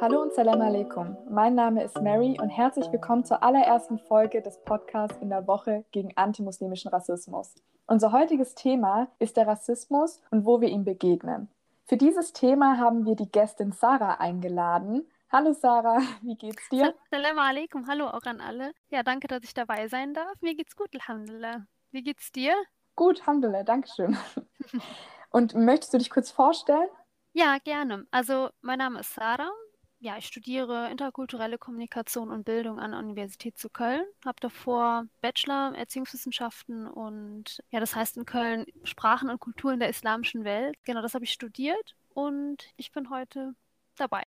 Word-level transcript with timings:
Hallo 0.00 0.22
und 0.22 0.32
Salam 0.32 0.62
alaikum. 0.62 1.14
Mein 1.28 1.54
Name 1.54 1.84
ist 1.84 2.00
Mary 2.00 2.38
und 2.40 2.48
herzlich 2.48 2.90
willkommen 2.90 3.22
zur 3.26 3.42
allerersten 3.42 3.98
Folge 3.98 4.40
des 4.40 4.56
Podcasts 4.64 5.18
in 5.20 5.28
der 5.28 5.46
Woche 5.46 5.84
gegen 5.92 6.16
antimuslimischen 6.16 6.90
Rassismus. 6.90 7.54
Unser 7.86 8.10
heutiges 8.10 8.54
Thema 8.54 9.08
ist 9.18 9.36
der 9.36 9.46
Rassismus 9.46 10.22
und 10.30 10.46
wo 10.46 10.62
wir 10.62 10.70
ihm 10.70 10.86
begegnen. 10.86 11.50
Für 11.84 11.98
dieses 11.98 12.32
Thema 12.32 12.78
haben 12.78 13.04
wir 13.04 13.14
die 13.14 13.30
Gästin 13.30 13.72
Sarah 13.72 14.14
eingeladen. 14.14 15.06
Hallo 15.30 15.52
Sarah, 15.52 15.98
wie 16.22 16.34
geht's 16.34 16.66
dir? 16.70 16.94
Salam 17.10 17.38
alaikum, 17.38 17.86
hallo 17.86 18.06
auch 18.06 18.24
an 18.24 18.40
alle. 18.40 18.72
Ja, 18.88 19.02
danke, 19.02 19.28
dass 19.28 19.44
ich 19.44 19.52
dabei 19.52 19.88
sein 19.88 20.14
darf. 20.14 20.40
Mir 20.40 20.54
geht's 20.54 20.76
gut, 20.76 20.88
Alhamdulillah. 20.94 21.66
Wie 21.90 22.02
geht's 22.02 22.32
dir? 22.32 22.54
Gut, 22.96 23.20
Alhamdulillah, 23.20 23.64
Dankeschön. 23.64 24.16
Und 25.30 25.54
möchtest 25.54 25.92
du 25.92 25.98
dich 25.98 26.08
kurz 26.08 26.30
vorstellen? 26.30 26.88
Ja, 27.34 27.58
gerne. 27.62 28.06
Also, 28.10 28.48
mein 28.62 28.78
Name 28.78 29.00
ist 29.00 29.14
Sarah. 29.14 29.50
Ja, 30.02 30.16
ich 30.16 30.26
studiere 30.26 30.90
interkulturelle 30.90 31.58
Kommunikation 31.58 32.30
und 32.30 32.44
Bildung 32.44 32.80
an 32.80 32.92
der 32.92 33.00
Universität 33.00 33.58
zu 33.58 33.68
Köln. 33.68 34.02
Habe 34.24 34.40
davor 34.40 35.04
Bachelor 35.20 35.74
Erziehungswissenschaften 35.76 36.86
und 36.86 37.60
ja, 37.68 37.80
das 37.80 37.94
heißt 37.94 38.16
in 38.16 38.24
Köln 38.24 38.64
Sprachen 38.82 39.28
und 39.28 39.40
Kulturen 39.40 39.78
der 39.78 39.90
islamischen 39.90 40.44
Welt. 40.44 40.74
Genau, 40.84 41.02
das 41.02 41.12
habe 41.12 41.24
ich 41.24 41.32
studiert 41.32 41.96
und 42.14 42.70
ich 42.78 42.92
bin 42.92 43.10
heute 43.10 43.54
dabei. 43.96 44.22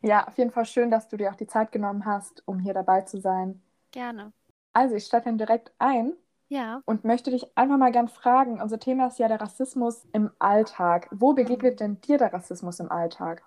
Ja, 0.00 0.26
auf 0.26 0.38
jeden 0.38 0.52
Fall 0.52 0.64
schön, 0.64 0.90
dass 0.90 1.08
du 1.08 1.18
dir 1.18 1.30
auch 1.30 1.36
die 1.36 1.46
Zeit 1.46 1.70
genommen 1.70 2.06
hast, 2.06 2.42
um 2.46 2.58
hier 2.58 2.72
dabei 2.72 3.02
zu 3.02 3.20
sein. 3.20 3.60
Gerne. 3.90 4.32
Also, 4.72 4.94
ich 4.94 5.04
steige 5.04 5.26
dann 5.26 5.36
direkt 5.36 5.70
ein. 5.78 6.14
Ja. 6.48 6.80
Und 6.86 7.04
möchte 7.04 7.30
dich 7.30 7.46
einfach 7.58 7.76
mal 7.76 7.92
gern 7.92 8.08
fragen, 8.08 8.60
unser 8.60 8.80
Thema 8.80 9.08
ist 9.08 9.18
ja 9.18 9.28
der 9.28 9.40
Rassismus 9.40 10.06
im 10.12 10.30
Alltag. 10.38 11.08
Wo 11.12 11.34
begegnet 11.34 11.78
denn 11.78 12.00
dir 12.00 12.16
der 12.16 12.32
Rassismus 12.32 12.80
im 12.80 12.90
Alltag? 12.90 13.42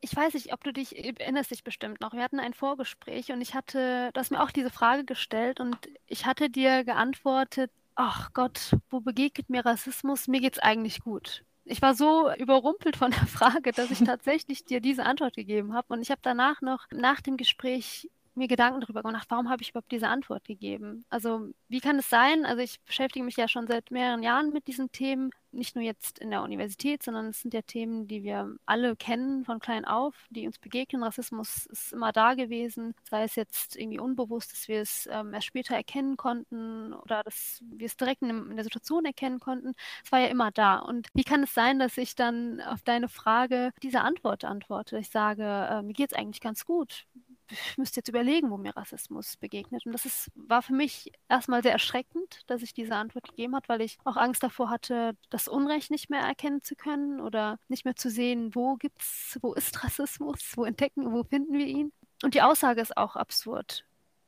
Ich 0.00 0.16
weiß 0.16 0.34
nicht, 0.34 0.52
ob 0.52 0.64
du 0.64 0.72
dich 0.72 0.96
erinnerst 0.96 1.50
dich 1.50 1.62
bestimmt 1.62 2.00
noch. 2.00 2.14
Wir 2.14 2.22
hatten 2.22 2.40
ein 2.40 2.54
Vorgespräch 2.54 3.32
und 3.32 3.40
ich 3.40 3.54
hatte, 3.54 4.10
du 4.12 4.20
hast 4.20 4.30
mir 4.30 4.42
auch 4.42 4.50
diese 4.50 4.70
Frage 4.70 5.04
gestellt 5.04 5.60
und 5.60 5.76
ich 6.06 6.24
hatte 6.24 6.48
dir 6.48 6.84
geantwortet, 6.84 7.70
ach 7.96 8.32
Gott, 8.32 8.76
wo 8.88 9.00
begegnet 9.00 9.50
mir 9.50 9.64
Rassismus? 9.64 10.26
Mir 10.26 10.40
geht's 10.40 10.58
eigentlich 10.58 11.00
gut. 11.00 11.44
Ich 11.64 11.82
war 11.82 11.94
so 11.94 12.32
überrumpelt 12.34 12.96
von 12.96 13.10
der 13.10 13.26
Frage, 13.26 13.72
dass 13.72 13.90
ich 13.90 14.00
tatsächlich 14.00 14.64
dir 14.64 14.80
diese 14.80 15.04
Antwort 15.04 15.36
gegeben 15.36 15.74
habe. 15.74 15.92
Und 15.92 16.00
ich 16.02 16.10
habe 16.10 16.20
danach 16.22 16.62
noch, 16.62 16.86
nach 16.90 17.20
dem 17.20 17.36
Gespräch, 17.36 18.08
mir 18.34 18.48
Gedanken 18.48 18.80
darüber 18.80 19.02
gemacht, 19.02 19.26
warum 19.30 19.50
habe 19.50 19.62
ich 19.62 19.70
überhaupt 19.70 19.92
diese 19.92 20.08
Antwort 20.08 20.44
gegeben? 20.44 21.04
Also 21.10 21.50
wie 21.68 21.80
kann 21.80 21.98
es 21.98 22.10
sein? 22.10 22.44
Also 22.44 22.62
ich 22.62 22.80
beschäftige 22.82 23.24
mich 23.24 23.36
ja 23.36 23.48
schon 23.48 23.66
seit 23.66 23.90
mehreren 23.90 24.22
Jahren 24.22 24.52
mit 24.52 24.66
diesen 24.66 24.92
Themen, 24.92 25.30
nicht 25.52 25.74
nur 25.74 25.84
jetzt 25.84 26.20
in 26.20 26.30
der 26.30 26.42
Universität, 26.42 27.02
sondern 27.02 27.26
es 27.26 27.40
sind 27.40 27.54
ja 27.54 27.62
Themen, 27.62 28.06
die 28.06 28.22
wir 28.22 28.54
alle 28.66 28.94
kennen 28.96 29.44
von 29.44 29.58
klein 29.58 29.84
auf, 29.84 30.14
die 30.30 30.46
uns 30.46 30.58
begegnen. 30.58 31.02
Rassismus 31.02 31.66
ist 31.66 31.92
immer 31.92 32.12
da 32.12 32.34
gewesen, 32.34 32.94
sei 33.08 33.24
es 33.24 33.34
jetzt 33.34 33.76
irgendwie 33.76 33.98
unbewusst, 33.98 34.52
dass 34.52 34.68
wir 34.68 34.80
es 34.80 35.08
ähm, 35.10 35.34
erst 35.34 35.46
später 35.46 35.74
erkennen 35.74 36.16
konnten 36.16 36.92
oder 36.92 37.22
dass 37.24 37.60
wir 37.62 37.86
es 37.86 37.96
direkt 37.96 38.22
in, 38.22 38.30
in 38.30 38.56
der 38.56 38.64
Situation 38.64 39.04
erkennen 39.04 39.40
konnten. 39.40 39.74
Es 40.04 40.12
war 40.12 40.20
ja 40.20 40.28
immer 40.28 40.50
da. 40.52 40.78
Und 40.78 41.08
wie 41.14 41.24
kann 41.24 41.42
es 41.42 41.54
sein, 41.54 41.78
dass 41.78 41.98
ich 41.98 42.14
dann 42.14 42.60
auf 42.60 42.82
deine 42.82 43.08
Frage 43.08 43.72
diese 43.82 44.02
Antwort 44.02 44.44
antworte? 44.44 44.98
Ich 44.98 45.10
sage, 45.10 45.42
äh, 45.44 45.82
mir 45.82 45.94
geht 45.94 46.12
es 46.12 46.18
eigentlich 46.18 46.40
ganz 46.40 46.64
gut 46.64 47.06
ich 47.50 47.78
müsste 47.78 48.00
jetzt 48.00 48.08
überlegen, 48.08 48.50
wo 48.50 48.56
mir 48.56 48.76
Rassismus 48.76 49.36
begegnet. 49.36 49.84
Und 49.86 49.92
das 49.92 50.04
ist, 50.04 50.30
war 50.34 50.62
für 50.62 50.72
mich 50.72 51.12
erstmal 51.28 51.62
sehr 51.62 51.72
erschreckend, 51.72 52.42
dass 52.46 52.62
ich 52.62 52.74
diese 52.74 52.94
Antwort 52.94 53.28
gegeben 53.28 53.54
habe, 53.54 53.68
weil 53.68 53.80
ich 53.80 53.98
auch 54.04 54.16
Angst 54.16 54.42
davor 54.42 54.70
hatte, 54.70 55.16
das 55.30 55.48
Unrecht 55.48 55.90
nicht 55.90 56.10
mehr 56.10 56.20
erkennen 56.20 56.62
zu 56.62 56.76
können 56.76 57.20
oder 57.20 57.58
nicht 57.68 57.84
mehr 57.84 57.96
zu 57.96 58.10
sehen, 58.10 58.54
wo 58.54 58.76
gibt's, 58.76 59.38
wo 59.42 59.52
ist 59.54 59.82
Rassismus, 59.84 60.52
wo 60.56 60.64
entdecken, 60.64 61.12
wo 61.12 61.24
finden 61.24 61.52
wir 61.52 61.66
ihn. 61.66 61.92
Und 62.22 62.34
die 62.34 62.42
Aussage 62.42 62.80
ist 62.80 62.96
auch 62.96 63.16
absurd. 63.16 63.84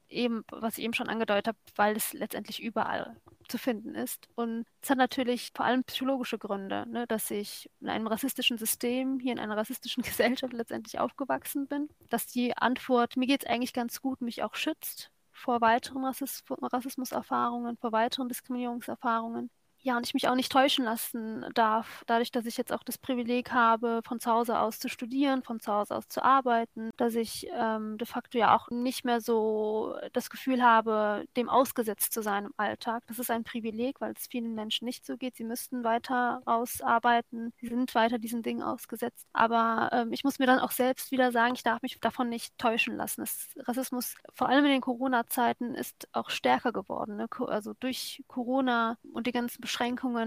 Eben, 0.08 0.44
was 0.50 0.78
ich 0.78 0.84
eben 0.84 0.94
schon 0.94 1.08
angedeutet 1.08 1.48
habe, 1.48 1.58
weil 1.76 1.97
es 1.97 2.12
letztendlich 2.12 2.62
überall 2.62 3.16
zu 3.52 3.58
finden 3.58 3.94
ist. 3.94 4.28
Und 4.34 4.64
es 4.82 4.90
hat 4.90 4.98
natürlich 4.98 5.50
vor 5.54 5.64
allem 5.66 5.84
psychologische 5.84 6.38
Gründe, 6.38 6.86
ne, 6.88 7.06
dass 7.06 7.30
ich 7.30 7.70
in 7.80 7.88
einem 7.88 8.06
rassistischen 8.08 8.58
System, 8.58 9.20
hier 9.20 9.32
in 9.32 9.38
einer 9.38 9.56
rassistischen 9.56 10.02
Gesellschaft 10.02 10.52
letztendlich 10.52 10.98
aufgewachsen 10.98 11.68
bin, 11.68 11.88
dass 12.08 12.26
die 12.26 12.56
Antwort, 12.56 13.16
mir 13.16 13.26
geht 13.26 13.44
es 13.44 13.50
eigentlich 13.50 13.72
ganz 13.72 14.00
gut, 14.00 14.20
mich 14.22 14.42
auch 14.42 14.54
schützt 14.54 15.10
vor 15.30 15.60
weiteren 15.60 16.04
Rassismus 16.04 16.58
Rassismuserfahrungen, 16.60 17.76
vor 17.78 17.92
weiteren 17.92 18.28
Diskriminierungserfahrungen 18.28 19.50
ja, 19.82 19.97
und 19.97 20.06
ich 20.06 20.15
mich 20.15 20.28
auch 20.28 20.34
nicht 20.34 20.53
täuschen 20.53 20.84
lassen 20.84 21.44
darf, 21.54 22.04
dadurch, 22.06 22.31
dass 22.31 22.47
ich 22.47 22.56
jetzt 22.56 22.72
auch 22.72 22.84
das 22.84 22.98
Privileg 22.98 23.50
habe, 23.53 24.00
von 24.06 24.20
zu 24.20 24.31
Hause 24.31 24.59
aus 24.59 24.78
zu 24.78 24.88
studieren, 24.88 25.43
von 25.43 25.59
zu 25.60 25.72
Hause 25.72 25.97
aus 25.97 26.09
zu 26.09 26.22
arbeiten, 26.22 26.91
dass 26.97 27.15
ich 27.16 27.48
ähm, 27.53 27.98
de 27.98 28.06
facto 28.06 28.38
ja 28.38 28.54
auch 28.56 28.71
nicht 28.71 29.04
mehr 29.04 29.21
so 29.21 29.97
das 30.12 30.31
Gefühl 30.31 30.62
habe, 30.62 31.25
dem 31.37 31.48
ausgesetzt 31.48 32.12
zu 32.12 32.22
sein 32.22 32.47
im 32.47 32.54
Alltag. 32.56 33.03
Das 33.09 33.19
ist 33.19 33.31
ein 33.31 33.44
Privileg, 33.44 34.00
weil 34.00 34.12
es 34.12 34.26
vielen 34.28 34.54
Menschen 34.54 34.84
nicht 34.84 35.04
so 35.04 35.16
geht. 35.16 35.37
Sie 35.37 35.44
müssten 35.44 35.82
weiter 35.84 36.42
ausarbeiten, 36.44 37.53
sie 37.60 37.69
sind 37.69 37.94
weiter 37.94 38.19
diesen 38.19 38.42
Dingen 38.42 38.62
ausgesetzt. 38.62 39.26
Aber 39.32 39.91
ähm, 39.92 40.12
ich 40.12 40.22
muss 40.22 40.38
mir 40.38 40.47
dann 40.47 40.60
auch 40.60 40.71
selbst 40.71 41.10
wieder 41.10 41.32
sagen, 41.32 41.54
ich 41.54 41.65
darf 41.65 41.82
mich 41.82 41.98
davon 42.00 42.28
nicht 42.28 42.56
täuschen 42.56 42.97
lassen. 42.97 43.22
Das 43.22 43.48
Rassismus, 43.66 44.15
vor 44.34 44.48
allem 44.48 44.65
in 44.65 44.71
den 44.72 44.81
Corona-Zeiten, 44.81 45.75
ist 45.75 46.09
auch 46.12 46.31
stärker 46.31 46.72
geworden. 46.72 47.16
Ne? 47.16 47.26
Also 47.48 47.75
durch 47.81 48.22
Corona 48.28 48.97
und 49.12 49.26
die 49.26 49.32
ganzen 49.32 49.60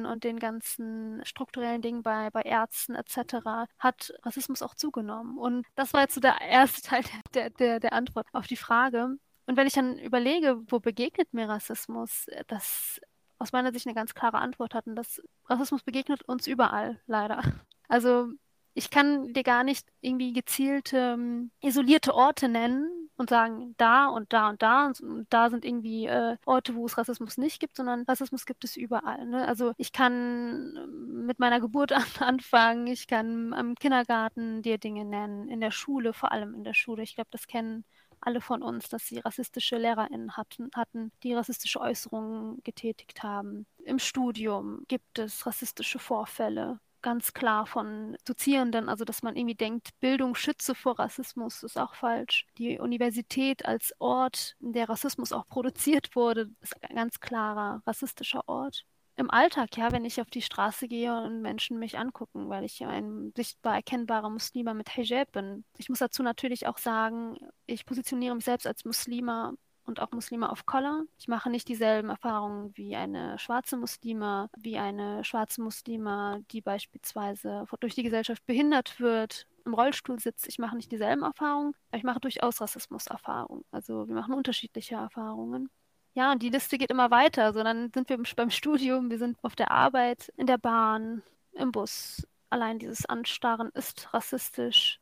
und 0.06 0.24
den 0.24 0.40
ganzen 0.40 1.24
strukturellen 1.26 1.82
Dingen 1.82 2.04
bei, 2.04 2.30
bei 2.32 2.42
Ärzten 2.42 2.96
etc. 2.96 3.68
hat 3.80 4.14
Rassismus 4.24 4.62
auch 4.62 4.76
zugenommen. 4.76 5.38
Und 5.38 5.66
das 5.76 5.94
war 5.94 6.02
jetzt 6.02 6.16
so 6.16 6.22
der 6.22 6.42
erste 6.42 6.82
Teil 6.90 7.04
der, 7.34 7.50
der, 7.52 7.80
der 7.80 7.94
Antwort 7.94 8.28
auf 8.34 8.48
die 8.48 8.58
Frage. 8.58 9.18
Und 9.48 9.58
wenn 9.58 9.68
ich 9.68 9.74
dann 9.74 10.00
überlege, 10.00 10.62
wo 10.68 10.80
begegnet 10.80 11.34
mir 11.34 11.48
Rassismus, 11.48 12.26
das 12.48 13.00
aus 13.38 13.52
meiner 13.52 13.72
Sicht 13.72 13.86
eine 13.86 13.96
ganz 13.96 14.14
klare 14.14 14.40
Antwort 14.40 14.74
hatten, 14.74 14.96
dass 14.96 15.22
Rassismus 15.48 15.84
begegnet 15.84 16.24
uns 16.24 16.48
überall, 16.48 17.00
leider. 17.06 17.44
Also 17.88 18.30
ich 18.74 18.90
kann 18.90 19.34
dir 19.34 19.44
gar 19.44 19.64
nicht 19.64 19.88
irgendwie 20.02 20.34
gezielte, 20.34 20.98
ähm, 20.98 21.52
isolierte 21.62 22.14
Orte 22.14 22.50
nennen 22.50 23.05
und 23.18 23.30
sagen, 23.30 23.76
da 23.78 24.08
und 24.08 24.34
da 24.34 24.50
und 24.50 24.62
da 24.62 24.88
und 24.88 25.28
da 25.30 25.50
sind 25.50 25.66
irgendwie 25.66 26.08
äh, 26.08 26.38
Orte, 26.46 26.76
wo 26.76 26.86
es 26.86 26.98
Rassismus 26.98 27.38
nicht 27.38 27.60
gibt, 27.60 27.78
sondern 27.78 28.04
Rassismus 28.04 28.46
gibt 28.46 28.64
es 28.64 28.76
überall. 28.76 29.26
Ne? 29.26 29.48
Also 29.48 29.74
ich 29.78 29.92
kann 29.92 30.78
ähm, 30.78 31.26
mit 31.26 31.40
meiner 31.40 31.60
Geburt 31.60 31.92
an 31.94 32.04
anfangen, 32.20 32.88
ich 32.88 33.08
kann 33.08 33.54
am 33.54 33.76
Kindergarten 33.76 34.62
dir 34.62 34.78
Dinge 34.78 35.06
nennen, 35.06 35.48
in 35.50 35.62
der 35.62 35.72
Schule, 35.72 36.14
vor 36.14 36.32
allem 36.32 36.54
in 36.54 36.64
der 36.64 36.74
Schule. 36.74 37.04
Ich 37.04 37.16
glaube, 37.16 37.30
das 37.32 37.48
kennen 37.48 37.86
alle 38.22 38.42
von 38.42 38.64
uns, 38.64 38.90
dass 38.90 39.06
sie 39.06 39.20
rassistische 39.20 39.78
LehrerInnen 39.78 40.36
hatten, 40.36 40.70
hatten, 40.76 41.12
die 41.24 41.34
rassistische 41.34 41.80
Äußerungen 41.80 42.62
getätigt 42.64 43.24
haben. 43.24 43.66
Im 43.86 44.00
Studium 44.00 44.84
gibt 44.88 45.20
es 45.20 45.46
rassistische 45.46 46.00
Vorfälle 46.00 46.80
ganz 47.06 47.34
klar 47.34 47.68
von 47.68 48.18
Dozierenden, 48.26 48.90
also 48.90 49.06
dass 49.06 49.22
man 49.22 49.36
irgendwie 49.36 49.54
denkt, 49.54 49.90
Bildung 50.00 50.34
schütze 50.34 50.74
vor 50.74 50.98
Rassismus, 50.98 51.62
ist 51.62 51.78
auch 51.78 51.94
falsch. 51.94 52.48
Die 52.58 52.80
Universität 52.80 53.64
als 53.64 53.94
Ort, 54.00 54.56
in 54.60 54.74
der 54.74 54.90
Rassismus 54.90 55.32
auch 55.32 55.46
produziert 55.46 56.16
wurde, 56.16 56.50
ist 56.62 56.74
ein 56.84 56.96
ganz 56.96 57.20
klarer 57.20 57.84
rassistischer 57.86 58.42
Ort. 58.48 58.86
Im 59.18 59.30
Alltag, 59.30 59.78
ja, 59.78 59.92
wenn 59.92 60.04
ich 60.04 60.20
auf 60.20 60.32
die 60.32 60.42
Straße 60.42 60.88
gehe 60.88 61.16
und 61.16 61.44
Menschen 61.44 61.78
mich 61.78 62.00
angucken, 62.00 62.50
weil 62.50 62.66
ich 62.66 62.84
ein 62.84 63.32
sichtbar 63.38 63.76
erkennbarer 63.76 64.32
Muslima 64.32 64.74
mit 64.74 64.90
Hijab 64.90 65.32
bin. 65.32 65.64
Ich 65.78 65.90
muss 65.90 66.00
dazu 66.00 66.24
natürlich 66.24 66.66
auch 66.66 66.80
sagen, 66.80 67.38
ich 67.68 67.86
positioniere 67.86 68.34
mich 68.34 68.46
selbst 68.46 68.66
als 68.66 68.84
Muslima 68.84 69.54
und 69.86 70.00
auch 70.00 70.12
Muslime 70.12 70.50
of 70.50 70.66
Color. 70.66 71.06
Ich 71.18 71.28
mache 71.28 71.50
nicht 71.50 71.68
dieselben 71.68 72.10
Erfahrungen 72.10 72.72
wie 72.76 72.96
eine 72.96 73.38
schwarze 73.40 73.78
Muslime, 73.78 74.50
wie 74.58 74.78
eine 74.78 75.24
schwarze 75.24 75.62
Muslime, 75.62 76.44
die 76.52 76.62
beispielsweise 76.62 77.66
durch 77.80 77.96
die 77.96 78.04
Gesellschaft 78.04 78.46
behindert 78.46 79.00
wird, 79.00 79.48
im 79.66 79.74
Rollstuhl 79.74 80.20
sitzt. 80.20 80.48
Ich 80.48 80.60
mache 80.60 80.76
nicht 80.76 80.92
dieselben 80.92 81.24
Erfahrungen, 81.24 81.74
aber 81.90 81.98
ich 81.98 82.04
mache 82.04 82.20
durchaus 82.20 82.62
Rassismuserfahrungen. 82.62 83.66
Also 83.72 84.08
wir 84.08 84.16
machen 84.16 84.34
unterschiedliche 84.34 84.96
Erfahrungen. 84.96 85.70
Ja, 86.14 86.32
und 86.32 86.42
die 86.42 86.50
Liste 86.50 86.78
geht 86.78 86.92
immer 86.92 87.12
weiter. 87.12 87.52
So, 87.54 87.62
dann 87.62 87.92
sind 87.94 88.10
wir 88.10 88.18
beim 88.36 88.50
Studium, 88.50 89.10
wir 89.10 89.18
sind 89.18 89.38
auf 89.42 89.56
der 89.56 89.72
Arbeit, 89.72 90.32
in 90.38 90.48
der 90.48 90.58
Bahn, 90.58 91.24
im 91.54 91.72
Bus. 91.72 92.26
Allein 92.50 92.80
dieses 92.80 93.06
Anstarren 93.06 93.70
ist 93.74 94.14
rassistisch. 94.14 95.02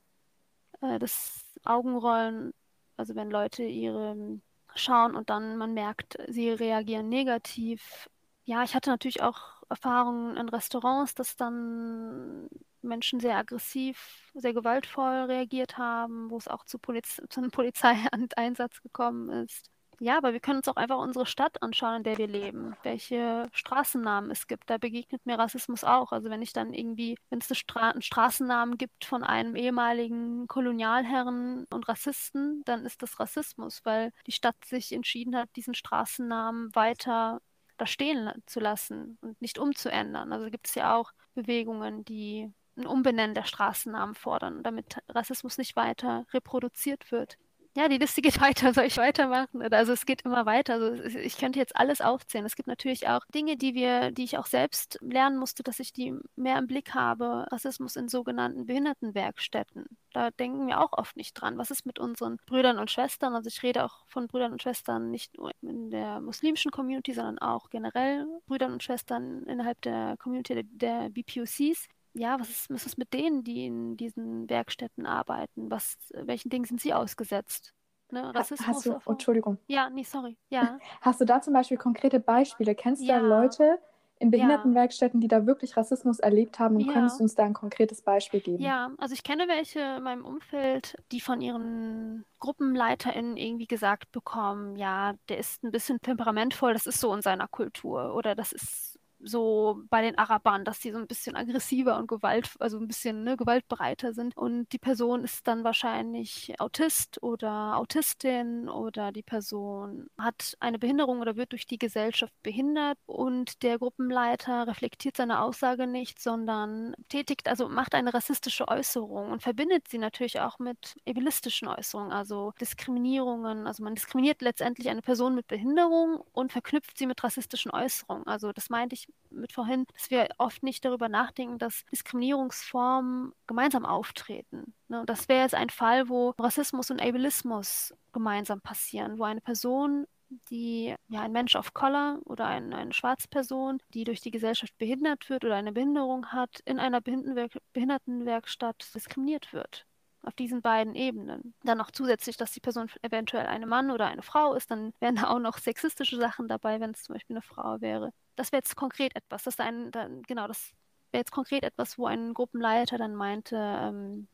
Äh, 0.81 0.99
das 0.99 1.45
Augenrollen, 1.63 2.53
also 2.97 3.15
wenn 3.15 3.29
Leute 3.29 3.63
ihre 3.63 4.39
schauen 4.75 5.15
und 5.15 5.29
dann 5.29 5.57
man 5.57 5.73
merkt, 5.73 6.17
sie 6.27 6.49
reagieren 6.51 7.09
negativ. 7.09 8.09
Ja, 8.45 8.63
ich 8.63 8.75
hatte 8.75 8.89
natürlich 8.89 9.21
auch 9.21 9.63
Erfahrungen 9.69 10.37
in 10.37 10.49
Restaurants, 10.49 11.15
dass 11.15 11.35
dann 11.35 12.49
Menschen 12.81 13.19
sehr 13.19 13.37
aggressiv, 13.37 14.31
sehr 14.33 14.53
gewaltvoll 14.53 15.25
reagiert 15.25 15.77
haben, 15.77 16.29
wo 16.29 16.37
es 16.37 16.47
auch 16.47 16.65
zu, 16.65 16.77
Poliz 16.79 17.21
zu 17.29 17.39
einem 17.41 17.51
Polizeieinsatz 17.51 18.81
gekommen 18.81 19.29
ist. 19.45 19.69
Ja, 19.99 20.17
aber 20.17 20.33
wir 20.33 20.39
können 20.39 20.57
uns 20.57 20.67
auch 20.67 20.75
einfach 20.75 20.97
unsere 20.97 21.25
Stadt 21.25 21.61
anschauen, 21.61 21.97
in 21.97 22.03
der 22.03 22.17
wir 22.17 22.27
leben, 22.27 22.75
welche 22.83 23.47
Straßennamen 23.53 24.31
es 24.31 24.47
gibt. 24.47 24.69
Da 24.69 24.77
begegnet 24.77 25.25
mir 25.25 25.37
Rassismus 25.37 25.83
auch. 25.83 26.11
Also 26.11 26.29
wenn 26.29 26.41
ich 26.41 26.53
dann 26.53 26.73
irgendwie, 26.73 27.17
wenn 27.29 27.39
es 27.39 27.57
Stra 27.57 27.91
einen 27.91 28.01
Straßennamen 28.01 28.77
gibt 28.77 29.05
von 29.05 29.23
einem 29.23 29.55
ehemaligen 29.55 30.47
Kolonialherren 30.47 31.65
und 31.69 31.87
Rassisten, 31.87 32.63
dann 32.65 32.85
ist 32.85 33.01
das 33.01 33.19
Rassismus, 33.19 33.81
weil 33.85 34.11
die 34.27 34.31
Stadt 34.31 34.55
sich 34.65 34.91
entschieden 34.91 35.35
hat, 35.35 35.49
diesen 35.55 35.75
Straßennamen 35.75 36.75
weiter 36.75 37.39
da 37.77 37.87
stehen 37.87 38.31
zu 38.45 38.59
lassen 38.59 39.17
und 39.21 39.41
nicht 39.41 39.57
umzuändern. 39.57 40.31
Also 40.31 40.49
gibt 40.49 40.67
es 40.67 40.75
ja 40.75 40.95
auch 40.95 41.11
Bewegungen, 41.33 42.05
die 42.05 42.51
ein 42.77 42.85
Umbenennen 42.87 43.35
der 43.35 43.45
Straßennamen 43.45 44.15
fordern, 44.15 44.63
damit 44.63 44.97
Rassismus 45.09 45.57
nicht 45.57 45.75
weiter 45.75 46.25
reproduziert 46.33 47.11
wird. 47.11 47.37
Ja, 47.75 47.87
die 47.87 47.97
Liste 47.97 48.21
geht 48.21 48.39
weiter. 48.39 48.73
Soll 48.73 48.85
ich 48.85 48.97
weitermachen? 48.97 49.61
Also 49.73 49.93
es 49.93 50.05
geht 50.05 50.21
immer 50.23 50.45
weiter. 50.45 50.73
Also 50.73 50.93
ich 51.17 51.37
könnte 51.37 51.59
jetzt 51.59 51.75
alles 51.75 52.01
aufzählen. 52.01 52.45
Es 52.45 52.55
gibt 52.55 52.67
natürlich 52.67 53.07
auch 53.07 53.25
Dinge, 53.33 53.57
die 53.57 53.73
wir, 53.73 54.11
die 54.11 54.23
ich 54.23 54.37
auch 54.37 54.45
selbst 54.45 54.99
lernen 55.01 55.37
musste, 55.37 55.63
dass 55.63 55.79
ich 55.79 55.91
die 55.91 56.13
mehr 56.35 56.57
im 56.59 56.67
Blick 56.67 56.93
habe. 56.93 57.47
Rassismus 57.51 57.95
in 57.95 58.09
sogenannten 58.09 58.65
Behindertenwerkstätten. 58.67 59.85
Da 60.13 60.29
denken 60.29 60.67
wir 60.67 60.79
auch 60.79 60.93
oft 60.93 61.17
nicht 61.17 61.33
dran. 61.33 61.57
Was 61.57 61.71
ist 61.71 61.85
mit 61.87 61.97
unseren 61.97 62.37
Brüdern 62.45 62.77
und 62.77 62.91
Schwestern? 62.91 63.33
Also 63.33 63.47
ich 63.47 63.63
rede 63.63 63.83
auch 63.83 64.05
von 64.05 64.27
Brüdern 64.27 64.51
und 64.51 64.61
Schwestern 64.61 65.09
nicht 65.09 65.35
nur 65.37 65.51
in 65.61 65.89
der 65.89 66.21
muslimischen 66.21 66.69
Community, 66.69 67.13
sondern 67.13 67.39
auch 67.39 67.71
generell 67.71 68.27
Brüdern 68.45 68.73
und 68.73 68.83
Schwestern 68.83 69.43
innerhalb 69.43 69.81
der 69.81 70.15
Community 70.17 70.63
der, 70.63 71.09
BPOCs 71.09 71.87
ja, 72.13 72.39
was 72.39 72.49
ist, 72.49 72.69
was 72.69 72.85
ist 72.85 72.97
mit 72.97 73.13
denen, 73.13 73.43
die 73.43 73.65
in 73.65 73.97
diesen 73.97 74.49
Werkstätten 74.49 75.05
arbeiten? 75.05 75.69
Was, 75.71 75.97
welchen 76.13 76.49
Dingen 76.49 76.65
sind 76.65 76.81
sie 76.81 76.93
ausgesetzt? 76.93 77.73
Ne? 78.11 78.33
Rassismus. 78.33 78.67
Hast 78.67 78.85
du, 78.85 78.93
oh, 79.05 79.11
Entschuldigung. 79.11 79.57
Ja, 79.67 79.89
nee, 79.89 80.03
sorry. 80.03 80.37
Ja. 80.49 80.77
Hast 81.01 81.19
du 81.19 81.25
da 81.25 81.41
zum 81.41 81.53
Beispiel 81.53 81.77
konkrete 81.77 82.19
Beispiele? 82.19 82.75
Kennst 82.75 83.01
du 83.01 83.07
ja. 83.07 83.19
da 83.19 83.25
Leute 83.25 83.79
in 84.19 84.31
Behindertenwerkstätten, 84.31 85.19
die 85.19 85.27
da 85.27 85.45
wirklich 85.45 85.75
Rassismus 85.75 86.19
erlebt 86.19 86.59
haben 86.59 86.75
und 86.75 86.85
ja. 86.85 86.93
könntest 86.93 87.19
du 87.19 87.23
uns 87.23 87.35
da 87.35 87.43
ein 87.43 87.53
konkretes 87.53 88.01
Beispiel 88.01 88.39
geben? 88.39 88.63
Ja, 88.63 88.91
also 88.97 89.13
ich 89.13 89.23
kenne 89.23 89.47
welche 89.47 89.79
in 89.97 90.03
meinem 90.03 90.23
Umfeld, 90.23 90.95
die 91.11 91.19
von 91.19 91.41
ihren 91.41 92.23
GruppenleiterInnen 92.39 93.35
irgendwie 93.35 93.67
gesagt 93.67 94.11
bekommen, 94.11 94.77
ja, 94.77 95.15
der 95.27 95.39
ist 95.39 95.63
ein 95.63 95.71
bisschen 95.71 95.99
temperamentvoll, 95.99 96.73
das 96.73 96.85
ist 96.85 97.01
so 97.01 97.13
in 97.13 97.21
seiner 97.21 97.47
Kultur 97.49 98.15
oder 98.15 98.35
das 98.35 98.53
ist 98.53 98.92
so 99.23 99.81
bei 99.89 100.01
den 100.01 100.17
Arabern, 100.17 100.65
dass 100.65 100.79
die 100.79 100.91
so 100.91 100.97
ein 100.97 101.07
bisschen 101.07 101.35
aggressiver 101.35 101.97
und 101.97 102.07
Gewalt, 102.07 102.51
also 102.59 102.77
ein 102.79 102.87
bisschen 102.87 103.23
ne, 103.23 103.37
gewaltbereiter 103.37 104.13
sind. 104.13 104.35
Und 104.37 104.71
die 104.71 104.77
Person 104.79 105.23
ist 105.23 105.47
dann 105.47 105.63
wahrscheinlich 105.63 106.53
Autist 106.59 107.21
oder 107.23 107.77
Autistin 107.77 108.69
oder 108.69 109.11
die 109.11 109.23
Person 109.23 110.07
hat 110.17 110.55
eine 110.59 110.79
Behinderung 110.79 111.21
oder 111.21 111.35
wird 111.35 111.51
durch 111.51 111.65
die 111.65 111.77
Gesellschaft 111.77 112.33
behindert 112.43 112.97
und 113.05 113.63
der 113.63 113.79
Gruppenleiter 113.79 114.67
reflektiert 114.67 115.17
seine 115.17 115.41
Aussage 115.41 115.87
nicht, 115.87 116.21
sondern 116.21 116.93
tätigt, 117.09 117.47
also 117.47 117.69
macht 117.69 117.95
eine 117.95 118.13
rassistische 118.13 118.67
Äußerung 118.67 119.31
und 119.31 119.41
verbindet 119.41 119.87
sie 119.87 119.97
natürlich 119.97 120.39
auch 120.39 120.59
mit 120.59 120.95
ableistischen 121.07 121.67
Äußerungen, 121.67 122.11
also 122.11 122.53
Diskriminierungen. 122.59 123.67
Also 123.67 123.83
man 123.83 123.95
diskriminiert 123.95 124.41
letztendlich 124.41 124.89
eine 124.89 125.01
Person 125.01 125.35
mit 125.35 125.47
Behinderung 125.47 126.21
und 126.31 126.51
verknüpft 126.51 126.97
sie 126.97 127.07
mit 127.07 127.23
rassistischen 127.23 127.71
Äußerungen. 127.71 128.27
Also 128.27 128.51
das 128.53 128.69
meinte 128.69 128.95
ich 128.95 129.07
mit 129.29 129.51
vorhin, 129.51 129.85
dass 129.93 130.11
wir 130.11 130.29
oft 130.37 130.63
nicht 130.63 130.85
darüber 130.85 131.09
nachdenken, 131.09 131.57
dass 131.57 131.85
Diskriminierungsformen 131.91 133.33
gemeinsam 133.47 133.85
auftreten. 133.85 134.73
Ne? 134.87 135.03
Das 135.05 135.27
wäre 135.27 135.41
jetzt 135.41 135.55
ein 135.55 135.69
Fall, 135.69 136.07
wo 136.09 136.33
Rassismus 136.37 136.91
und 136.91 137.01
Ableismus 137.01 137.93
gemeinsam 138.11 138.61
passieren, 138.61 139.17
wo 139.17 139.23
eine 139.23 139.41
Person 139.41 140.05
die 140.49 140.95
ja 141.09 141.21
ein 141.21 141.31
Mensch 141.31 141.55
of 141.55 141.73
Color 141.73 142.19
oder 142.25 142.45
ein, 142.47 142.73
eine 142.73 142.93
schwarze 142.93 143.27
Person, 143.27 143.79
die 143.93 144.03
durch 144.03 144.21
die 144.21 144.31
Gesellschaft 144.31 144.75
behindert 144.77 145.29
wird 145.29 145.45
oder 145.45 145.55
eine 145.55 145.71
Behinderung 145.71 146.27
hat, 146.27 146.59
in 146.65 146.79
einer 146.79 147.01
Behindertenwerkstatt 147.01 148.95
diskriminiert 148.95 149.53
wird 149.53 149.85
auf 150.23 150.33
diesen 150.33 150.61
beiden 150.61 150.95
Ebenen. 150.95 151.53
Dann 151.63 151.77
noch 151.77 151.91
zusätzlich, 151.91 152.37
dass 152.37 152.51
die 152.51 152.59
Person 152.59 152.89
eventuell 153.01 153.45
eine 153.45 153.65
Mann 153.65 153.91
oder 153.91 154.07
eine 154.07 154.21
Frau 154.21 154.53
ist, 154.53 154.71
dann 154.71 154.93
wären 154.99 155.15
da 155.15 155.29
auch 155.29 155.39
noch 155.39 155.57
sexistische 155.57 156.17
Sachen 156.17 156.47
dabei, 156.47 156.79
wenn 156.79 156.91
es 156.91 157.03
zum 157.03 157.13
Beispiel 157.13 157.35
eine 157.35 157.41
Frau 157.41 157.81
wäre. 157.81 158.11
Das 158.35 158.51
wäre 158.51 158.59
jetzt 158.59 158.75
konkret 158.75 159.15
etwas, 159.15 159.43
das 159.43 159.59
ein, 159.59 159.91
dann, 159.91 160.23
genau, 160.23 160.47
das 160.47 160.71
wäre 161.11 161.21
jetzt 161.21 161.31
konkret 161.31 161.63
etwas, 161.63 161.97
wo 161.97 162.07
ein 162.07 162.33
Gruppenleiter 162.33 162.97
dann 162.97 163.15
meinte, 163.15 163.57
ähm, 163.57 164.27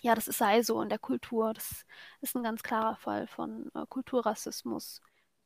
ja, 0.00 0.14
das 0.14 0.26
sei 0.26 0.62
so 0.62 0.82
in 0.82 0.88
der 0.88 0.98
Kultur. 0.98 1.54
Das 1.54 1.86
ist 2.20 2.36
ein 2.36 2.42
ganz 2.42 2.62
klarer 2.62 2.96
Fall 2.96 3.26
von 3.26 3.70
äh, 3.74 3.86
Kulturrassismus. 3.88 5.00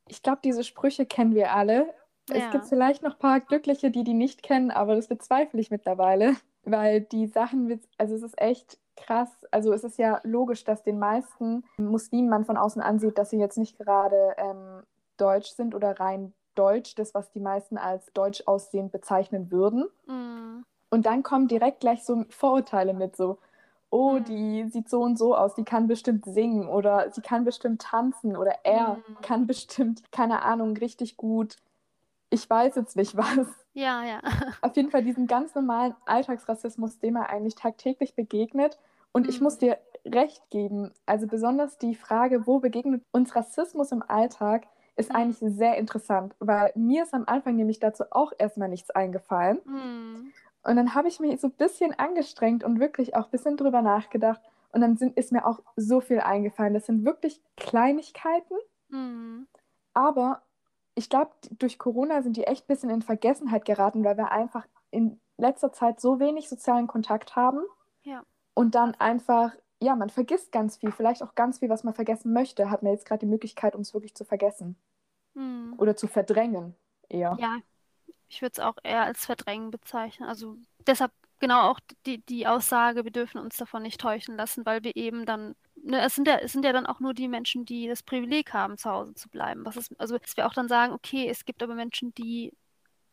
Ich 0.09 0.23
glaube, 0.23 0.41
diese 0.43 0.65
Sprüche 0.65 1.07
kennen 1.07 1.35
wir 1.35 1.53
alle. 1.53 1.95
Ja. 2.29 2.37
Es 2.37 2.51
gibt 2.51 2.67
vielleicht 2.67 3.03
noch 3.03 3.13
ein 3.13 3.19
paar 3.19 3.41
Glückliche, 3.41 3.91
die 3.91 4.05
die 4.05 4.15
nicht 4.15 4.43
kennen, 4.43 4.71
aber 4.71 4.97
das 4.97 5.09
bezweifle 5.09 5.61
ich 5.61 5.71
mittlerweile, 5.71 6.37
weil 6.65 7.01
die 7.01 7.27
Sachen, 7.27 7.81
also 7.99 8.15
es 8.15 8.23
ist 8.23 8.41
echt 8.41 8.79
krass. 8.99 9.29
Also 9.51 9.73
es 9.73 9.85
ist 9.85 9.99
ja 9.99 10.21
logisch, 10.25 10.65
dass 10.65 10.83
den 10.83 10.99
meisten 10.99 11.65
Muslimen 11.77 12.29
man 12.29 12.45
von 12.45 12.57
außen 12.57 12.83
ansieht, 12.83 13.19
dass 13.19 13.31
sie 13.31 13.39
jetzt 13.39 13.59
nicht 13.59 13.79
gerade 13.79 14.35
ähm, 14.37 14.83
deutsch 15.17 15.51
sind 15.51 15.75
oder 15.75 15.99
rein 15.99 16.33
deutsch, 16.55 16.95
das, 16.97 17.15
was 17.15 17.31
die 17.31 17.41
meisten 17.41 17.79
als 17.79 18.13
deutsch 18.13 18.43
aussehend 18.47 18.93
bezeichnen 18.93 19.51
würden. 19.51 19.87
Mm. 20.07 20.65
Und 20.91 21.07
dann 21.07 21.23
kommen 21.23 21.49
direkt 21.49 21.81
gleich 21.81 22.05
so 22.05 22.25
Vorurteile 22.31 22.95
mit, 22.95 23.17
so, 23.17 23.39
oh, 23.91 24.15
mm. 24.15 24.25
die 24.25 24.65
sieht 24.69 24.89
so 24.89 25.03
und 25.03 25.19
so 25.19 25.37
aus, 25.37 25.55
die 25.55 25.65
kann 25.65 25.87
bestimmt 25.87 26.25
singen 26.25 26.69
oder 26.69 27.11
sie 27.13 27.21
kann 27.21 27.45
bestimmt 27.45 27.83
tanzen 27.83 28.37
oder 28.37 28.65
er 28.65 28.95
mm. 28.95 29.21
kann 29.23 29.47
bestimmt, 29.47 30.03
keine 30.11 30.43
Ahnung, 30.43 30.77
richtig 30.77 31.17
gut. 31.17 31.57
Ich 32.31 32.49
weiß 32.49 32.75
jetzt 32.75 32.97
nicht 32.97 33.17
was. 33.17 33.47
Ja, 33.73 34.03
ja. 34.05 34.21
Auf 34.61 34.77
jeden 34.77 34.91
Fall 34.91 35.05
diesen 35.05 35.27
ganz 35.27 35.55
normalen 35.55 35.95
Alltagsrassismus, 36.05 36.99
dem 36.99 37.17
er 37.17 37.31
eigentlich 37.31 37.55
tagtäglich 37.55 38.15
begegnet. 38.15 38.79
Und 39.13 39.25
mhm. 39.25 39.31
ich 39.31 39.41
muss 39.41 39.59
dir 39.59 39.79
recht 40.05 40.49
geben, 40.51 40.93
also 41.07 41.27
besonders 41.27 41.79
die 41.79 41.95
Frage, 41.95 42.47
wo 42.47 42.61
begegnet 42.61 43.03
uns 43.13 43.35
Rassismus 43.35 43.93
im 43.93 44.03
Alltag, 44.03 44.67
ist 44.97 45.11
mhm. 45.11 45.17
eigentlich 45.17 45.55
sehr 45.55 45.77
interessant, 45.77 46.35
weil 46.39 46.73
mir 46.75 47.05
ist 47.05 47.15
am 47.15 47.25
Anfang 47.27 47.57
nämlich 47.57 47.79
dazu 47.79 48.05
auch 48.11 48.33
erstmal 48.39 48.69
nichts 48.69 48.91
eingefallen. 48.91 49.61
Mhm. 49.65 50.33
Und 50.65 50.77
dann 50.77 50.95
habe 50.95 51.09
ich 51.09 51.21
mich 51.21 51.41
so 51.41 51.49
ein 51.49 51.53
bisschen 51.53 51.99
angestrengt 51.99 52.65
und 52.65 52.81
wirklich 52.81 53.17
auch 53.17 53.27
ein 53.27 53.31
bisschen 53.31 53.57
drüber 53.57 53.81
nachgedacht. 53.81 54.41
Und 54.73 54.83
dann 54.83 54.97
sind, 54.97 55.17
ist 55.17 55.33
mir 55.33 55.47
auch 55.47 55.61
so 55.77 56.01
viel 56.01 56.21
eingefallen. 56.21 56.75
Das 56.75 56.87
sind 56.87 57.05
wirklich 57.05 57.41
Kleinigkeiten, 57.57 58.55
mhm. 58.91 59.47
aber 59.95 60.43
ich 60.95 61.09
glaube, 61.09 61.31
durch 61.53 61.79
Corona 61.79 62.23
sind 62.23 62.37
die 62.37 62.45
echt 62.45 62.65
ein 62.65 62.75
bisschen 62.75 62.91
in 62.91 63.03
Vergessenheit 63.03 63.65
geraten, 63.65 64.03
weil 64.03 64.17
wir 64.17 64.33
einfach 64.33 64.67
in 64.91 65.21
letzter 65.37 65.73
Zeit 65.73 66.01
so 66.01 66.19
wenig 66.19 66.49
sozialen 66.49 66.89
Kontakt 66.89 67.37
haben. 67.37 67.61
Ja. 68.03 68.25
Und 68.59 68.75
dann 68.75 68.97
einfach, 68.97 69.53
ja, 69.81 69.95
man 69.95 70.11
vergisst 70.11 70.51
ganz 70.51 70.79
viel, 70.79 70.91
vielleicht 70.91 71.23
auch 71.23 71.37
ganz 71.37 71.61
viel, 71.61 71.69
was 71.69 71.85
man 71.85 71.95
vergessen 71.95 72.33
möchte, 72.33 72.71
hat 72.71 72.83
man 72.83 72.91
jetzt 72.91 73.07
gerade 73.07 73.21
die 73.21 73.31
Möglichkeit, 73.31 73.77
um 73.77 73.83
es 73.83 73.95
wirklich 73.95 74.17
zu 74.17 74.25
vergessen. 74.25 74.75
Hm. 75.37 75.77
Oder 75.79 75.95
zu 75.95 76.09
verdrängen 76.09 76.75
eher. 77.09 77.37
Ja, 77.39 77.59
ich 78.27 78.43
würde 78.43 78.55
es 78.55 78.59
auch 78.59 78.75
eher 78.83 79.05
als 79.05 79.25
Verdrängen 79.25 79.71
bezeichnen. 79.71 80.29
Also 80.29 80.57
deshalb 80.85 81.13
genau 81.39 81.71
auch 81.71 81.79
die, 82.05 82.19
die 82.19 82.49
Aussage, 82.49 83.05
wir 83.05 83.13
dürfen 83.13 83.39
uns 83.39 83.57
davon 83.57 83.83
nicht 83.83 84.01
täuschen 84.01 84.37
lassen, 84.37 84.67
weil 84.67 84.83
wir 84.83 84.97
eben 84.97 85.25
dann 85.25 85.55
ne, 85.77 86.01
es, 86.01 86.17
sind 86.17 86.27
ja, 86.27 86.39
es 86.39 86.51
sind 86.51 86.65
ja 86.65 86.73
dann 86.73 86.87
auch 86.87 86.99
nur 86.99 87.15
die 87.15 87.29
Menschen, 87.29 87.65
die 87.65 87.87
das 87.87 88.03
Privileg 88.03 88.53
haben, 88.53 88.77
zu 88.77 88.91
Hause 88.91 89.15
zu 89.15 89.29
bleiben. 89.29 89.65
Was 89.67 89.77
ist, 89.77 89.95
also, 90.01 90.19
dass 90.19 90.37
wir 90.37 90.49
auch 90.49 90.55
dann 90.55 90.67
sagen, 90.67 90.93
okay, 90.93 91.29
es 91.29 91.45
gibt 91.45 91.63
aber 91.63 91.77
Menschen, 91.77 92.13
die 92.15 92.53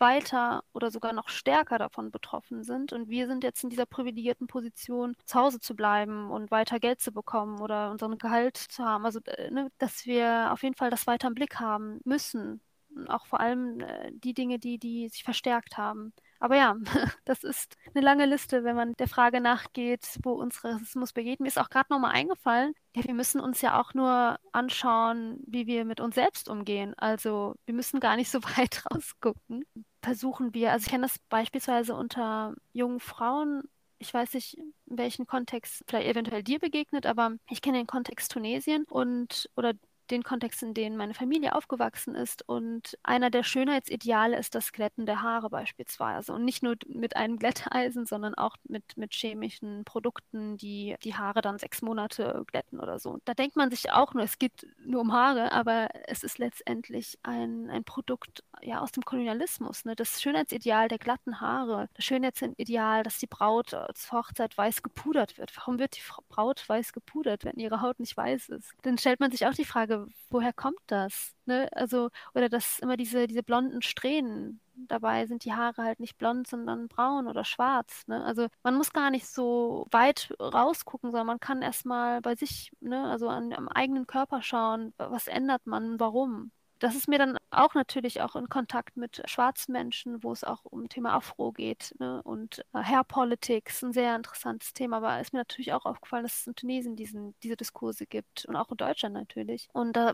weiter 0.06 0.64
oder 0.74 0.92
sogar 0.92 1.14
noch 1.14 1.30
stärker 1.30 1.80
davon 1.80 2.12
betroffen 2.12 2.64
sind. 2.64 2.94
Und 2.94 3.10
wir 3.10 3.28
sind 3.28 3.44
jetzt 3.44 3.64
in 3.64 3.72
dieser 3.72 3.88
privilegierten 3.88 4.48
Position, 4.48 5.16
zu 5.26 5.40
Hause 5.40 5.60
zu 5.60 5.76
bleiben 5.76 6.30
und 6.30 6.52
weiter 6.52 6.80
Geld 6.80 7.02
zu 7.02 7.12
bekommen 7.12 7.60
oder 7.60 7.90
unseren 7.92 8.18
Gehalt 8.20 8.58
zu 8.58 8.86
haben. 8.86 9.06
Also, 9.06 9.20
äh, 9.26 9.50
ne, 9.52 9.72
dass 9.80 10.06
wir 10.06 10.52
auf 10.52 10.62
jeden 10.64 10.76
Fall 10.76 10.92
das 10.92 11.08
weiter 11.08 11.28
im 11.28 11.34
Blick 11.34 11.60
haben 11.60 12.00
müssen. 12.06 12.62
Auch 13.08 13.26
vor 13.26 13.40
allem 13.40 13.80
äh, 13.82 14.12
die 14.14 14.34
Dinge, 14.34 14.60
die, 14.60 14.78
die 14.78 15.10
sich 15.10 15.24
verstärkt 15.24 15.78
haben. 15.78 16.14
Aber 16.40 16.56
ja, 16.56 16.76
das 17.26 17.44
ist 17.44 17.76
eine 17.94 18.06
lange 18.06 18.26
Liste, 18.26 18.64
wenn 18.64 18.76
man 18.76 18.94
der 18.94 19.08
Frage 19.08 19.42
nachgeht, 19.42 20.06
wo 20.24 20.34
uns 20.34 20.64
Rassismus 20.64 21.14
begeht. 21.14 21.40
Mir 21.40 21.48
ist 21.48 21.60
auch 21.60 21.70
gerade 21.70 21.88
nochmal 21.90 22.12
eingefallen, 22.12 22.74
ja, 22.96 23.04
wir 23.04 23.14
müssen 23.14 23.42
uns 23.42 23.62
ja 23.62 23.80
auch 23.80 23.94
nur 23.94 24.40
anschauen, 24.54 25.40
wie 25.46 25.68
wir 25.68 25.84
mit 25.86 26.00
uns 26.00 26.16
selbst 26.16 26.48
umgehen. 26.48 26.94
Also 26.98 27.56
wir 27.66 27.74
müssen 27.74 28.00
gar 28.00 28.16
nicht 28.16 28.32
so 28.32 28.42
weit 28.58 28.84
rausgucken. 28.92 29.66
Versuchen 30.06 30.54
wir, 30.54 30.72
also 30.72 30.86
ich 30.86 30.92
kenne 30.92 31.08
das 31.08 31.18
beispielsweise 31.30 31.96
unter 31.96 32.54
jungen 32.74 33.00
Frauen, 33.00 33.64
ich 33.98 34.14
weiß 34.14 34.36
nicht, 34.36 34.56
in 34.56 34.74
welchem 34.86 35.26
Kontext 35.26 35.84
vielleicht 35.88 36.08
eventuell 36.08 36.44
dir 36.44 36.60
begegnet, 36.60 37.08
aber 37.08 37.32
ich 37.50 37.60
kenne 37.60 37.80
den 37.80 37.88
Kontext 37.88 38.32
Tunesien 38.32 38.84
und 38.84 39.50
oder 39.56 39.74
den 40.12 40.24
Kontext, 40.24 40.62
in 40.62 40.74
dem 40.74 40.96
meine 40.98 41.14
Familie 41.14 41.56
aufgewachsen 41.56 42.16
ist. 42.16 42.48
Und 42.48 42.98
einer 43.04 43.30
der 43.30 43.44
Schönheitsideale 43.44 44.38
ist 44.38 44.56
das 44.56 44.72
Glätten 44.72 45.06
der 45.06 45.22
Haare 45.22 45.50
beispielsweise. 45.50 46.34
Und 46.34 46.46
nicht 46.46 46.64
nur 46.64 46.76
mit 46.88 47.16
einem 47.16 47.38
Glätteisen, 47.38 48.06
sondern 48.06 48.36
auch 48.36 48.56
mit, 48.64 48.84
mit 48.98 49.14
chemischen 49.14 49.84
Produkten, 49.86 50.58
die 50.58 50.96
die 51.04 51.16
Haare 51.16 51.42
dann 51.42 51.58
sechs 51.58 51.82
Monate 51.82 52.44
glätten 52.48 52.80
oder 52.80 53.00
so. 53.00 53.18
Da 53.26 53.34
denkt 53.34 53.56
man 53.56 53.72
sich 53.72 53.92
auch 53.92 54.14
nur, 54.14 54.24
es 54.24 54.38
geht 54.38 54.68
nur 54.86 55.02
um 55.02 55.14
Haare, 55.14 55.52
aber 55.52 55.90
es 56.08 56.24
ist 56.24 56.38
letztendlich 56.38 57.18
ein, 57.24 57.70
ein 57.70 57.84
Produkt 57.84 58.44
ja, 58.62 58.82
aus 58.82 58.92
dem 58.92 59.04
Kolonialismus. 59.04 59.86
Ne? 59.86 59.96
Das 59.96 60.22
Schönheitsideal 60.22 60.88
der 60.88 60.98
glatten 60.98 61.42
Haare, 61.42 61.90
das 61.94 62.06
Schönheitsideal, 62.06 63.04
dass 63.04 63.20
die 63.20 63.28
Braut 63.28 63.70
zur 63.70 63.90
Hochzeit 64.12 64.58
weiß 64.58 64.84
gepudert 64.84 65.38
wird. 65.38 65.56
Warum 65.58 65.80
wird 65.80 65.96
die 65.98 66.02
Braut 66.30 66.68
weiß 66.68 66.94
gepudert, 66.94 67.46
wenn 67.46 67.58
ihre 67.58 67.82
Haut 67.82 68.00
nicht 68.00 68.16
weiß 68.16 68.50
ist? 68.50 68.74
Dann 68.84 68.98
stellt 68.98 69.20
man 69.20 69.32
sich 69.32 69.46
auch 69.46 69.54
die 69.54 69.66
Frage, 69.66 70.08
woher 70.30 70.54
kommt 70.54 70.80
das? 70.88 71.34
Ne? 71.46 71.70
Also, 71.74 72.10
oder 72.34 72.50
dass 72.50 72.80
immer 72.80 72.98
diese, 72.98 73.28
diese 73.28 73.44
blonden 73.44 73.82
Strähnen 73.82 74.62
dabei 74.76 75.26
sind 75.26 75.46
die 75.46 75.54
Haare 75.54 75.84
halt 75.84 76.00
nicht 76.00 76.18
blond, 76.18 76.48
sondern 76.48 76.88
braun 76.88 77.28
oder 77.28 77.46
schwarz. 77.46 78.04
Ne? 78.08 78.24
Also 78.24 78.48
man 78.64 78.76
muss 78.76 78.94
gar 78.94 79.10
nicht 79.10 79.28
so 79.28 79.88
weit 79.92 80.34
rausgucken, 80.40 81.12
sondern 81.12 81.28
man 81.28 81.40
kann 81.40 81.62
erstmal 81.62 82.22
bei 82.22 82.36
sich, 82.36 82.72
ne, 82.82 83.06
also 83.10 83.30
an, 83.30 83.54
am 83.54 83.68
eigenen 83.70 84.08
Körper 84.08 84.42
schauen, 84.42 84.94
was 84.98 85.28
ändert 85.28 85.66
man, 85.66 86.00
warum 86.00 86.52
das 86.80 86.96
ist 86.96 87.08
mir 87.08 87.18
dann 87.18 87.38
auch 87.52 87.74
natürlich 87.74 88.22
auch 88.22 88.36
in 88.36 88.50
Kontakt 88.50 88.98
mit 88.98 89.22
schwarzen 89.26 89.72
Menschen, 89.72 90.24
wo 90.24 90.32
es 90.32 90.44
auch 90.44 90.66
um 90.66 90.90
Thema 90.90 91.14
Afro 91.14 91.52
geht 91.52 91.96
ne? 92.00 92.22
und 92.24 92.60
äh, 92.74 92.80
Hair 92.80 93.04
Politics, 93.06 93.84
ein 93.84 93.94
sehr 93.94 94.16
interessantes 94.16 94.74
Thema. 94.74 94.98
Aber 94.98 95.20
ist 95.22 95.34
mir 95.34 95.40
natürlich 95.40 95.74
auch 95.74 95.86
aufgefallen, 95.86 96.24
dass 96.24 96.42
es 96.42 96.48
in 96.48 96.56
Tunesien 96.56 96.96
diesen, 96.96 97.36
diese 97.44 97.56
Diskurse 97.56 98.06
gibt 98.06 98.46
und 98.46 98.56
auch 98.56 98.70
in 98.72 98.78
Deutschland 98.78 99.16
natürlich. 99.16 99.70
Und 99.74 99.94
da 99.94 100.14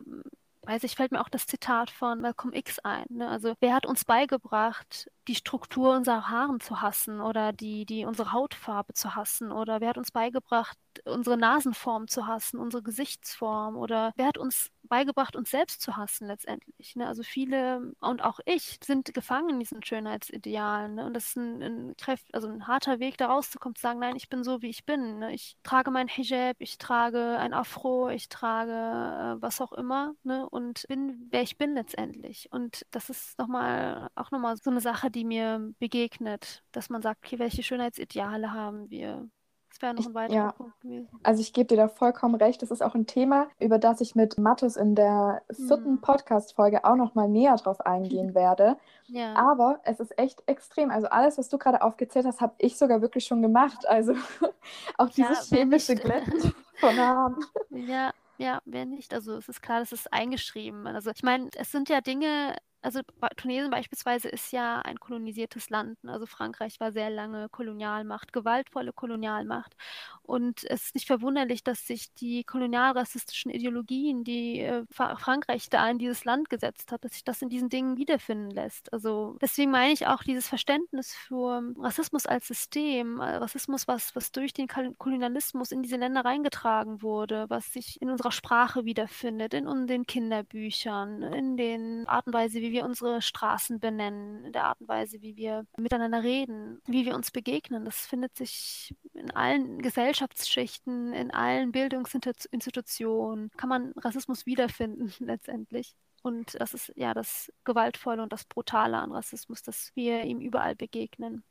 weiß 0.63 0.83
ich, 0.83 0.95
fällt 0.95 1.11
mir 1.11 1.21
auch 1.21 1.29
das 1.29 1.47
Zitat 1.47 1.89
von 1.89 2.21
Malcolm 2.21 2.53
X 2.53 2.79
ein. 2.79 3.05
Ne? 3.09 3.27
Also 3.27 3.55
wer 3.59 3.73
hat 3.73 3.85
uns 3.85 4.05
beigebracht, 4.05 5.09
die 5.27 5.35
Struktur 5.35 5.95
unserer 5.95 6.29
Haaren 6.29 6.59
zu 6.59 6.81
hassen 6.81 7.19
oder 7.21 7.51
die, 7.53 7.85
die 7.85 8.05
unsere 8.05 8.31
Hautfarbe 8.31 8.93
zu 8.93 9.15
hassen? 9.15 9.51
Oder 9.51 9.81
wer 9.81 9.89
hat 9.89 9.97
uns 9.97 10.11
beigebracht, 10.11 10.77
unsere 11.05 11.37
Nasenform 11.37 12.07
zu 12.07 12.27
hassen, 12.27 12.59
unsere 12.59 12.83
Gesichtsform? 12.83 13.77
Oder 13.77 14.13
wer 14.15 14.27
hat 14.27 14.37
uns 14.37 14.71
beigebracht, 14.83 15.35
uns 15.35 15.51
selbst 15.51 15.81
zu 15.81 15.97
hassen 15.97 16.27
letztendlich? 16.27 16.95
Ne? 16.95 17.07
Also 17.07 17.23
viele 17.23 17.93
und 17.99 18.23
auch 18.23 18.39
ich 18.45 18.79
sind 18.83 19.13
gefangen 19.13 19.49
in 19.49 19.59
diesen 19.59 19.83
Schönheitsidealen. 19.83 20.95
Ne? 20.95 21.05
Und 21.05 21.13
das 21.13 21.27
ist 21.27 21.37
ein, 21.37 21.61
ein, 21.61 21.97
Kräft, 21.97 22.33
also 22.33 22.47
ein 22.47 22.67
harter 22.67 22.99
Weg, 22.99 23.17
da 23.17 23.27
rauszukommen, 23.27 23.75
zu 23.75 23.81
sagen, 23.81 23.99
nein, 23.99 24.15
ich 24.15 24.29
bin 24.29 24.43
so, 24.43 24.61
wie 24.61 24.69
ich 24.69 24.85
bin. 24.85 25.19
Ne? 25.19 25.33
Ich 25.33 25.55
trage 25.63 25.91
mein 25.91 26.07
Hijab, 26.07 26.57
ich 26.59 26.77
trage 26.77 27.37
ein 27.37 27.53
Afro, 27.53 28.09
ich 28.09 28.29
trage 28.29 28.71
äh, 28.71 29.41
was 29.41 29.61
auch 29.61 29.73
immer 29.73 30.13
ne? 30.23 30.47
und 30.49 30.85
bin, 30.87 31.27
wer 31.31 31.41
ich 31.41 31.57
bin 31.57 31.73
letztendlich. 31.73 32.49
Und 32.51 32.85
das 32.91 33.09
ist 33.09 33.37
nochmal, 33.39 34.09
auch 34.15 34.31
nochmal 34.31 34.57
so 34.57 34.69
eine 34.69 34.81
Sache, 34.81 35.11
die 35.11 35.25
mir 35.25 35.73
begegnet, 35.79 36.63
dass 36.71 36.89
man 36.89 37.01
sagt, 37.01 37.25
okay, 37.25 37.39
welche 37.39 37.63
Schönheitsideale 37.63 38.51
haben 38.53 38.89
wir? 38.89 39.29
Das 39.71 39.81
wäre 39.81 39.93
noch 39.93 40.05
ein 40.05 40.13
weiterer 40.13 40.35
ja. 40.35 40.51
Punkt 40.51 40.81
gewesen. 40.81 41.07
Also 41.23 41.39
ich 41.41 41.53
gebe 41.53 41.67
dir 41.67 41.77
da 41.77 41.87
vollkommen 41.87 42.35
recht. 42.35 42.61
Das 42.61 42.71
ist 42.71 42.83
auch 42.83 42.93
ein 42.93 43.07
Thema, 43.07 43.47
über 43.57 43.79
das 43.79 44.01
ich 44.01 44.15
mit 44.15 44.37
Mattus 44.37 44.75
in 44.75 44.95
der 44.95 45.43
vierten 45.49 45.93
hm. 45.93 46.01
Podcast-Folge 46.01 46.83
auch 46.83 46.97
noch 46.97 47.15
mal 47.15 47.29
näher 47.29 47.55
drauf 47.55 47.79
eingehen 47.79 48.35
werde. 48.35 48.75
Ja. 49.07 49.33
Aber 49.35 49.79
es 49.85 50.01
ist 50.01 50.17
echt 50.19 50.43
extrem. 50.45 50.91
Also 50.91 51.07
alles, 51.07 51.37
was 51.37 51.47
du 51.47 51.57
gerade 51.57 51.81
aufgezählt 51.81 52.25
hast, 52.25 52.41
habe 52.41 52.53
ich 52.57 52.77
sogar 52.77 53.01
wirklich 53.01 53.25
schon 53.25 53.41
gemacht. 53.41 53.87
Also 53.87 54.13
auch 54.97 55.09
dieses 55.09 55.49
ja, 55.49 55.57
chemische 55.57 55.95
Glätten 55.95 56.53
von 56.75 56.97
Haaren. 56.97 57.37
Ja, 57.69 58.11
ja, 58.37 58.61
wer 58.65 58.85
nicht? 58.85 59.13
Also 59.13 59.35
es 59.37 59.47
ist 59.47 59.61
klar, 59.61 59.79
das 59.79 59.93
ist 59.93 60.11
eingeschrieben. 60.11 60.85
Also 60.85 61.11
ich 61.11 61.23
meine, 61.23 61.49
es 61.55 61.71
sind 61.71 61.87
ja 61.87 62.01
Dinge, 62.01 62.55
also 62.81 63.01
Tunesien 63.37 63.69
beispielsweise 63.69 64.29
ist 64.29 64.51
ja 64.51 64.79
ein 64.79 64.99
kolonisiertes 64.99 65.69
Land. 65.69 66.03
Ne? 66.03 66.11
Also 66.13 66.25
Frankreich 66.25 66.79
war 66.79 66.91
sehr 66.91 67.09
lange 67.09 67.49
Kolonialmacht, 67.49 68.33
gewaltvolle 68.33 68.93
Kolonialmacht. 68.93 69.75
Und 70.23 70.63
es 70.63 70.85
ist 70.85 70.95
nicht 70.95 71.07
verwunderlich, 71.07 71.63
dass 71.63 71.85
sich 71.85 72.13
die 72.13 72.43
kolonialrassistischen 72.43 73.51
Ideologien, 73.51 74.23
die 74.23 74.61
äh, 74.61 74.85
Frankreich 74.89 75.69
da 75.69 75.89
in 75.89 75.99
dieses 75.99 76.25
Land 76.25 76.49
gesetzt 76.49 76.91
hat, 76.91 77.03
dass 77.03 77.13
sich 77.13 77.23
das 77.23 77.41
in 77.41 77.49
diesen 77.49 77.69
Dingen 77.69 77.97
wiederfinden 77.97 78.51
lässt. 78.51 78.91
Also 78.93 79.37
deswegen 79.41 79.71
meine 79.71 79.93
ich 79.93 80.07
auch 80.07 80.23
dieses 80.23 80.47
Verständnis 80.47 81.13
für 81.13 81.61
Rassismus 81.77 82.25
als 82.25 82.47
System, 82.47 83.19
äh, 83.19 83.35
Rassismus, 83.35 83.87
was, 83.87 84.15
was 84.15 84.31
durch 84.31 84.53
den 84.53 84.67
Kolonialismus 84.67 85.71
in 85.71 85.83
diese 85.83 85.97
Länder 85.97 86.25
reingetragen 86.25 87.01
wurde, 87.01 87.45
was 87.49 87.73
sich 87.73 88.01
in 88.01 88.09
unserer 88.09 88.31
Sprache 88.31 88.85
wiederfindet, 88.85 89.53
in, 89.53 89.87
den 89.87 90.05
Kinderbüchern, 90.05 91.21
in 91.21 91.57
den 91.57 92.07
Art 92.07 92.27
und 92.27 92.33
Weise, 92.33 92.61
wie 92.61 92.70
wie 92.71 92.75
wir 92.77 92.85
unsere 92.85 93.21
Straßen 93.21 93.79
benennen, 93.79 94.45
in 94.45 94.53
der 94.53 94.63
Art 94.65 94.79
und 94.79 94.87
Weise, 94.87 95.21
wie 95.21 95.35
wir 95.35 95.65
miteinander 95.77 96.23
reden, 96.23 96.81
wie 96.87 97.05
wir 97.05 97.15
uns 97.15 97.29
begegnen. 97.29 97.83
Das 97.83 97.97
findet 97.97 98.35
sich 98.37 98.95
in 99.13 99.29
allen 99.31 99.81
Gesellschaftsschichten, 99.81 101.13
in 101.13 101.31
allen 101.31 101.73
Bildungsinstitutionen, 101.73 103.51
kann 103.57 103.69
man 103.69 103.91
Rassismus 103.97 104.45
wiederfinden 104.45 105.13
letztendlich. 105.19 105.95
Und 106.23 106.59
das 106.59 106.73
ist 106.73 106.93
ja 106.95 107.13
das 107.13 107.51
Gewaltvolle 107.65 108.23
und 108.23 108.31
das 108.31 108.45
Brutale 108.45 108.97
an 108.97 109.11
Rassismus, 109.11 109.63
dass 109.63 109.91
wir 109.95 110.23
ihm 110.23 110.39
überall 110.39 110.75
begegnen. 110.75 111.43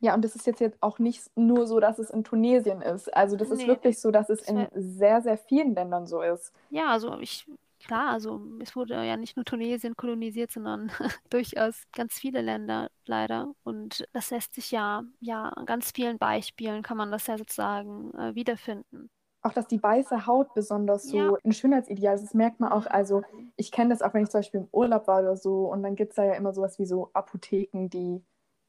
Ja, 0.00 0.14
und 0.14 0.24
das 0.24 0.36
ist 0.36 0.46
jetzt, 0.46 0.60
jetzt 0.60 0.80
auch 0.80 1.00
nicht 1.00 1.24
nur 1.34 1.66
so, 1.66 1.80
dass 1.80 1.98
es 1.98 2.10
in 2.10 2.22
Tunesien 2.22 2.82
ist. 2.82 3.12
Also 3.16 3.36
das 3.36 3.48
nee, 3.48 3.54
ist 3.54 3.66
wirklich 3.66 3.98
so, 3.98 4.12
dass 4.12 4.30
es 4.30 4.42
in 4.42 4.68
sehr, 4.74 5.22
sehr 5.22 5.38
vielen 5.38 5.74
Ländern 5.74 6.06
so 6.06 6.22
ist. 6.22 6.52
Ja, 6.70 6.92
also 6.92 7.18
ich 7.18 7.46
klar, 7.78 8.10
also 8.10 8.40
es 8.60 8.76
wurde 8.76 8.94
ja 8.94 9.16
nicht 9.16 9.36
nur 9.36 9.44
Tunesien 9.44 9.96
kolonisiert, 9.96 10.50
sondern 10.52 10.90
durchaus 11.30 11.82
ganz 11.92 12.14
viele 12.14 12.42
Länder 12.42 12.90
leider. 13.06 13.52
Und 13.64 14.06
das 14.12 14.30
lässt 14.30 14.54
sich 14.54 14.70
ja, 14.70 15.04
ja, 15.20 15.44
an 15.48 15.66
ganz 15.66 15.92
vielen 15.92 16.18
Beispielen 16.18 16.82
kann 16.82 16.96
man 16.96 17.10
das 17.10 17.26
ja 17.26 17.38
sozusagen 17.38 18.12
äh, 18.14 18.34
wiederfinden. 18.34 19.10
Auch 19.42 19.52
dass 19.52 19.68
die 19.68 19.82
weiße 19.82 20.26
Haut 20.26 20.52
besonders 20.54 21.04
so 21.04 21.16
ja. 21.16 21.32
ein 21.44 21.52
Schönheitsideal 21.52 22.16
ist, 22.16 22.24
das 22.24 22.34
merkt 22.34 22.58
man 22.58 22.72
auch. 22.72 22.86
Also 22.86 23.22
ich 23.56 23.70
kenne 23.70 23.90
das 23.90 24.02
auch, 24.02 24.12
wenn 24.12 24.24
ich 24.24 24.30
zum 24.30 24.40
Beispiel 24.40 24.60
im 24.60 24.68
Urlaub 24.72 25.06
war 25.06 25.20
oder 25.20 25.36
so. 25.36 25.70
Und 25.70 25.82
dann 25.84 25.94
gibt 25.94 26.10
es 26.10 26.16
da 26.16 26.24
ja 26.24 26.34
immer 26.34 26.52
sowas 26.52 26.78
wie 26.78 26.86
so 26.86 27.10
Apotheken, 27.12 27.88
die 27.88 28.24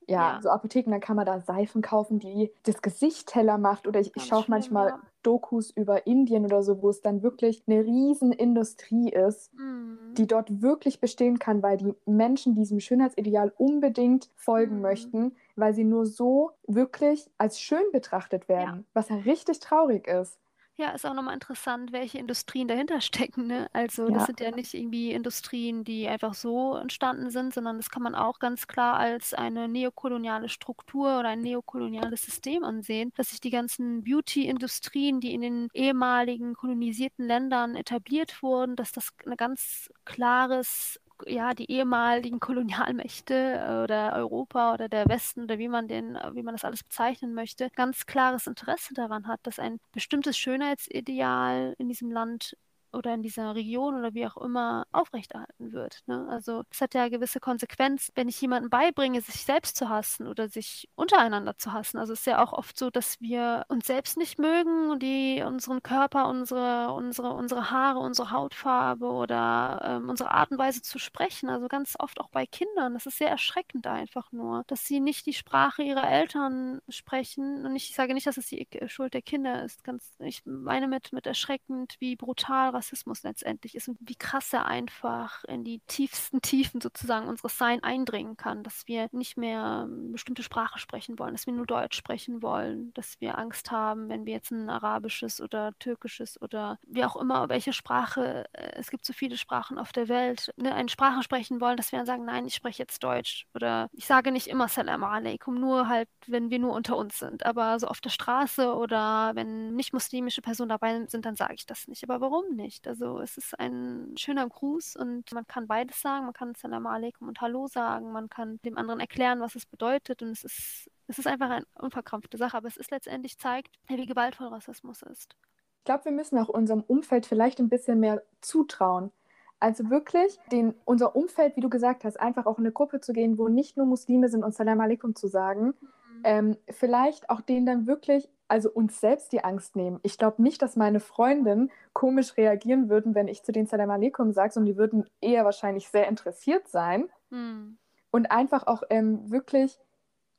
ja, 0.07 0.33
ja, 0.33 0.41
so 0.41 0.49
Apotheken, 0.49 0.91
dann 0.91 1.01
kann 1.01 1.15
man 1.15 1.25
da 1.25 1.39
Seifen 1.41 1.81
kaufen, 1.81 2.19
die 2.19 2.51
das 2.63 2.81
Gesicht 2.81 3.33
heller 3.35 3.57
macht. 3.57 3.87
Oder 3.87 3.99
ich, 3.99 4.15
ich 4.15 4.25
schaue 4.25 4.45
manchmal 4.47 4.89
ja. 4.89 4.99
Dokus 5.23 5.71
über 5.71 6.07
Indien 6.07 6.45
oder 6.45 6.63
so, 6.63 6.81
wo 6.81 6.89
es 6.89 7.01
dann 7.01 7.23
wirklich 7.23 7.63
eine 7.67 7.83
riesen 7.83 8.31
Industrie 8.31 9.09
ist, 9.09 9.53
mhm. 9.53 9.97
die 10.17 10.27
dort 10.27 10.61
wirklich 10.61 10.99
bestehen 10.99 11.39
kann, 11.39 11.61
weil 11.61 11.77
die 11.77 11.93
Menschen 12.05 12.55
diesem 12.55 12.79
Schönheitsideal 12.79 13.53
unbedingt 13.57 14.29
folgen 14.35 14.77
mhm. 14.77 14.81
möchten, 14.81 15.35
weil 15.55 15.73
sie 15.73 15.83
nur 15.83 16.05
so 16.05 16.51
wirklich 16.67 17.29
als 17.37 17.59
schön 17.59 17.83
betrachtet 17.91 18.47
werden, 18.47 18.79
ja. 18.79 18.83
was 18.93 19.09
ja 19.09 19.17
richtig 19.17 19.59
traurig 19.59 20.07
ist. 20.07 20.37
Ja, 20.79 20.91
ist 20.91 21.05
auch 21.05 21.13
nochmal 21.13 21.33
interessant, 21.33 21.91
welche 21.91 22.19
Industrien 22.19 22.69
dahinter 22.69 23.01
stecken. 23.01 23.47
Ne? 23.47 23.69
Also 23.73 24.09
das 24.09 24.27
sind 24.27 24.39
ja 24.39 24.49
nicht 24.51 24.73
irgendwie 24.73 25.11
Industrien, 25.11 25.83
die 25.83 26.07
einfach 26.07 26.33
so 26.33 26.75
entstanden 26.77 27.31
sind, 27.31 27.53
sondern 27.53 27.75
das 27.75 27.89
kann 27.89 28.01
man 28.01 28.15
auch 28.15 28.39
ganz 28.39 28.65
klar 28.65 28.95
als 28.95 29.33
eine 29.33 29.67
neokoloniale 29.67 30.47
Struktur 30.47 31.19
oder 31.19 31.27
ein 31.29 31.41
neokoloniales 31.41 32.23
System 32.23 32.63
ansehen, 32.63 33.11
dass 33.17 33.31
sich 33.31 33.41
die 33.41 33.49
ganzen 33.49 34.05
Beauty-Industrien, 34.05 35.19
die 35.19 35.33
in 35.33 35.41
den 35.41 35.67
ehemaligen 35.73 36.53
kolonisierten 36.53 37.27
Ländern 37.27 37.75
etabliert 37.75 38.41
wurden, 38.41 38.77
dass 38.77 38.93
das 38.93 39.09
ein 39.25 39.35
ganz 39.35 39.89
klares 40.05 40.97
ja, 41.27 41.53
die 41.53 41.69
ehemaligen 41.71 42.39
Kolonialmächte 42.39 43.33
äh, 43.35 43.83
oder 43.83 44.13
Europa 44.15 44.73
oder 44.73 44.89
der 44.89 45.07
Westen 45.07 45.43
oder 45.43 45.57
wie 45.59 45.67
man 45.67 45.87
den, 45.87 46.15
äh, 46.15 46.33
wie 46.35 46.43
man 46.43 46.53
das 46.55 46.65
alles 46.65 46.83
bezeichnen 46.83 47.33
möchte, 47.33 47.69
ganz 47.75 48.05
klares 48.05 48.47
Interesse 48.47 48.93
daran 48.93 49.27
hat, 49.27 49.39
dass 49.43 49.59
ein 49.59 49.79
bestimmtes 49.91 50.37
Schönheitsideal 50.37 51.75
in 51.77 51.87
diesem 51.89 52.11
Land 52.11 52.55
oder 52.93 53.13
in 53.13 53.23
dieser 53.23 53.55
Region 53.55 53.95
oder 53.95 54.13
wie 54.13 54.25
auch 54.27 54.37
immer 54.37 54.85
aufrechterhalten 54.91 55.71
wird. 55.71 55.99
Ne? 56.07 56.27
Also 56.29 56.63
es 56.71 56.81
hat 56.81 56.93
ja 56.93 57.09
gewisse 57.09 57.39
Konsequenzen, 57.39 58.11
wenn 58.15 58.27
ich 58.27 58.39
jemandem 58.41 58.69
beibringe, 58.69 59.21
sich 59.21 59.43
selbst 59.43 59.75
zu 59.75 59.89
hassen 59.89 60.27
oder 60.27 60.49
sich 60.49 60.89
untereinander 60.95 61.57
zu 61.57 61.73
hassen. 61.73 61.97
Also 61.97 62.13
es 62.13 62.19
ist 62.19 62.25
ja 62.25 62.43
auch 62.43 62.53
oft 62.53 62.77
so, 62.77 62.89
dass 62.89 63.19
wir 63.21 63.65
uns 63.69 63.87
selbst 63.87 64.17
nicht 64.17 64.39
mögen 64.39 64.99
die 64.99 65.43
unseren 65.45 65.81
Körper, 65.83 66.27
unsere, 66.27 66.93
unsere, 66.93 67.33
unsere 67.33 67.71
Haare, 67.71 67.99
unsere 67.99 68.31
Hautfarbe 68.31 69.05
oder 69.05 69.81
ähm, 69.83 70.09
unsere 70.09 70.31
Art 70.31 70.51
und 70.51 70.57
Weise 70.57 70.81
zu 70.81 70.99
sprechen. 70.99 71.49
Also 71.49 71.67
ganz 71.67 71.95
oft 71.99 72.19
auch 72.19 72.29
bei 72.29 72.45
Kindern. 72.45 72.93
Das 72.93 73.05
ist 73.05 73.17
sehr 73.17 73.29
erschreckend 73.29 73.87
einfach 73.87 74.31
nur, 74.31 74.63
dass 74.67 74.85
sie 74.85 74.99
nicht 74.99 75.25
die 75.25 75.33
Sprache 75.33 75.83
ihrer 75.83 76.09
Eltern 76.09 76.81
sprechen. 76.89 77.65
Und 77.65 77.75
ich 77.75 77.93
sage 77.93 78.13
nicht, 78.13 78.27
dass 78.27 78.37
es 78.37 78.47
die 78.47 78.67
Schuld 78.87 79.13
der 79.13 79.21
Kinder 79.21 79.63
ist. 79.63 79.83
Ganz, 79.83 80.15
ich 80.19 80.41
meine 80.45 80.87
mit, 80.87 81.13
mit 81.13 81.27
erschreckend, 81.27 81.95
wie 81.99 82.15
brutal 82.15 82.73
Rassismus 82.79 83.23
letztendlich 83.23 83.75
ist 83.75 83.87
und 83.89 83.97
wie 84.01 84.15
krass 84.15 84.51
er 84.53 84.65
einfach 84.65 85.43
in 85.45 85.63
die 85.63 85.81
tiefsten 85.87 86.41
Tiefen 86.41 86.81
sozusagen 86.81 87.27
unseres 87.27 87.57
Sein 87.57 87.83
eindringen 87.83 88.37
kann, 88.37 88.63
dass 88.63 88.87
wir 88.87 89.09
nicht 89.11 89.37
mehr 89.37 89.85
ähm, 89.87 90.11
bestimmte 90.13 90.43
Sprache 90.43 90.79
sprechen 90.79 91.19
wollen, 91.19 91.33
dass 91.33 91.45
wir 91.45 91.53
nur 91.53 91.65
Deutsch 91.67 91.97
sprechen 91.97 92.41
wollen, 92.41 92.93
dass 92.93 93.19
wir 93.19 93.37
Angst 93.37 93.71
haben, 93.71 94.09
wenn 94.09 94.25
wir 94.25 94.33
jetzt 94.33 94.51
ein 94.51 94.69
arabisches 94.69 95.41
oder 95.41 95.73
türkisches 95.79 96.41
oder 96.41 96.79
wie 96.87 97.03
auch 97.03 97.17
immer, 97.17 97.49
welche 97.49 97.73
Sprache, 97.73 98.45
äh, 98.53 98.71
es 98.79 98.89
gibt 98.89 99.05
so 99.05 99.13
viele 99.13 99.37
Sprachen 99.37 99.77
auf 99.77 99.91
der 99.91 100.07
Welt, 100.07 100.51
ne, 100.57 100.73
eine 100.73 100.89
Sprache 100.89 101.21
sprechen 101.23 101.61
wollen, 101.61 101.77
dass 101.77 101.91
wir 101.91 101.99
dann 101.99 102.05
sagen, 102.05 102.25
nein, 102.25 102.45
ich 102.45 102.55
spreche 102.55 102.81
jetzt 102.81 103.03
Deutsch 103.03 103.45
oder 103.53 103.89
ich 103.93 104.05
sage 104.05 104.31
nicht 104.31 104.47
immer 104.47 104.67
Salam 104.67 105.03
alaikum, 105.03 105.59
nur 105.59 105.87
halt, 105.89 106.09
wenn 106.27 106.49
wir 106.49 106.59
nur 106.59 106.73
unter 106.73 106.95
uns 106.97 107.19
sind, 107.19 107.45
aber 107.45 107.79
so 107.79 107.87
auf 107.87 108.01
der 108.01 108.09
Straße 108.09 108.73
oder 108.73 109.31
wenn 109.35 109.75
nicht 109.75 109.93
muslimische 109.93 110.41
Personen 110.41 110.69
dabei 110.69 111.05
sind, 111.07 111.25
dann 111.25 111.35
sage 111.35 111.55
ich 111.55 111.65
das 111.65 111.87
nicht. 111.87 112.03
Aber 112.09 112.21
warum 112.21 112.55
nicht? 112.55 112.68
Also 112.87 113.19
es 113.19 113.37
ist 113.37 113.59
ein 113.59 114.15
schöner 114.17 114.47
Gruß 114.47 114.95
und 114.95 115.31
man 115.33 115.45
kann 115.47 115.67
beides 115.67 116.01
sagen, 116.01 116.25
man 116.25 116.33
kann 116.33 116.55
Salam 116.55 116.85
alaikum 116.85 117.27
und 117.27 117.41
Hallo 117.41 117.67
sagen, 117.67 118.11
man 118.11 118.29
kann 118.29 118.59
dem 118.63 118.77
anderen 118.77 118.99
erklären, 118.99 119.39
was 119.39 119.55
es 119.55 119.65
bedeutet 119.65 120.21
und 120.21 120.29
es 120.29 120.43
ist 120.43 120.89
es 121.09 121.17
ist 121.17 121.27
einfach 121.27 121.49
eine 121.49 121.65
unverkrampfte 121.73 122.37
Sache, 122.37 122.55
aber 122.55 122.67
es 122.67 122.77
ist 122.77 122.91
letztendlich 122.91 123.37
zeigt, 123.39 123.75
wie 123.87 124.05
gewaltvoll 124.05 124.47
Rassismus 124.47 125.01
ist. 125.01 125.35
Ich 125.79 125.85
glaube, 125.85 126.05
wir 126.05 126.11
müssen 126.11 126.37
auch 126.37 126.49
unserem 126.49 126.81
Umfeld 126.81 127.25
vielleicht 127.25 127.59
ein 127.59 127.67
bisschen 127.67 127.99
mehr 127.99 128.21
zutrauen. 128.41 129.11
Also 129.59 129.89
wirklich 129.89 130.39
den, 130.51 130.75
unser 130.85 131.15
Umfeld, 131.15 131.55
wie 131.57 131.61
du 131.61 131.69
gesagt 131.69 132.03
hast, 132.03 132.19
einfach 132.19 132.45
auch 132.45 132.59
in 132.59 132.65
eine 132.65 132.71
Gruppe 132.71 133.01
zu 133.01 133.11
gehen, 133.11 133.39
wo 133.39 133.47
nicht 133.47 133.75
nur 133.75 133.87
Muslime 133.87 134.29
sind 134.29 134.43
und 134.43 134.53
Salam 134.53 134.79
alaikum 134.79 135.15
zu 135.15 135.27
sagen, 135.27 135.73
mhm. 135.81 136.21
ähm, 136.23 136.57
vielleicht 136.69 137.29
auch 137.29 137.41
denen 137.41 137.65
dann 137.65 137.87
wirklich, 137.87 138.29
also 138.49 138.69
uns 138.69 138.99
selbst 138.99 139.31
die 139.31 139.43
Angst 139.43 139.75
nehmen. 139.75 139.99
Ich 140.03 140.17
glaube 140.17 140.41
nicht, 140.41 140.61
dass 140.61 140.75
meine 140.75 140.99
Freundinnen 140.99 141.71
komisch 141.93 142.35
reagieren 142.37 142.89
würden, 142.89 143.15
wenn 143.15 143.27
ich 143.27 143.43
zu 143.43 143.51
denen 143.51 143.67
Salam 143.67 143.89
alaikum 143.89 144.33
sage, 144.33 144.53
sondern 144.53 144.73
die 144.73 144.77
würden 144.77 145.05
eher 145.21 145.45
wahrscheinlich 145.45 145.89
sehr 145.89 146.07
interessiert 146.07 146.67
sein 146.67 147.09
mhm. 147.29 147.77
und 148.11 148.31
einfach 148.31 148.67
auch 148.67 148.83
ähm, 148.89 149.29
wirklich 149.29 149.79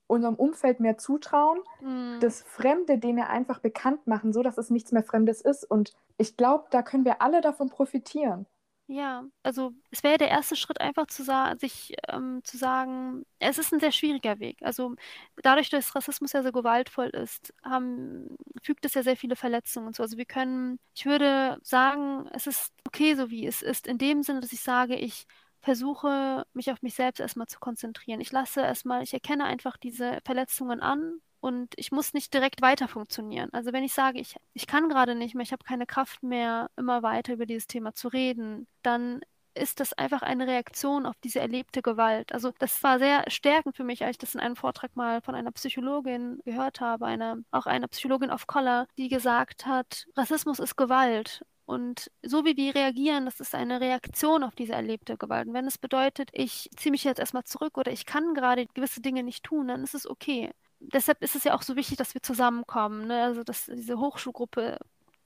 unserem 0.07 0.35
Umfeld 0.35 0.81
mehr 0.81 0.99
zutrauen, 0.99 1.61
mhm. 1.81 2.19
das 2.21 2.43
Fremde 2.43 2.99
denen 2.99 3.23
einfach 3.23 3.61
bekannt 3.61 4.07
machen, 4.07 4.33
so 4.33 4.43
dass 4.43 4.59
es 4.59 4.69
nichts 4.69 4.91
mehr 4.91 5.05
Fremdes 5.05 5.41
ist. 5.41 5.65
Und 5.65 5.93
ich 6.19 6.37
glaube, 6.37 6.65
da 6.71 6.83
können 6.83 7.05
wir 7.05 7.23
alle 7.23 7.41
davon 7.41 7.71
profitieren. 7.71 8.47
Ja, 8.93 9.23
also 9.45 9.71
es 9.93 10.03
wäre 10.03 10.19
der 10.19 10.31
erste 10.31 10.57
Schritt 10.57 10.81
einfach 10.81 11.07
zu 11.07 11.23
sich 11.61 11.95
ähm, 12.09 12.41
zu 12.43 12.57
sagen, 12.59 13.25
es 13.39 13.57
ist 13.57 13.73
ein 13.73 13.79
sehr 13.79 13.93
schwieriger 13.93 14.41
Weg. 14.41 14.59
Also 14.63 14.97
dadurch, 15.45 15.71
dass 15.71 15.95
Rassismus 15.95 16.33
ja 16.33 16.43
so 16.43 16.51
gewaltvoll 16.51 17.07
ist, 17.11 17.55
haben, 17.63 18.37
fügt 18.61 18.85
es 18.85 18.95
ja 18.95 19.05
sehr 19.05 19.17
viele 19.17 19.37
Verletzungen 19.37 19.93
so. 19.93 20.03
Also 20.03 20.17
wir 20.17 20.25
können, 20.25 20.81
ich 20.97 21.07
würde 21.07 21.59
sagen, 21.63 22.27
es 22.33 22.49
ist 22.49 22.73
okay, 22.85 23.15
so 23.15 23.31
wie 23.31 23.47
es 23.47 23.63
ist, 23.63 23.87
in 23.87 23.97
dem 23.97 24.25
Sinne, 24.25 24.41
dass 24.41 24.53
ich 24.53 24.61
sage, 24.61 24.97
ich 24.97 25.25
versuche 25.61 26.45
mich 26.53 26.73
auf 26.73 26.83
mich 26.83 26.95
selbst 26.95 27.21
erstmal 27.21 27.47
zu 27.47 27.61
konzentrieren. 27.61 28.21
Ich 28.21 28.33
lasse 28.33 28.61
erstmal, 28.61 29.05
ich 29.05 29.15
erkenne 29.15 29.45
einfach 29.45 29.77
diese 29.77 30.19
Verletzungen 30.25 30.81
an 30.81 31.21
und 31.41 31.73
ich 31.77 31.91
muss 31.91 32.13
nicht 32.13 32.33
direkt 32.35 32.63
weiter 32.63 32.87
funktionieren. 32.89 33.49
Also 33.53 33.73
wenn 33.73 33.85
ich 33.85 33.95
sage, 33.95 34.21
ich, 34.21 34.37
ich 34.53 34.67
kann 34.67 34.89
gerade 34.89 35.15
nicht 35.15 35.35
mehr, 35.35 35.43
ich 35.43 35.53
habe 35.53 35.65
keine 35.65 35.87
Kraft 35.87 36.23
mehr, 36.23 36.71
immer 36.77 37.03
weiter 37.03 37.33
über 37.33 37.47
dieses 37.47 37.67
Thema 37.67 37.95
zu 37.95 38.09
reden, 38.09 38.67
dann 38.83 39.21
ist 39.55 39.81
das 39.81 39.93
einfach 39.95 40.23
eine 40.23 40.47
Reaktion 40.47 41.07
auf 41.07 41.17
diese 41.25 41.41
erlebte 41.41 41.83
Gewalt. 41.83 42.33
Also 42.33 42.53
das 42.59 42.83
war 42.83 42.99
sehr 42.99 43.25
stärkend 43.29 43.77
für 43.77 43.85
mich, 43.85 44.05
als 44.05 44.13
ich 44.13 44.19
das 44.19 44.35
in 44.35 44.41
einem 44.41 44.57
Vortrag 44.57 44.95
mal 44.97 45.23
von 45.23 45.35
einer 45.35 45.51
Psychologin 45.53 46.41
gehört 46.45 46.81
habe, 46.81 47.07
einer, 47.07 47.39
auch 47.51 47.67
einer 47.67 47.89
Psychologin 47.89 48.31
of 48.31 48.47
Color, 48.47 48.87
die 48.97 49.09
gesagt 49.09 49.67
hat, 49.67 50.07
Rassismus 50.17 50.61
ist 50.61 50.77
Gewalt. 50.77 51.45
Und 51.65 52.11
so 52.23 52.45
wie 52.45 52.57
wir 52.57 52.75
reagieren, 52.75 53.25
das 53.27 53.41
ist 53.41 53.55
eine 53.55 53.81
Reaktion 53.81 54.43
auf 54.43 54.55
diese 54.55 54.73
erlebte 54.73 55.17
Gewalt. 55.17 55.49
Und 55.49 55.55
wenn 55.55 55.67
es 55.67 55.79
bedeutet, 55.79 56.31
ich 56.33 56.69
ziehe 56.77 56.91
mich 56.91 57.05
jetzt 57.05 57.21
erstmal 57.21 57.45
zurück 57.45 57.79
oder 57.79 57.93
ich 57.93 58.07
kann 58.07 58.35
gerade 58.35 58.67
gewisse 58.67 59.01
Dinge 59.01 59.23
nicht 59.23 59.45
tun, 59.45 59.69
dann 59.69 59.83
ist 59.83 59.95
es 59.95 60.09
okay 60.09 60.51
deshalb 60.81 61.23
ist 61.23 61.37
es 61.37 61.45
ja 61.45 61.55
auch 61.55 61.63
so 61.63 61.77
wichtig, 61.77 61.99
dass 61.99 62.15
wir 62.15 62.23
zusammenkommen. 62.23 63.07
Ne? 63.07 63.23
Also 63.23 63.45
dass 63.45 63.67
diese 63.67 63.99
Hochschulgruppe, 63.99 64.79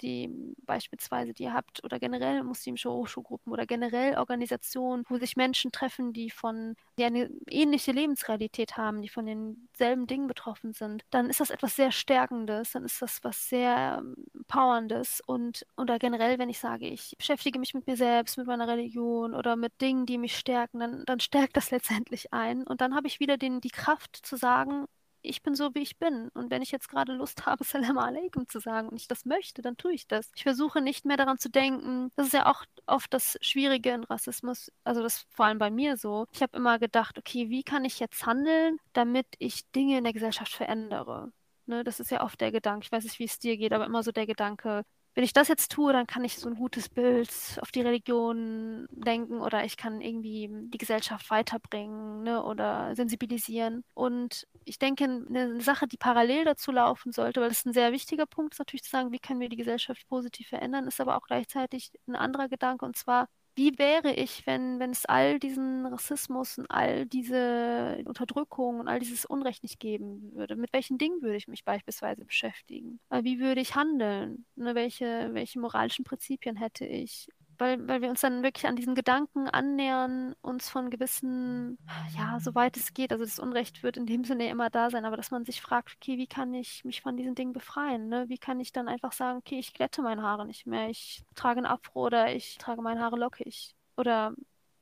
die 0.02 0.28
beispielsweise 0.66 1.32
die 1.32 1.44
ihr 1.44 1.54
habt, 1.54 1.82
oder 1.84 1.98
generell 1.98 2.42
muslimische 2.42 2.90
Hochschulgruppen 2.90 3.52
oder 3.52 3.64
generell 3.64 4.18
Organisationen, 4.18 5.04
wo 5.08 5.16
sich 5.18 5.36
Menschen 5.36 5.72
treffen, 5.72 6.12
die 6.12 6.30
von 6.30 6.74
die 6.98 7.04
eine 7.04 7.30
ähnliche 7.48 7.92
Lebensrealität 7.92 8.76
haben, 8.76 9.02
die 9.02 9.08
von 9.08 9.26
denselben 9.26 10.06
Dingen 10.06 10.26
betroffen 10.26 10.72
sind, 10.72 11.04
dann 11.10 11.30
ist 11.30 11.40
das 11.40 11.50
etwas 11.50 11.76
sehr 11.76 11.92
Stärkendes, 11.92 12.72
dann 12.72 12.84
ist 12.84 13.00
das 13.00 13.22
was 13.22 13.48
sehr 13.48 13.98
ähm, 14.00 14.16
Powerndes 14.48 15.22
und 15.26 15.64
oder 15.76 15.98
generell, 15.98 16.38
wenn 16.38 16.50
ich 16.50 16.58
sage, 16.58 16.88
ich 16.88 17.14
beschäftige 17.16 17.58
mich 17.58 17.72
mit 17.72 17.86
mir 17.86 17.96
selbst, 17.96 18.36
mit 18.36 18.46
meiner 18.46 18.68
Religion 18.68 19.34
oder 19.34 19.56
mit 19.56 19.80
Dingen, 19.80 20.06
die 20.06 20.18
mich 20.18 20.36
stärken, 20.36 20.80
dann, 20.80 21.04
dann 21.06 21.20
stärkt 21.20 21.56
das 21.56 21.70
letztendlich 21.70 22.32
ein 22.32 22.64
und 22.64 22.80
dann 22.80 22.94
habe 22.94 23.06
ich 23.06 23.20
wieder 23.20 23.36
den, 23.36 23.60
die 23.60 23.70
Kraft 23.70 24.16
zu 24.26 24.36
sagen, 24.36 24.86
ich 25.24 25.42
bin 25.42 25.54
so, 25.54 25.74
wie 25.74 25.80
ich 25.82 25.98
bin. 25.98 26.28
Und 26.34 26.50
wenn 26.50 26.62
ich 26.62 26.70
jetzt 26.70 26.88
gerade 26.88 27.12
Lust 27.14 27.46
habe, 27.46 27.64
Salam 27.64 27.98
alaikum 27.98 28.48
zu 28.48 28.60
sagen 28.60 28.88
und 28.88 28.96
ich 28.96 29.08
das 29.08 29.24
möchte, 29.24 29.62
dann 29.62 29.76
tue 29.76 29.92
ich 29.94 30.06
das. 30.06 30.30
Ich 30.34 30.42
versuche 30.42 30.80
nicht 30.80 31.04
mehr 31.04 31.16
daran 31.16 31.38
zu 31.38 31.50
denken. 31.50 32.10
Das 32.16 32.26
ist 32.26 32.34
ja 32.34 32.46
auch 32.46 32.64
oft 32.86 33.12
das 33.12 33.38
Schwierige 33.40 33.90
in 33.90 34.04
Rassismus, 34.04 34.70
also 34.84 35.02
das 35.02 35.26
vor 35.30 35.46
allem 35.46 35.58
bei 35.58 35.70
mir 35.70 35.96
so. 35.96 36.26
Ich 36.32 36.42
habe 36.42 36.56
immer 36.56 36.78
gedacht, 36.78 37.18
okay, 37.18 37.48
wie 37.50 37.62
kann 37.62 37.84
ich 37.84 37.98
jetzt 38.00 38.26
handeln, 38.26 38.78
damit 38.92 39.26
ich 39.38 39.70
Dinge 39.72 39.98
in 39.98 40.04
der 40.04 40.12
Gesellschaft 40.12 40.52
verändere? 40.52 41.32
Ne, 41.66 41.82
das 41.82 41.98
ist 41.98 42.10
ja 42.10 42.22
oft 42.22 42.40
der 42.40 42.52
Gedanke, 42.52 42.84
ich 42.84 42.92
weiß 42.92 43.04
nicht, 43.04 43.18
wie 43.18 43.24
es 43.24 43.38
dir 43.38 43.56
geht, 43.56 43.72
aber 43.72 43.86
immer 43.86 44.02
so 44.02 44.12
der 44.12 44.26
Gedanke, 44.26 44.84
wenn 45.14 45.24
ich 45.24 45.32
das 45.32 45.48
jetzt 45.48 45.70
tue, 45.72 45.92
dann 45.92 46.06
kann 46.06 46.24
ich 46.24 46.38
so 46.38 46.48
ein 46.48 46.56
gutes 46.56 46.88
Bild 46.88 47.30
auf 47.60 47.70
die 47.70 47.82
Religion 47.82 48.86
denken 48.90 49.40
oder 49.40 49.64
ich 49.64 49.76
kann 49.76 50.00
irgendwie 50.00 50.48
die 50.50 50.78
Gesellschaft 50.78 51.30
weiterbringen 51.30 52.24
ne, 52.24 52.42
oder 52.42 52.94
sensibilisieren. 52.96 53.84
Und 53.94 54.46
ich 54.64 54.78
denke, 54.78 55.04
eine 55.04 55.60
Sache, 55.60 55.86
die 55.86 55.96
parallel 55.98 56.44
dazu 56.44 56.72
laufen 56.72 57.12
sollte, 57.12 57.40
weil 57.40 57.48
das 57.48 57.64
ein 57.64 57.72
sehr 57.72 57.92
wichtiger 57.92 58.26
Punkt 58.26 58.54
ist, 58.54 58.58
natürlich 58.58 58.82
zu 58.82 58.90
sagen, 58.90 59.12
wie 59.12 59.20
können 59.20 59.40
wir 59.40 59.48
die 59.48 59.56
Gesellschaft 59.56 60.06
positiv 60.08 60.48
verändern, 60.48 60.86
ist 60.88 61.00
aber 61.00 61.16
auch 61.16 61.26
gleichzeitig 61.26 61.92
ein 62.08 62.16
anderer 62.16 62.48
Gedanke 62.48 62.84
und 62.84 62.96
zwar, 62.96 63.28
wie 63.56 63.78
wäre 63.78 64.12
ich, 64.14 64.46
wenn, 64.46 64.78
wenn 64.80 64.90
es 64.90 65.06
all 65.06 65.38
diesen 65.38 65.86
Rassismus 65.86 66.58
und 66.58 66.70
all 66.70 67.06
diese 67.06 68.02
Unterdrückung 68.06 68.80
und 68.80 68.88
all 68.88 68.98
dieses 68.98 69.24
Unrecht 69.24 69.62
nicht 69.62 69.78
geben 69.80 70.32
würde? 70.34 70.56
Mit 70.56 70.72
welchen 70.72 70.98
Dingen 70.98 71.22
würde 71.22 71.36
ich 71.36 71.48
mich 71.48 71.64
beispielsweise 71.64 72.24
beschäftigen? 72.24 73.00
Äh, 73.10 73.24
wie 73.24 73.38
würde 73.40 73.60
ich 73.60 73.74
handeln? 73.76 74.46
Ne, 74.56 74.74
welche, 74.74 75.30
welche 75.32 75.58
moralischen 75.60 76.04
Prinzipien 76.04 76.56
hätte 76.56 76.84
ich? 76.86 77.28
Weil, 77.58 77.86
weil 77.88 78.02
wir 78.02 78.10
uns 78.10 78.20
dann 78.20 78.42
wirklich 78.42 78.66
an 78.66 78.76
diesen 78.76 78.94
Gedanken 78.94 79.48
annähern, 79.48 80.34
uns 80.42 80.68
von 80.68 80.90
gewissen, 80.90 81.78
ja, 82.16 82.38
soweit 82.40 82.76
es 82.76 82.94
geht, 82.94 83.12
also 83.12 83.24
das 83.24 83.38
Unrecht 83.38 83.82
wird 83.82 83.96
in 83.96 84.06
dem 84.06 84.24
Sinne 84.24 84.48
immer 84.48 84.70
da 84.70 84.90
sein, 84.90 85.04
aber 85.04 85.16
dass 85.16 85.30
man 85.30 85.44
sich 85.44 85.60
fragt, 85.60 85.96
okay, 85.96 86.18
wie 86.18 86.26
kann 86.26 86.54
ich 86.54 86.84
mich 86.84 87.02
von 87.02 87.16
diesen 87.16 87.34
Dingen 87.34 87.52
befreien? 87.52 88.08
Ne? 88.08 88.28
Wie 88.28 88.38
kann 88.38 88.60
ich 88.60 88.72
dann 88.72 88.88
einfach 88.88 89.12
sagen, 89.12 89.38
okay, 89.38 89.58
ich 89.58 89.74
glätte 89.74 90.02
meine 90.02 90.22
Haare 90.22 90.46
nicht 90.46 90.66
mehr, 90.66 90.88
ich 90.90 91.24
trage 91.34 91.60
ein 91.60 91.66
Afro 91.66 92.06
oder 92.06 92.34
ich 92.34 92.58
trage 92.58 92.82
meine 92.82 93.00
Haare 93.00 93.16
lockig 93.18 93.74
oder 93.96 94.34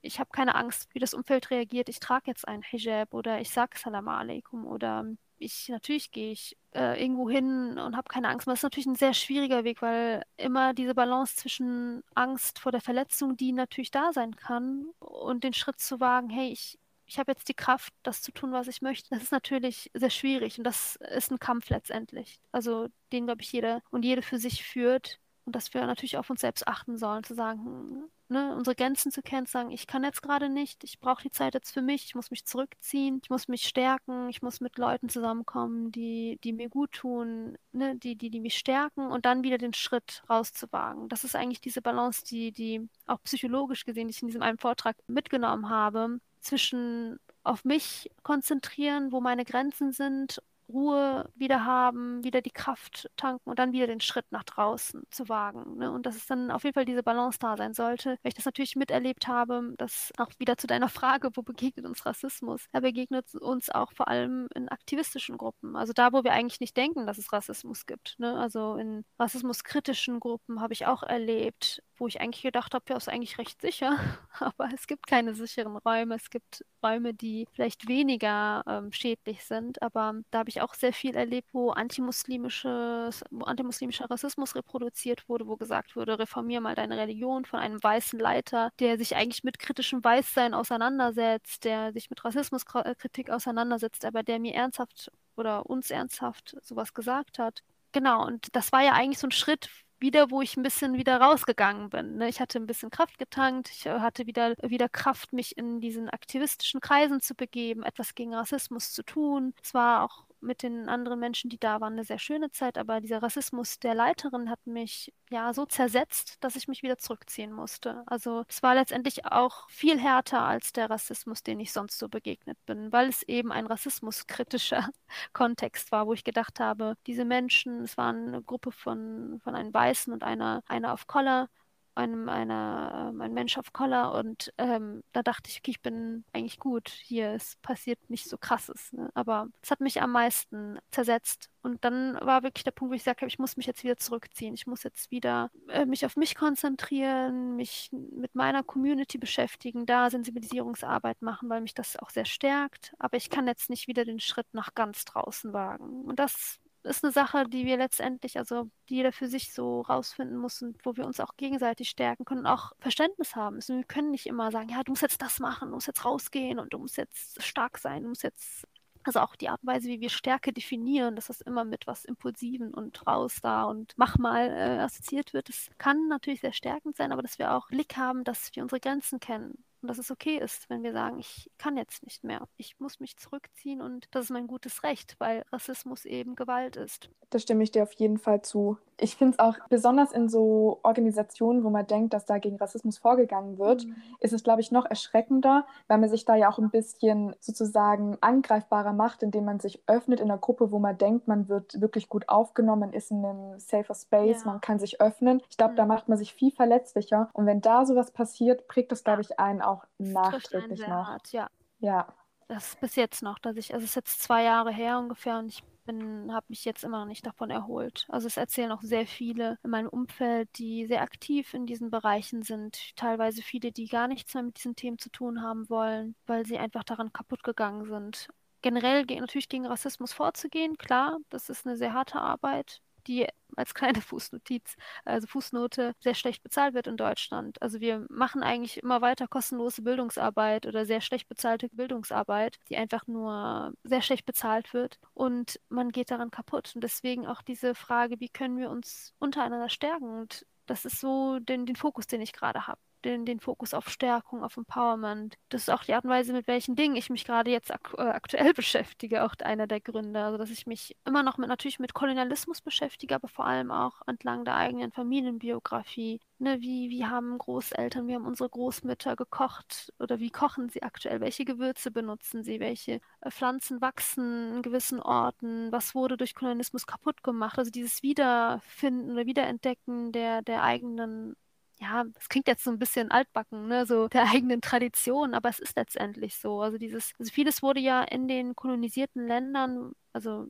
ich 0.02 0.18
habe 0.18 0.30
keine 0.32 0.54
Angst, 0.54 0.94
wie 0.94 0.98
das 0.98 1.14
Umfeld 1.14 1.50
reagiert, 1.50 1.88
ich 1.88 2.00
trage 2.00 2.24
jetzt 2.26 2.46
ein 2.48 2.62
Hijab 2.62 3.14
oder 3.14 3.40
ich 3.40 3.50
sage 3.50 3.78
Salam 3.78 4.08
alaikum 4.08 4.66
oder 4.66 5.06
ich 5.42 5.68
natürlich 5.68 6.10
gehe 6.10 6.32
ich 6.32 6.56
äh, 6.74 7.02
irgendwo 7.02 7.28
hin 7.28 7.78
und 7.78 7.96
habe 7.96 8.08
keine 8.08 8.28
Angst. 8.28 8.46
Das 8.46 8.60
ist 8.60 8.62
natürlich 8.62 8.86
ein 8.86 8.96
sehr 8.96 9.14
schwieriger 9.14 9.64
Weg, 9.64 9.82
weil 9.82 10.24
immer 10.36 10.74
diese 10.74 10.94
Balance 10.94 11.36
zwischen 11.36 12.02
Angst 12.14 12.58
vor 12.58 12.72
der 12.72 12.80
Verletzung, 12.80 13.36
die 13.36 13.52
natürlich 13.52 13.90
da 13.90 14.12
sein 14.12 14.36
kann, 14.36 14.86
und 15.00 15.44
den 15.44 15.52
Schritt 15.52 15.80
zu 15.80 16.00
wagen, 16.00 16.30
hey, 16.30 16.50
ich, 16.50 16.78
ich 17.06 17.18
habe 17.18 17.32
jetzt 17.32 17.48
die 17.48 17.54
Kraft, 17.54 17.92
das 18.02 18.22
zu 18.22 18.32
tun, 18.32 18.52
was 18.52 18.68
ich 18.68 18.82
möchte. 18.82 19.10
Das 19.10 19.22
ist 19.22 19.32
natürlich 19.32 19.90
sehr 19.94 20.10
schwierig 20.10 20.58
und 20.58 20.64
das 20.64 20.96
ist 20.96 21.30
ein 21.30 21.38
Kampf 21.38 21.68
letztendlich. 21.70 22.40
Also 22.52 22.88
den, 23.12 23.26
glaube 23.26 23.42
ich, 23.42 23.52
jeder 23.52 23.82
und 23.90 24.04
jede 24.04 24.22
für 24.22 24.38
sich 24.38 24.64
führt 24.64 25.20
und 25.44 25.56
dass 25.56 25.74
wir 25.74 25.86
natürlich 25.86 26.16
auf 26.16 26.30
uns 26.30 26.40
selbst 26.40 26.66
achten 26.68 26.98
sollen, 26.98 27.24
zu 27.24 27.34
sagen, 27.34 27.64
hm, 27.64 28.04
ne, 28.32 28.54
unsere 28.56 28.74
Grenzen 28.74 29.12
zu 29.12 29.22
kennen, 29.22 29.46
zu 29.46 29.52
sagen, 29.52 29.70
ich 29.70 29.86
kann 29.86 30.04
jetzt 30.04 30.22
gerade 30.22 30.48
nicht, 30.48 30.82
ich 30.84 30.98
brauche 30.98 31.22
die 31.22 31.30
Zeit 31.30 31.54
jetzt 31.54 31.72
für 31.72 31.82
mich, 31.82 32.06
ich 32.06 32.14
muss 32.14 32.30
mich 32.30 32.44
zurückziehen, 32.44 33.20
ich 33.22 33.30
muss 33.30 33.48
mich 33.48 33.68
stärken, 33.68 34.28
ich 34.28 34.42
muss 34.42 34.60
mit 34.60 34.78
Leuten 34.78 35.08
zusammenkommen, 35.08 35.92
die, 35.92 36.38
die 36.42 36.52
mir 36.52 36.68
gut 36.68 36.92
tun, 36.92 37.56
ne, 37.72 37.96
die, 37.96 38.16
die, 38.16 38.30
die 38.30 38.40
mich 38.40 38.58
stärken 38.58 39.06
und 39.06 39.26
dann 39.26 39.44
wieder 39.44 39.58
den 39.58 39.74
Schritt 39.74 40.22
rauszuwagen. 40.28 41.08
Das 41.08 41.24
ist 41.24 41.36
eigentlich 41.36 41.60
diese 41.60 41.82
Balance, 41.82 42.24
die, 42.24 42.52
die 42.52 42.88
auch 43.06 43.22
psychologisch 43.24 43.84
gesehen, 43.84 44.08
die 44.08 44.14
ich 44.14 44.22
in 44.22 44.28
diesem 44.28 44.42
einen 44.42 44.58
Vortrag 44.58 44.96
mitgenommen 45.06 45.68
habe, 45.68 46.18
zwischen 46.40 47.18
auf 47.44 47.64
mich 47.64 48.10
konzentrieren, 48.22 49.12
wo 49.12 49.20
meine 49.20 49.44
Grenzen 49.44 49.92
sind 49.92 50.42
Ruhe 50.68 51.30
wieder 51.34 51.64
haben, 51.64 52.24
wieder 52.24 52.40
die 52.40 52.50
Kraft 52.50 53.10
tanken 53.16 53.48
und 53.48 53.58
dann 53.58 53.72
wieder 53.72 53.86
den 53.86 54.00
Schritt 54.00 54.26
nach 54.30 54.44
draußen 54.44 55.02
zu 55.10 55.28
wagen. 55.28 55.78
Ne? 55.78 55.90
Und 55.90 56.06
dass 56.06 56.16
es 56.16 56.26
dann 56.26 56.50
auf 56.50 56.64
jeden 56.64 56.74
Fall 56.74 56.84
diese 56.84 57.02
Balance 57.02 57.38
da 57.38 57.56
sein 57.56 57.74
sollte. 57.74 58.10
Weil 58.22 58.30
ich 58.30 58.34
das 58.34 58.44
natürlich 58.44 58.76
miterlebt 58.76 59.28
habe, 59.28 59.74
dass 59.78 60.12
auch 60.18 60.30
wieder 60.38 60.56
zu 60.56 60.66
deiner 60.66 60.88
Frage, 60.88 61.30
wo 61.34 61.42
begegnet 61.42 61.86
uns 61.86 62.04
Rassismus? 62.06 62.66
Er 62.72 62.80
begegnet 62.80 63.34
uns 63.34 63.70
auch 63.70 63.92
vor 63.92 64.08
allem 64.08 64.48
in 64.54 64.68
aktivistischen 64.68 65.36
Gruppen. 65.36 65.76
Also 65.76 65.92
da, 65.92 66.12
wo 66.12 66.24
wir 66.24 66.32
eigentlich 66.32 66.60
nicht 66.60 66.76
denken, 66.76 67.06
dass 67.06 67.18
es 67.18 67.32
Rassismus 67.32 67.86
gibt. 67.86 68.18
Ne? 68.18 68.38
Also 68.38 68.76
in 68.76 69.04
rassismuskritischen 69.18 70.20
Gruppen 70.20 70.60
habe 70.60 70.72
ich 70.72 70.86
auch 70.86 71.02
erlebt, 71.02 71.82
wo 72.02 72.08
ich 72.08 72.20
eigentlich 72.20 72.42
gedacht 72.42 72.74
habe, 72.74 72.84
ja, 72.88 72.96
ist 72.96 73.08
eigentlich 73.08 73.38
recht 73.38 73.60
sicher, 73.60 73.96
aber 74.40 74.68
es 74.74 74.88
gibt 74.88 75.06
keine 75.06 75.36
sicheren 75.36 75.76
Räume. 75.76 76.16
Es 76.16 76.30
gibt 76.30 76.64
Räume, 76.82 77.14
die 77.14 77.46
vielleicht 77.52 77.86
weniger 77.86 78.64
ähm, 78.66 78.90
schädlich 78.90 79.44
sind, 79.44 79.80
aber 79.80 80.14
da 80.32 80.40
habe 80.40 80.50
ich 80.50 80.60
auch 80.62 80.74
sehr 80.74 80.92
viel 80.92 81.14
erlebt, 81.14 81.48
wo 81.52 81.70
antimuslimisches, 81.70 83.22
wo 83.30 83.44
antimuslimischer 83.44 84.10
Rassismus 84.10 84.56
reproduziert 84.56 85.28
wurde, 85.28 85.46
wo 85.46 85.56
gesagt 85.56 85.94
wurde, 85.94 86.18
reformier 86.18 86.60
mal 86.60 86.74
deine 86.74 86.98
Religion 86.98 87.44
von 87.44 87.60
einem 87.60 87.80
weißen 87.80 88.18
Leiter, 88.18 88.70
der 88.80 88.98
sich 88.98 89.14
eigentlich 89.14 89.44
mit 89.44 89.60
kritischem 89.60 90.02
Weißsein 90.02 90.54
auseinandersetzt, 90.54 91.62
der 91.64 91.92
sich 91.92 92.10
mit 92.10 92.24
Rassismuskritik 92.24 93.30
auseinandersetzt, 93.30 94.04
aber 94.04 94.24
der 94.24 94.40
mir 94.40 94.54
ernsthaft 94.54 95.12
oder 95.36 95.66
uns 95.66 95.88
ernsthaft 95.88 96.56
sowas 96.62 96.94
gesagt 96.94 97.38
hat. 97.38 97.62
Genau, 97.92 98.26
und 98.26 98.48
das 98.56 98.72
war 98.72 98.82
ja 98.82 98.92
eigentlich 98.94 99.18
so 99.18 99.28
ein 99.28 99.32
Schritt 99.32 99.70
wieder, 100.02 100.30
wo 100.30 100.42
ich 100.42 100.56
ein 100.56 100.62
bisschen 100.62 100.94
wieder 100.98 101.18
rausgegangen 101.20 101.90
bin. 101.90 102.18
Ne? 102.18 102.28
Ich 102.28 102.40
hatte 102.40 102.58
ein 102.58 102.66
bisschen 102.66 102.90
Kraft 102.90 103.18
getankt, 103.18 103.70
ich 103.70 103.86
äh, 103.86 104.00
hatte 104.00 104.26
wieder, 104.26 104.54
wieder 104.62 104.88
Kraft, 104.88 105.32
mich 105.32 105.56
in 105.56 105.80
diesen 105.80 106.10
aktivistischen 106.10 106.80
Kreisen 106.80 107.20
zu 107.20 107.34
begeben, 107.34 107.82
etwas 107.82 108.14
gegen 108.14 108.34
Rassismus 108.34 108.92
zu 108.92 109.02
tun. 109.02 109.54
Es 109.62 109.72
war 109.74 110.04
auch 110.04 110.24
mit 110.42 110.62
den 110.62 110.88
anderen 110.88 111.20
Menschen, 111.20 111.50
die 111.50 111.58
da 111.58 111.80
waren, 111.80 111.94
eine 111.94 112.04
sehr 112.04 112.18
schöne 112.18 112.50
Zeit, 112.50 112.78
aber 112.78 113.00
dieser 113.00 113.22
Rassismus 113.22 113.78
der 113.78 113.94
Leiterin 113.94 114.50
hat 114.50 114.66
mich 114.66 115.12
ja 115.30 115.52
so 115.54 115.66
zersetzt, 115.66 116.36
dass 116.40 116.56
ich 116.56 116.68
mich 116.68 116.82
wieder 116.82 116.98
zurückziehen 116.98 117.52
musste. 117.52 118.02
Also 118.06 118.44
es 118.48 118.62
war 118.62 118.74
letztendlich 118.74 119.26
auch 119.26 119.68
viel 119.70 119.98
härter 119.98 120.42
als 120.42 120.72
der 120.72 120.90
Rassismus, 120.90 121.42
den 121.42 121.60
ich 121.60 121.72
sonst 121.72 121.98
so 121.98 122.08
begegnet 122.08 122.58
bin, 122.66 122.92
weil 122.92 123.08
es 123.08 123.22
eben 123.24 123.52
ein 123.52 123.66
rassismuskritischer 123.66 124.88
Kontext 125.32 125.92
war, 125.92 126.06
wo 126.06 126.12
ich 126.12 126.24
gedacht 126.24 126.60
habe, 126.60 126.96
diese 127.06 127.24
Menschen, 127.24 127.82
es 127.82 127.96
waren 127.96 128.28
eine 128.28 128.42
Gruppe 128.42 128.72
von, 128.72 129.40
von 129.42 129.54
einem 129.54 129.72
Weißen 129.72 130.12
und 130.12 130.22
einer, 130.24 130.62
einer 130.66 130.92
auf 130.92 131.06
Collar, 131.06 131.48
einem, 131.94 132.28
einer, 132.28 133.10
ähm, 133.10 133.20
ein 133.20 133.34
Mensch 133.34 133.58
of 133.58 133.72
Color 133.72 134.14
und 134.14 134.52
ähm, 134.58 135.02
da 135.12 135.22
dachte 135.22 135.50
ich, 135.50 135.58
okay, 135.58 135.72
ich 135.72 135.82
bin 135.82 136.24
eigentlich 136.32 136.58
gut. 136.58 136.88
Hier, 136.88 137.30
es 137.32 137.56
passiert 137.62 137.98
nicht 138.08 138.28
so 138.28 138.38
krasses, 138.38 138.92
ne? 138.92 139.10
aber 139.14 139.48
es 139.62 139.70
hat 139.70 139.80
mich 139.80 140.02
am 140.02 140.12
meisten 140.12 140.78
zersetzt. 140.90 141.48
Und 141.62 141.84
dann 141.84 142.14
war 142.20 142.42
wirklich 142.42 142.64
der 142.64 142.72
Punkt, 142.72 142.90
wo 142.90 142.94
ich 142.94 143.02
gesagt 143.02 143.20
habe, 143.20 143.28
ich 143.28 143.38
muss 143.38 143.56
mich 143.56 143.66
jetzt 143.66 143.84
wieder 143.84 143.96
zurückziehen, 143.96 144.54
ich 144.54 144.66
muss 144.66 144.82
jetzt 144.82 145.10
wieder 145.10 145.50
äh, 145.68 145.86
mich 145.86 146.04
auf 146.04 146.16
mich 146.16 146.34
konzentrieren, 146.34 147.56
mich 147.56 147.90
mit 147.92 148.34
meiner 148.34 148.64
Community 148.64 149.18
beschäftigen, 149.18 149.86
da 149.86 150.10
Sensibilisierungsarbeit 150.10 151.22
machen, 151.22 151.48
weil 151.48 151.60
mich 151.60 151.74
das 151.74 151.96
auch 151.96 152.10
sehr 152.10 152.24
stärkt, 152.24 152.94
aber 152.98 153.16
ich 153.16 153.30
kann 153.30 153.46
jetzt 153.46 153.70
nicht 153.70 153.86
wieder 153.86 154.04
den 154.04 154.18
Schritt 154.20 154.46
nach 154.52 154.74
ganz 154.74 155.04
draußen 155.04 155.52
wagen. 155.52 156.02
Und 156.02 156.18
das 156.18 156.58
ist 156.84 157.04
eine 157.04 157.12
Sache, 157.12 157.44
die 157.48 157.66
wir 157.66 157.76
letztendlich, 157.76 158.38
also 158.38 158.70
die 158.88 158.96
jeder 158.96 159.12
für 159.12 159.28
sich 159.28 159.52
so 159.52 159.82
rausfinden 159.82 160.36
muss 160.36 160.62
und 160.62 160.84
wo 160.84 160.96
wir 160.96 161.06
uns 161.06 161.20
auch 161.20 161.36
gegenseitig 161.36 161.90
stärken 161.90 162.24
können 162.24 162.40
und 162.40 162.46
auch 162.46 162.72
Verständnis 162.80 163.36
haben 163.36 163.56
müssen. 163.56 163.78
Wir 163.78 163.84
können 163.84 164.10
nicht 164.10 164.26
immer 164.26 164.50
sagen, 164.50 164.68
ja, 164.68 164.82
du 164.82 164.92
musst 164.92 165.02
jetzt 165.02 165.22
das 165.22 165.38
machen, 165.40 165.68
du 165.68 165.74
musst 165.74 165.86
jetzt 165.86 166.04
rausgehen 166.04 166.58
und 166.58 166.72
du 166.72 166.78
musst 166.78 166.96
jetzt 166.96 167.42
stark 167.42 167.78
sein, 167.78 168.02
du 168.02 168.08
musst 168.10 168.22
jetzt 168.22 168.66
also 169.04 169.20
auch 169.20 169.34
die 169.36 169.48
Art 169.48 169.60
und 169.62 169.68
Weise, 169.68 169.88
wie 169.88 170.00
wir 170.00 170.10
Stärke 170.10 170.52
definieren, 170.52 171.16
dass 171.16 171.26
das 171.26 171.40
immer 171.40 171.64
mit 171.64 171.86
was 171.86 172.04
Impulsiven 172.04 172.72
und 172.72 173.04
raus 173.06 173.38
da 173.42 173.64
und 173.64 173.94
mach 173.96 174.16
mal 174.18 174.48
äh, 174.48 174.78
assoziiert 174.80 175.32
wird, 175.34 175.48
das 175.48 175.70
kann 175.78 176.08
natürlich 176.08 176.40
sehr 176.40 176.52
stärkend 176.52 176.96
sein, 176.96 177.12
aber 177.12 177.22
dass 177.22 177.38
wir 177.38 177.52
auch 177.52 177.68
Blick 177.68 177.96
haben, 177.96 178.24
dass 178.24 178.50
wir 178.54 178.62
unsere 178.62 178.80
Grenzen 178.80 179.18
kennen 179.20 179.64
und 179.82 179.88
dass 179.88 179.98
es 179.98 180.10
okay 180.10 180.38
ist, 180.38 180.70
wenn 180.70 180.82
wir 180.82 180.92
sagen, 180.92 181.18
ich 181.18 181.50
kann 181.58 181.76
jetzt 181.76 182.04
nicht 182.04 182.22
mehr. 182.22 182.46
Ich 182.56 182.78
muss 182.78 183.00
mich 183.00 183.16
zurückziehen 183.16 183.80
und 183.80 184.06
das 184.12 184.26
ist 184.26 184.30
mein 184.30 184.46
gutes 184.46 184.84
Recht, 184.84 185.16
weil 185.18 185.44
Rassismus 185.52 186.04
eben 186.04 186.36
Gewalt 186.36 186.76
ist. 186.76 187.10
Da 187.30 187.38
stimme 187.38 187.64
ich 187.64 187.72
dir 187.72 187.82
auf 187.82 187.92
jeden 187.94 188.18
Fall 188.18 188.42
zu. 188.42 188.78
Ich 188.98 189.16
finde 189.16 189.32
es 189.32 189.38
auch 189.38 189.56
besonders 189.68 190.12
in 190.12 190.28
so 190.28 190.78
Organisationen, 190.84 191.64
wo 191.64 191.70
man 191.70 191.86
denkt, 191.86 192.14
dass 192.14 192.26
da 192.26 192.38
gegen 192.38 192.56
Rassismus 192.56 192.98
vorgegangen 192.98 193.58
wird, 193.58 193.86
mhm. 193.86 193.96
ist 194.20 194.32
es, 194.32 194.44
glaube 194.44 194.60
ich, 194.60 194.70
noch 194.70 194.84
erschreckender, 194.84 195.66
weil 195.88 195.98
man 195.98 196.08
sich 196.08 196.24
da 196.24 196.36
ja 196.36 196.48
auch 196.48 196.58
ein 196.58 196.70
bisschen 196.70 197.34
sozusagen 197.40 198.18
angreifbarer 198.20 198.92
macht, 198.92 199.22
indem 199.24 199.46
man 199.46 199.58
sich 199.58 199.82
öffnet 199.86 200.20
in 200.20 200.30
einer 200.30 200.38
Gruppe, 200.38 200.70
wo 200.70 200.78
man 200.78 200.98
denkt, 200.98 201.26
man 201.26 201.48
wird 201.48 201.80
wirklich 201.80 202.08
gut 202.08 202.28
aufgenommen, 202.28 202.92
ist 202.92 203.10
in 203.10 203.24
einem 203.24 203.58
safer 203.58 203.94
Space, 203.94 204.44
ja. 204.44 204.52
man 204.52 204.60
kann 204.60 204.78
sich 204.78 205.00
öffnen. 205.00 205.42
Ich 205.48 205.56
glaube, 205.56 205.72
mhm. 205.72 205.76
da 205.76 205.86
macht 205.86 206.08
man 206.08 206.18
sich 206.18 206.34
viel 206.34 206.52
verletzlicher. 206.52 207.28
Und 207.32 207.46
wenn 207.46 207.60
da 207.60 207.84
sowas 207.86 208.12
passiert, 208.12 208.68
prägt 208.68 208.92
das, 208.92 209.02
glaube 209.02 209.22
ich, 209.22 209.40
einen 209.40 209.62
auch 209.62 209.71
nachträglich 209.98 210.80
noch. 210.80 211.06
Hart, 211.06 211.32
ja. 211.32 211.48
Ja. 211.80 212.14
Das 212.48 212.68
ist 212.68 212.80
bis 212.80 212.96
jetzt 212.96 213.22
noch, 213.22 213.38
dass 213.38 213.56
ich, 213.56 213.72
also 213.72 213.84
es 213.84 213.90
ist 213.90 213.96
jetzt 213.96 214.22
zwei 214.22 214.42
Jahre 214.42 214.72
her 214.72 214.98
ungefähr 214.98 215.38
und 215.38 215.48
ich 215.48 215.62
bin, 215.84 216.32
habe 216.32 216.46
mich 216.48 216.64
jetzt 216.64 216.84
immer 216.84 217.00
noch 217.00 217.06
nicht 217.06 217.24
davon 217.24 217.50
erholt. 217.50 218.06
Also 218.08 218.26
es 218.26 218.36
erzählen 218.36 218.72
auch 218.72 218.82
sehr 218.82 219.06
viele 219.06 219.58
in 219.62 219.70
meinem 219.70 219.88
Umfeld, 219.88 220.48
die 220.58 220.86
sehr 220.86 221.02
aktiv 221.02 221.54
in 221.54 221.66
diesen 221.66 221.90
Bereichen 221.90 222.42
sind. 222.42 222.94
Teilweise 222.96 223.42
viele, 223.42 223.72
die 223.72 223.86
gar 223.86 224.06
nichts 224.06 224.34
mehr 224.34 224.42
mit 224.42 224.58
diesen 224.58 224.76
Themen 224.76 224.98
zu 224.98 225.10
tun 225.10 225.42
haben 225.42 225.68
wollen, 225.70 226.14
weil 226.26 226.44
sie 226.44 226.58
einfach 226.58 226.84
daran 226.84 227.12
kaputt 227.12 227.42
gegangen 227.42 227.86
sind. 227.86 228.28
Generell 228.60 229.04
natürlich 229.06 229.48
gegen 229.48 229.66
Rassismus 229.66 230.12
vorzugehen, 230.12 230.76
klar, 230.76 231.18
das 231.30 231.48
ist 231.48 231.66
eine 231.66 231.76
sehr 231.76 231.94
harte 231.94 232.20
Arbeit 232.20 232.81
die 233.06 233.26
als 233.56 233.74
kleine 233.74 234.00
Fußnotiz, 234.02 234.76
also 235.04 235.26
Fußnote, 235.26 235.94
sehr 236.00 236.14
schlecht 236.14 236.42
bezahlt 236.42 236.74
wird 236.74 236.86
in 236.86 236.96
Deutschland. 236.96 237.60
Also 237.62 237.80
wir 237.80 238.06
machen 238.08 238.42
eigentlich 238.42 238.82
immer 238.82 239.00
weiter 239.00 239.28
kostenlose 239.28 239.82
Bildungsarbeit 239.82 240.66
oder 240.66 240.86
sehr 240.86 241.00
schlecht 241.00 241.28
bezahlte 241.28 241.68
Bildungsarbeit, 241.70 242.58
die 242.68 242.76
einfach 242.76 243.06
nur 243.06 243.72
sehr 243.84 244.02
schlecht 244.02 244.26
bezahlt 244.26 244.72
wird 244.74 244.98
und 245.14 245.60
man 245.68 245.90
geht 245.90 246.10
daran 246.10 246.30
kaputt. 246.30 246.72
Und 246.74 246.82
deswegen 246.82 247.26
auch 247.26 247.42
diese 247.42 247.74
Frage, 247.74 248.20
wie 248.20 248.28
können 248.28 248.58
wir 248.58 248.70
uns 248.70 249.14
untereinander 249.18 249.68
stärken? 249.68 250.20
Und 250.20 250.46
das 250.66 250.84
ist 250.84 251.00
so 251.00 251.38
den, 251.40 251.66
den 251.66 251.76
Fokus, 251.76 252.06
den 252.06 252.20
ich 252.20 252.32
gerade 252.32 252.66
habe 252.66 252.80
den, 253.04 253.26
den 253.26 253.40
Fokus 253.40 253.74
auf 253.74 253.88
Stärkung, 253.88 254.42
auf 254.42 254.56
Empowerment. 254.56 255.36
Das 255.48 255.62
ist 255.62 255.68
auch 255.70 255.84
die 255.84 255.94
Art 255.94 256.04
und 256.04 256.10
Weise, 256.10 256.32
mit 256.32 256.46
welchen 256.46 256.76
Dingen 256.76 256.96
ich 256.96 257.10
mich 257.10 257.24
gerade 257.24 257.50
jetzt 257.50 257.72
ak 257.72 257.94
äh, 257.98 258.02
aktuell 258.02 258.52
beschäftige, 258.54 259.24
auch 259.24 259.34
einer 259.42 259.66
der 259.66 259.80
Gründe. 259.80 260.22
Also, 260.22 260.38
dass 260.38 260.50
ich 260.50 260.66
mich 260.66 260.96
immer 261.04 261.22
noch 261.22 261.38
mit, 261.38 261.48
natürlich 261.48 261.78
mit 261.78 261.94
Kolonialismus 261.94 262.60
beschäftige, 262.60 263.14
aber 263.14 263.28
vor 263.28 263.46
allem 263.46 263.70
auch 263.70 264.02
entlang 264.06 264.44
der 264.44 264.56
eigenen 264.56 264.92
Familienbiografie. 264.92 266.20
Ne, 266.38 266.60
wie, 266.60 266.90
wie 266.90 267.06
haben 267.06 267.38
Großeltern, 267.38 268.08
wie 268.08 268.14
haben 268.16 268.26
unsere 268.26 268.48
Großmütter 268.48 269.14
gekocht 269.14 269.92
oder 270.00 270.18
wie 270.18 270.30
kochen 270.30 270.68
sie 270.70 270.82
aktuell? 270.82 271.20
Welche 271.20 271.44
Gewürze 271.44 271.92
benutzen 271.92 272.42
sie? 272.42 272.58
Welche 272.58 273.00
äh, 273.20 273.30
Pflanzen 273.30 273.80
wachsen 273.80 274.56
in 274.56 274.62
gewissen 274.62 275.00
Orten? 275.00 275.70
Was 275.70 275.94
wurde 275.94 276.16
durch 276.16 276.34
Kolonialismus 276.34 276.86
kaputt 276.86 277.22
gemacht? 277.22 277.58
Also 277.58 277.70
dieses 277.70 278.02
Wiederfinden 278.02 279.12
oder 279.12 279.26
Wiederentdecken 279.26 280.10
der, 280.12 280.42
der 280.42 280.62
eigenen 280.64 281.36
ja, 281.82 282.04
es 282.18 282.28
klingt 282.28 282.46
jetzt 282.48 282.64
so 282.64 282.70
ein 282.70 282.78
bisschen 282.78 283.10
altbacken, 283.10 283.66
ne, 283.68 283.86
so 283.86 284.08
der 284.08 284.24
eigenen 284.30 284.60
Tradition, 284.60 285.34
aber 285.34 285.48
es 285.48 285.58
ist 285.58 285.76
letztendlich 285.76 286.36
so. 286.36 286.60
Also 286.62 286.78
dieses, 286.78 287.12
also 287.18 287.32
vieles 287.32 287.62
wurde 287.62 287.80
ja 287.80 288.02
in 288.04 288.28
den 288.28 288.54
kolonisierten 288.56 289.26
Ländern, 289.26 289.92
also 290.12 290.48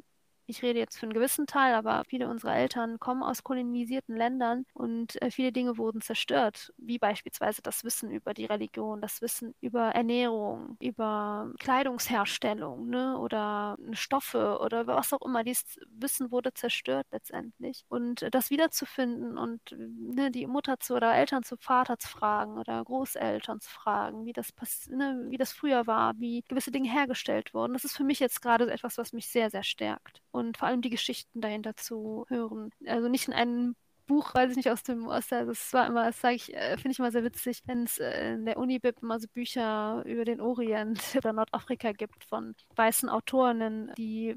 ich 0.53 0.63
rede 0.63 0.79
jetzt 0.79 0.99
für 0.99 1.05
einen 1.07 1.15
gewissen 1.15 1.47
Teil, 1.47 1.75
aber 1.75 2.03
viele 2.07 2.29
unserer 2.29 2.55
Eltern 2.57 2.99
kommen 3.01 3.23
aus 3.23 3.43
kolonisierten 3.43 4.17
Ländern 4.17 4.65
und 4.75 5.21
äh, 5.23 5.31
viele 5.31 5.51
Dinge 5.53 5.79
wurden 5.79 6.01
zerstört, 6.03 6.73
wie 6.77 6.99
beispielsweise 6.99 7.63
das 7.63 7.85
Wissen 7.85 8.11
über 8.11 8.35
die 8.35 8.45
Religion, 8.45 9.01
das 9.01 9.21
Wissen 9.23 9.55
über 9.61 9.89
Ernährung, 9.91 10.77
über 10.81 11.51
Kleidungsherstellung 11.59 12.89
ne, 12.89 13.19
oder 13.19 13.77
Stoffe 13.93 14.59
oder 14.61 14.87
was 14.87 15.13
auch 15.13 15.23
immer. 15.23 15.43
Dieses 15.45 15.79
Wissen 15.89 16.31
wurde 16.31 16.53
zerstört 16.55 17.07
letztendlich. 17.11 17.85
Und 17.89 18.27
das 18.31 18.51
wiederzufinden 18.51 19.39
und 19.39 19.61
ne, 19.79 20.31
die 20.31 20.47
Mutter 20.47 20.79
zu 20.81 20.95
oder 20.95 21.15
Eltern 21.15 21.43
zu 21.43 21.57
Vater 21.57 21.99
zu 21.99 22.09
fragen 22.09 22.59
oder 22.59 22.85
Großeltern 22.85 23.61
zu 23.61 23.71
fragen, 23.71 24.25
wie 24.27 24.33
das, 24.33 24.51
ne, 24.89 25.27
wie 25.31 25.39
das 25.39 25.53
früher 25.53 25.87
war, 25.87 26.15
wie 26.19 26.43
gewisse 26.49 26.71
Dinge 26.71 26.91
hergestellt 26.93 27.55
wurden, 27.55 27.73
das 27.73 27.85
ist 27.85 27.97
für 27.97 28.05
mich 28.05 28.21
jetzt 28.21 28.43
gerade 28.43 28.71
etwas, 28.71 28.99
was 28.99 29.13
mich 29.13 29.29
sehr, 29.29 29.51
sehr 29.51 29.63
stärkt 29.63 30.21
und 30.31 30.42
vor 30.55 30.69
allem 30.69 30.83
die 30.83 30.91
Geschichten 30.91 31.41
dahinter 31.41 31.77
zu 31.77 32.27
hören. 32.29 32.71
Also 32.87 33.09
nicht 33.09 33.29
in 33.29 33.35
einem 33.35 33.77
Buch, 34.07 34.35
weiß 34.35 34.51
ich 34.51 34.57
nicht, 34.57 34.71
aus 34.71 34.83
dem 34.83 35.07
Oster, 35.07 35.47
das 35.47 35.73
war 35.73 35.87
immer, 35.87 36.05
das 36.05 36.21
sage 36.21 36.35
ich, 36.35 36.55
äh, 36.55 36.77
finde 36.77 36.91
ich 36.91 36.99
immer 36.99 37.13
sehr 37.13 37.25
witzig, 37.25 37.63
wenn 37.67 37.85
es 37.85 37.99
äh, 37.99 38.35
in 38.35 38.45
der 38.45 38.59
Uni-Bib 38.59 39.03
immer 39.03 39.19
so 39.21 39.29
Bücher 39.29 40.03
über 40.05 40.25
den 40.25 40.41
Orient 40.41 41.01
oder 41.17 41.33
Nordafrika 41.33 41.93
gibt 41.93 42.25
von 42.25 42.55
weißen 42.77 43.09
Autorinnen, 43.09 43.93
die, 43.97 44.37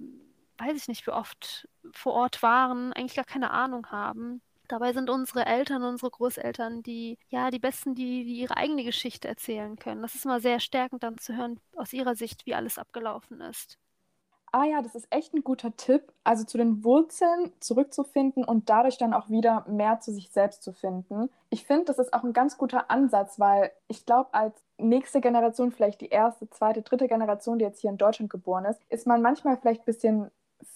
weiß 0.59 0.77
ich 0.77 0.87
nicht, 0.87 1.07
wie 1.07 1.11
oft 1.11 1.67
vor 1.93 2.13
Ort 2.13 2.41
waren, 2.43 2.93
eigentlich 2.93 3.15
gar 3.15 3.25
keine 3.25 3.51
Ahnung 3.51 3.87
haben. 3.87 4.41
Dabei 4.67 4.93
sind 4.93 5.09
unsere 5.09 5.45
Eltern, 5.45 5.83
unsere 5.83 6.09
Großeltern 6.09 6.81
die, 6.81 7.17
ja, 7.29 7.51
die 7.51 7.59
Besten, 7.59 7.93
die, 7.95 8.23
die 8.23 8.39
ihre 8.39 8.57
eigene 8.57 8.83
Geschichte 8.83 9.27
erzählen 9.27 9.75
können. 9.77 10.01
Das 10.01 10.15
ist 10.15 10.25
immer 10.25 10.39
sehr 10.39 10.59
stärkend 10.59 11.03
dann 11.03 11.17
zu 11.19 11.35
hören 11.35 11.59
aus 11.75 11.93
ihrer 11.93 12.15
Sicht, 12.15 12.45
wie 12.45 12.55
alles 12.55 12.79
abgelaufen 12.79 13.41
ist 13.41 13.77
ah 14.55 14.63
ja, 14.63 14.81
das 14.81 14.95
ist 14.95 15.07
echt 15.09 15.33
ein 15.33 15.43
guter 15.43 15.75
Tipp, 15.75 16.13
also 16.23 16.45
zu 16.45 16.57
den 16.57 16.85
Wurzeln 16.85 17.51
zurückzufinden 17.59 18.45
und 18.45 18.69
dadurch 18.69 18.97
dann 18.97 19.13
auch 19.13 19.29
wieder 19.29 19.65
mehr 19.67 19.99
zu 19.99 20.13
sich 20.13 20.29
selbst 20.29 20.63
zu 20.63 20.71
finden. 20.71 21.29
Ich 21.49 21.65
finde, 21.65 21.83
das 21.83 21.99
ist 21.99 22.13
auch 22.13 22.23
ein 22.23 22.31
ganz 22.31 22.57
guter 22.57 22.89
Ansatz, 22.89 23.37
weil 23.37 23.71
ich 23.89 24.05
glaube, 24.05 24.33
als 24.33 24.55
nächste 24.77 25.19
Generation, 25.19 25.73
vielleicht 25.73 25.99
die 25.99 26.07
erste, 26.07 26.49
zweite, 26.49 26.83
dritte 26.83 27.09
Generation, 27.09 27.59
die 27.59 27.65
jetzt 27.65 27.81
hier 27.81 27.89
in 27.89 27.97
Deutschland 27.97 28.31
geboren 28.31 28.63
ist, 28.63 28.79
ist 28.87 29.05
man 29.05 29.21
manchmal 29.21 29.57
vielleicht 29.57 29.81
ein 29.81 29.85
bisschen 29.85 30.31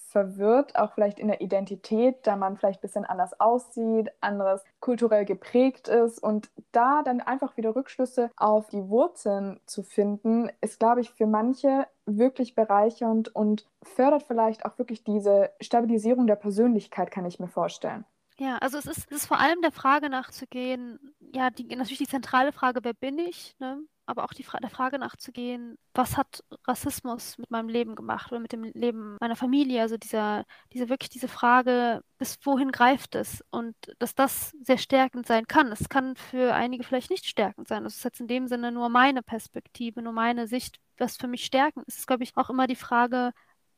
verwirrt, 0.09 0.75
auch 0.75 0.93
vielleicht 0.93 1.19
in 1.19 1.27
der 1.27 1.41
Identität, 1.41 2.25
da 2.27 2.35
man 2.35 2.57
vielleicht 2.57 2.79
ein 2.79 2.87
bisschen 2.87 3.05
anders 3.05 3.39
aussieht, 3.39 4.09
anderes 4.21 4.63
kulturell 4.79 5.25
geprägt 5.25 5.87
ist. 5.87 6.21
Und 6.21 6.49
da 6.71 7.03
dann 7.03 7.21
einfach 7.21 7.57
wieder 7.57 7.75
Rückschlüsse 7.75 8.31
auf 8.35 8.69
die 8.69 8.89
Wurzeln 8.89 9.59
zu 9.65 9.83
finden, 9.83 10.49
ist, 10.61 10.79
glaube 10.79 11.01
ich, 11.01 11.11
für 11.11 11.27
manche 11.27 11.85
wirklich 12.05 12.55
bereichernd 12.55 13.33
und 13.35 13.67
fördert 13.83 14.23
vielleicht 14.23 14.65
auch 14.65 14.77
wirklich 14.77 15.03
diese 15.03 15.51
Stabilisierung 15.61 16.27
der 16.27 16.35
Persönlichkeit, 16.35 17.11
kann 17.11 17.25
ich 17.25 17.39
mir 17.39 17.47
vorstellen. 17.47 18.05
Ja, 18.39 18.57
also 18.59 18.77
es 18.77 18.85
ist, 18.85 19.11
es 19.11 19.17
ist 19.17 19.25
vor 19.27 19.39
allem 19.39 19.61
der 19.61 19.71
Frage 19.71 20.09
nachzugehen, 20.09 21.13
ja, 21.19 21.49
die, 21.49 21.75
natürlich 21.75 21.97
die 21.97 22.07
zentrale 22.07 22.53
Frage, 22.53 22.79
wer 22.83 22.93
bin 22.93 23.19
ich, 23.19 23.55
ne? 23.59 23.81
Aber 24.09 24.23
auch 24.23 24.33
die 24.33 24.43
Fra 24.43 24.59
der 24.59 24.69
Frage 24.69 24.99
nachzugehen, 24.99 25.77
was 25.93 26.17
hat 26.17 26.43
Rassismus 26.67 27.37
mit 27.37 27.51
meinem 27.51 27.69
Leben 27.69 27.95
gemacht 27.95 28.31
oder 28.31 28.41
mit 28.41 28.51
dem 28.51 28.63
Leben 28.63 29.17
meiner 29.19 29.35
Familie? 29.35 29.81
Also 29.81 29.97
dieser, 29.97 30.45
diese 30.73 30.89
wirklich 30.89 31.09
diese 31.09 31.27
Frage, 31.27 32.01
bis 32.17 32.37
wohin 32.43 32.71
greift 32.71 33.15
es? 33.15 33.43
Und 33.51 33.75
dass 33.99 34.15
das 34.15 34.51
sehr 34.63 34.77
stärkend 34.77 35.27
sein 35.27 35.47
kann. 35.47 35.71
Es 35.71 35.89
kann 35.89 36.15
für 36.15 36.53
einige 36.53 36.83
vielleicht 36.83 37.11
nicht 37.11 37.25
stärkend 37.25 37.67
sein. 37.67 37.83
Das 37.83 37.95
ist 37.95 38.03
jetzt 38.03 38.19
in 38.19 38.27
dem 38.27 38.47
Sinne 38.47 38.71
nur 38.71 38.89
meine 38.89 39.21
Perspektive, 39.23 40.01
nur 40.01 40.13
meine 40.13 40.47
Sicht, 40.47 40.79
was 40.97 41.17
für 41.17 41.27
mich 41.27 41.45
stärkend 41.45 41.87
ist. 41.87 41.95
Es 41.95 41.99
ist, 42.01 42.07
glaube 42.07 42.23
ich, 42.23 42.35
auch 42.35 42.49
immer 42.49 42.67
die 42.67 42.75
Frage, 42.75 43.31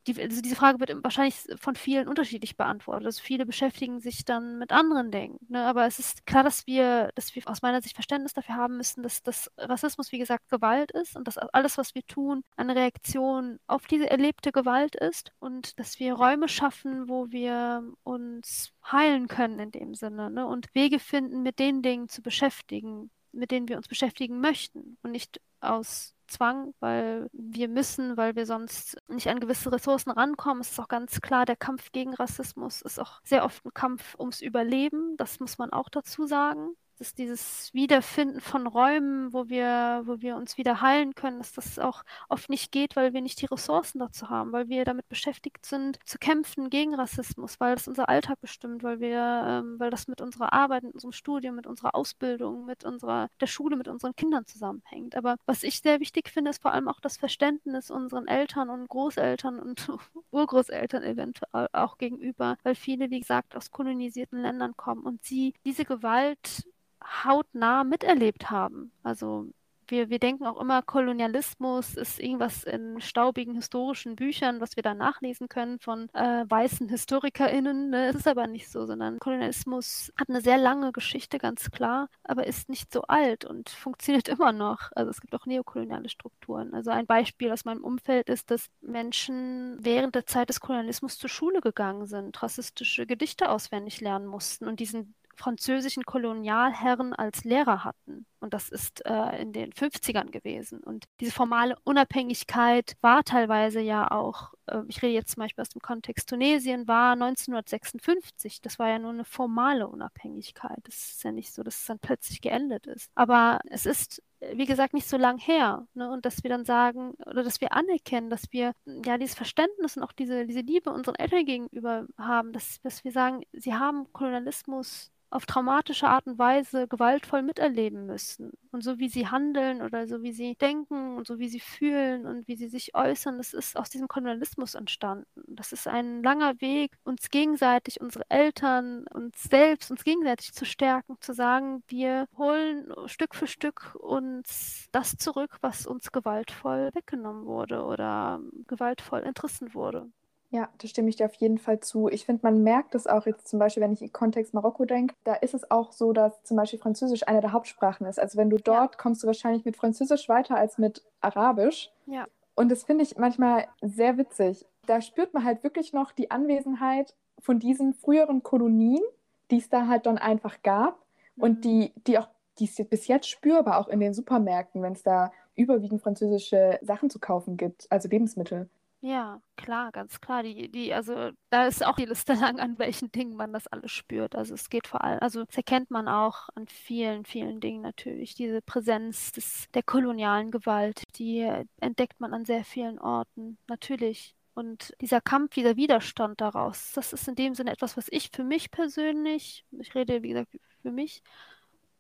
die, 0.08 0.20
also 0.20 0.42
diese 0.42 0.56
Frage 0.56 0.80
wird 0.80 1.04
wahrscheinlich 1.04 1.36
von 1.56 1.76
vielen 1.76 2.08
unterschiedlich 2.08 2.58
beantwortet. 2.58 3.06
Also 3.06 3.22
viele 3.22 3.46
beschäftigen 3.46 4.00
sich 4.00 4.26
dann 4.26 4.58
mit 4.58 4.72
anderen 4.72 5.12
Dingen. 5.12 5.38
Ne? 5.48 5.64
Aber 5.66 5.86
es 5.86 6.00
ist 6.00 6.26
klar, 6.26 6.44
dass 6.44 6.66
wir, 6.66 7.12
dass 7.16 7.36
wir 7.36 7.44
aus 7.46 7.62
meiner 7.62 7.82
Sicht 7.82 7.96
Verständnis 7.96 8.34
dafür 8.34 8.56
haben 8.56 8.78
müssen, 8.78 9.04
dass, 9.04 9.22
dass 9.22 9.52
Rassismus, 9.58 10.12
wie 10.12 10.18
gesagt, 10.20 10.50
Gewalt 10.50 10.92
ist 10.92 11.16
und 11.16 11.28
dass 11.28 11.38
alles, 11.38 11.78
was 11.78 11.94
wir 11.94 12.04
tun, 12.06 12.44
eine 12.56 12.76
Reaktion 12.76 13.60
auf 13.68 13.88
diese 13.88 14.10
erlebte 14.10 14.52
Gewalt 14.52 14.96
ist 14.96 15.32
und 15.40 15.80
dass 15.80 16.00
wir 16.00 16.14
Räume 16.14 16.48
schaffen, 16.48 17.08
wo 17.08 17.32
wir 17.32 17.84
uns 18.04 18.74
heilen 18.92 19.28
können 19.28 19.60
in 19.60 19.72
dem 19.72 19.94
Sinne 19.94 20.32
ne? 20.32 20.48
und 20.48 20.74
Wege 20.74 21.00
finden, 21.00 21.44
mit 21.44 21.60
den 21.60 21.82
Dingen 21.82 22.10
zu 22.10 22.22
beschäftigen, 22.22 23.12
mit 23.32 23.52
denen 23.52 23.68
wir 23.70 23.78
uns 23.78 23.88
beschäftigen 23.88 24.40
möchten 24.40 24.98
und 25.04 25.12
nicht 25.12 25.40
aus 25.60 26.16
Zwang, 26.32 26.74
weil 26.80 27.28
wir 27.34 27.68
müssen, 27.68 28.18
weil 28.18 28.36
wir 28.36 28.46
sonst 28.46 28.98
nicht 29.08 29.28
an 29.28 29.40
gewisse 29.40 29.72
Ressourcen 29.72 30.12
rankommen. 30.12 30.62
Es 30.62 30.72
ist 30.72 30.80
auch 30.80 30.88
ganz 30.88 31.22
klar, 31.22 31.46
der 31.46 31.56
Kampf 31.58 31.92
gegen 31.92 32.14
Rassismus 32.14 32.82
ist 32.82 33.00
auch 33.00 33.22
sehr 33.24 33.46
oft 33.46 33.66
ein 33.66 33.74
Kampf 33.74 34.16
ums 34.20 34.42
Überleben. 34.42 35.16
Das 35.18 35.40
muss 35.40 35.58
man 35.58 35.72
auch 35.72 35.90
dazu 35.90 36.26
sagen 36.26 36.76
dass 37.02 37.16
dieses 37.16 37.74
Wiederfinden 37.74 38.40
von 38.42 38.68
Räumen, 38.68 39.34
wo 39.34 39.50
wir, 39.50 40.04
wo 40.06 40.22
wir 40.22 40.36
uns 40.36 40.60
wieder 40.60 40.82
heilen 40.82 41.16
können, 41.16 41.40
dass 41.40 41.52
das 41.52 41.80
auch 41.80 42.04
oft 42.30 42.48
nicht 42.48 42.72
geht, 42.72 42.96
weil 42.96 43.12
wir 43.12 43.22
nicht 43.22 43.42
die 43.42 43.48
Ressourcen 43.48 43.98
dazu 43.98 44.30
haben, 44.30 44.52
weil 44.52 44.70
wir 44.70 44.86
damit 44.86 45.10
beschäftigt 45.10 45.66
sind, 45.66 45.98
zu 46.06 46.20
kämpfen 46.20 46.70
gegen 46.70 46.94
Rassismus, 46.94 47.60
weil 47.60 47.74
das 47.74 47.88
unser 47.88 48.08
Alltag 48.08 48.40
bestimmt, 48.40 48.84
weil 48.84 49.00
wir, 49.00 49.18
ähm, 49.18 49.80
weil 49.80 49.90
das 49.90 50.08
mit 50.08 50.22
unserer 50.22 50.54
Arbeit, 50.54 50.84
mit 50.84 50.94
unserem 50.94 51.12
Studium, 51.12 51.56
mit 51.56 51.66
unserer 51.66 51.96
Ausbildung, 51.96 52.68
mit 52.68 52.84
unserer 52.84 53.30
der 53.40 53.48
Schule, 53.48 53.78
mit 53.78 53.88
unseren 53.88 54.16
Kindern 54.16 54.46
zusammenhängt. 54.46 55.16
Aber 55.16 55.38
was 55.48 55.64
ich 55.64 55.82
sehr 55.82 56.00
wichtig 56.02 56.30
finde, 56.30 56.52
ist 56.52 56.62
vor 56.62 56.72
allem 56.72 56.88
auch 56.88 57.00
das 57.00 57.18
Verständnis 57.18 57.90
unseren 57.90 58.28
Eltern 58.28 58.70
und 58.70 58.88
Großeltern 58.88 59.60
und 59.60 59.90
Urgroßeltern 60.32 61.02
eventuell 61.02 61.68
auch 61.72 61.98
gegenüber, 61.98 62.58
weil 62.62 62.76
viele, 62.76 63.10
wie 63.10 63.22
gesagt, 63.22 63.56
aus 63.56 63.72
kolonisierten 63.72 64.40
Ländern 64.40 64.78
kommen 64.78 65.02
und 65.02 65.24
sie 65.24 65.56
diese 65.66 65.84
Gewalt 65.84 66.68
hautnah 67.04 67.84
miterlebt 67.84 68.50
haben. 68.50 68.92
Also 69.04 69.48
wir, 69.92 70.10
wir 70.10 70.20
denken 70.20 70.46
auch 70.48 70.60
immer, 70.60 70.82
Kolonialismus 70.82 71.96
ist 71.96 72.20
irgendwas 72.20 72.64
in 72.64 73.02
staubigen 73.02 73.56
historischen 73.56 74.16
Büchern, 74.16 74.62
was 74.62 74.76
wir 74.78 74.84
da 74.84 74.94
nachlesen 74.94 75.50
können 75.50 75.80
von 75.80 76.10
äh, 76.14 76.46
weißen 76.48 76.90
HistorikerInnen. 76.90 77.90
Ne? 77.90 78.08
Es 78.08 78.16
ist 78.16 78.28
aber 78.28 78.48
nicht 78.48 78.70
so, 78.70 78.86
sondern 78.86 79.20
Kolonialismus 79.20 80.12
hat 80.18 80.30
eine 80.30 80.42
sehr 80.42 80.58
lange 80.58 80.94
Geschichte, 80.94 81.38
ganz 81.38 81.70
klar, 81.72 82.08
aber 82.24 82.48
ist 82.48 82.70
nicht 82.70 82.92
so 82.92 83.02
alt 83.04 83.46
und 83.46 83.70
funktioniert 83.70 84.30
immer 84.30 84.54
noch. 84.54 84.92
Also 84.96 85.12
es 85.12 85.22
gibt 85.22 85.36
auch 85.36 85.46
neokoloniale 85.46 86.10
Strukturen. 86.10 86.74
Also 86.74 86.92
ein 86.92 87.06
Beispiel 87.06 87.52
aus 87.52 87.66
meinem 87.66 87.84
Umfeld 87.84 88.30
ist, 88.30 88.50
dass 88.50 88.68
Menschen 88.82 89.78
während 89.82 90.16
der 90.16 90.26
Zeit 90.26 90.50
des 90.50 90.62
Kolonialismus 90.62 91.18
zur 91.18 91.30
Schule 91.30 91.60
gegangen 91.62 92.08
sind, 92.08 92.42
rassistische 92.42 93.06
Gedichte 93.06 93.50
auswendig 93.50 94.00
lernen 94.00 94.26
mussten 94.26 94.68
und 94.68 94.80
diesen 94.80 95.14
französischen 95.42 96.04
Kolonialherren 96.04 97.14
als 97.14 97.44
Lehrer 97.44 97.84
hatten. 97.84 98.26
Und 98.40 98.54
das 98.54 98.70
ist 98.70 99.06
äh, 99.06 99.42
in 99.42 99.54
den 99.54 99.72
50ern 99.72 100.30
gewesen. 100.32 100.80
Und 100.80 101.06
diese 101.20 101.32
formale 101.32 101.76
Unabhängigkeit 101.84 102.94
war 103.02 103.24
teilweise 103.24 103.82
ja 103.82 104.12
auch, 104.12 104.54
äh, 104.68 104.82
ich 104.88 105.02
rede 105.02 105.14
jetzt 105.14 105.32
zum 105.34 105.42
Beispiel 105.42 105.62
aus 105.62 105.70
dem 105.70 105.82
Kontext 105.82 106.30
Tunesien, 106.30 106.88
war 106.88 107.14
1956. 107.14 108.62
Das 108.62 108.80
war 108.80 108.90
ja 108.90 109.00
nur 109.00 109.12
eine 109.12 109.26
formale 109.26 109.88
Unabhängigkeit. 109.88 110.80
Das 110.84 110.96
ist 110.96 111.24
ja 111.24 111.32
nicht 111.32 111.54
so, 111.54 111.64
dass 111.64 111.82
es 111.82 111.86
dann 111.86 112.00
plötzlich 112.00 112.42
geendet 112.42 112.88
ist. 112.88 113.10
Aber 113.16 113.60
es 113.70 113.86
ist 113.86 114.22
wie 114.54 114.66
gesagt, 114.66 114.94
nicht 114.94 115.08
so 115.08 115.18
lang 115.18 115.38
her. 115.38 115.88
Ne? 115.94 116.10
Und 116.10 116.26
dass 116.26 116.44
wir 116.44 116.50
dann 116.50 116.66
sagen, 116.66 117.12
oder 117.28 117.44
dass 117.44 117.62
wir 117.62 117.74
anerkennen, 117.74 118.30
dass 118.30 118.52
wir 118.52 118.74
ja 118.86 119.18
dieses 119.20 119.36
Verständnis 119.36 119.98
und 119.98 120.04
auch 120.04 120.14
diese, 120.14 120.48
diese 120.48 120.62
Liebe 120.62 120.90
unseren 120.90 121.16
Eltern 121.16 121.46
gegenüber 121.46 122.08
haben, 122.18 122.52
dass, 122.52 122.82
dass 122.82 123.04
wir 123.04 123.12
sagen, 123.12 123.44
sie 123.54 123.76
haben 123.76 124.12
Kolonialismus 124.14 125.12
auf 125.32 125.46
traumatische 125.46 126.08
Art 126.08 126.28
und 126.28 126.38
Weise 126.38 126.88
gewaltvoll 126.88 127.42
miterleben 127.42 128.06
müssen. 128.06 128.52
Und 128.72 128.84
so 128.84 129.00
wie 129.00 129.10
sie 129.10 129.28
handeln 129.28 129.82
oder 129.82 130.08
so 130.08 130.22
wie 130.22 130.34
sie 130.34 130.56
denken 130.56 131.18
und 131.18 131.26
so 131.26 131.40
wie 131.40 131.48
sie 131.48 131.60
fühlen 131.60 132.26
und 132.26 132.48
wie 132.48 132.56
sie 132.56 132.68
sich 132.68 132.94
äußern, 132.96 133.38
das 133.38 133.54
ist 133.54 133.78
aus 133.78 133.90
diesem 133.90 134.08
Kolonialismus 134.08 134.76
entstanden. 134.76 135.26
Das 135.48 135.72
ist 135.72 135.88
ein 135.88 136.22
langer 136.22 136.60
Weg, 136.62 136.92
uns 137.04 137.30
gegenseitig, 137.30 138.02
unsere 138.02 138.26
Eltern, 138.30 139.06
uns 139.14 139.42
selbst, 139.44 139.90
uns 139.90 140.04
gegenseitig 140.04 140.54
zu 140.54 140.66
stärken, 140.66 141.16
zu 141.22 141.34
sagen, 141.34 141.84
wir 141.88 142.28
holen 142.38 142.92
Stück 143.06 143.34
für 143.36 143.48
Stück 143.48 143.96
uns 143.96 144.88
das 144.92 145.18
zurück, 145.18 145.58
was 145.62 145.88
uns 145.88 146.12
gewaltvoll 146.12 146.92
weggenommen 146.94 147.46
wurde 147.46 147.84
oder 147.84 148.42
gewaltvoll 148.68 149.24
entrissen 149.24 149.74
wurde. 149.74 150.10
Ja, 150.52 150.68
da 150.80 150.88
stimme 150.88 151.08
ich 151.08 151.16
dir 151.16 151.26
auf 151.26 151.34
jeden 151.36 151.58
Fall 151.58 151.80
zu. 151.80 152.10
Ich 152.10 152.26
finde, 152.26 152.42
man 152.44 152.62
merkt 152.62 152.94
es 152.94 153.08
auch 153.08 153.26
jetzt 153.26 153.48
zum 153.48 153.58
Beispiel, 153.58 153.82
wenn 153.82 153.94
ich 153.94 154.02
im 154.02 154.12
Kontext 154.12 154.54
Marokko 154.54 154.84
denke, 154.84 155.16
da 155.24 155.34
ist 155.34 155.54
es 155.54 155.72
auch 155.72 155.94
so, 155.94 156.12
dass 156.12 156.44
zum 156.44 156.58
Beispiel 156.58 156.78
Französisch 156.78 157.26
eine 157.26 157.40
der 157.40 157.54
Hauptsprachen 157.54 158.06
ist. 158.06 158.20
Also 158.20 158.38
wenn 158.38 158.50
du 158.50 158.58
dort 158.58 158.96
ja. 158.96 158.98
kommst 158.98 159.24
du 159.24 159.28
wahrscheinlich 159.28 159.64
mit 159.64 159.78
Französisch 159.78 160.28
weiter 160.28 160.58
als 160.58 160.78
mit 160.78 161.04
Arabisch. 161.22 161.90
Ja. 162.06 162.28
Und 162.54 162.70
das 162.70 162.84
finde 162.84 163.04
ich 163.04 163.18
manchmal 163.18 163.66
sehr 163.82 164.18
witzig. 164.18 164.66
Da 164.88 165.02
spürt 165.02 165.34
man 165.34 165.46
halt 165.46 165.64
wirklich 165.64 165.94
noch 165.94 166.12
die 166.12 166.32
Anwesenheit 166.32 167.16
von 167.40 167.60
diesen 167.60 167.94
früheren 167.94 168.44
Kolonien, 168.44 169.04
die 169.52 169.58
es 169.58 169.70
da 169.70 169.88
halt 169.88 170.06
dann 170.06 170.18
einfach 170.18 170.62
gab 170.64 171.00
mhm. 171.38 171.44
und 171.44 171.66
die, 171.66 171.94
die 172.08 172.20
auch 172.20 172.28
die 172.60 172.66
ist 172.66 172.90
bis 172.90 173.08
jetzt 173.08 173.30
spürbar, 173.30 173.80
auch 173.80 173.88
in 173.88 174.02
den 174.02 174.14
Supermärkten, 174.14 174.84
wenn 174.84 174.94
es 174.94 175.04
da 175.04 175.32
überwiegend 175.56 176.02
französische 176.02 176.78
Sachen 176.82 177.10
zu 177.10 177.20
kaufen 177.20 177.56
gibt, 177.56 177.88
also 177.90 178.10
Lebensmittel. 178.10 178.70
Ja, 179.04 179.42
klar, 179.56 179.92
ganz 179.92 180.22
klar. 180.22 180.44
Die, 180.44 180.70
die, 180.70 180.94
also 180.94 181.32
da 181.50 181.66
ist 181.66 181.84
auch 181.84 181.96
die 181.96 182.06
Liste 182.06 182.34
lang, 182.36 182.60
an 182.60 182.78
welchen 182.78 183.12
Dingen 183.12 183.36
man 183.36 183.52
das 183.52 183.66
alles 183.68 183.92
spürt. 183.92 184.36
Also 184.36 184.54
es 184.54 184.70
geht 184.70 184.86
vor 184.88 185.04
allem, 185.04 185.20
also 185.22 185.44
das 185.44 185.58
erkennt 185.58 185.90
man 185.90 186.08
auch 186.08 186.50
an 186.54 186.68
vielen, 186.68 187.26
vielen 187.26 187.60
Dingen 187.60 187.82
natürlich. 187.82 188.36
Diese 188.36 188.62
Präsenz 188.62 189.32
des, 189.32 189.66
der 189.74 189.82
kolonialen 189.84 190.52
Gewalt, 190.52 191.04
die 191.18 191.40
entdeckt 191.80 192.20
man 192.20 192.34
an 192.34 192.46
sehr 192.46 192.64
vielen 192.64 193.00
Orten, 193.00 193.58
natürlich. 193.68 194.36
Und 194.54 194.94
dieser 195.02 195.22
Kampf, 195.22 195.56
dieser 195.56 195.78
Widerstand 195.78 196.40
daraus, 196.40 196.92
das 196.94 197.12
ist 197.14 197.28
in 197.28 197.36
dem 197.36 197.56
Sinne 197.56 197.72
etwas, 197.72 197.98
was 197.98 198.08
ich 198.12 198.30
für 198.32 198.44
mich 198.44 198.70
persönlich, 198.70 199.66
ich 199.72 199.96
rede 199.96 200.22
wie 200.22 200.30
gesagt 200.30 200.50
für 200.84 200.92
mich, 200.92 201.24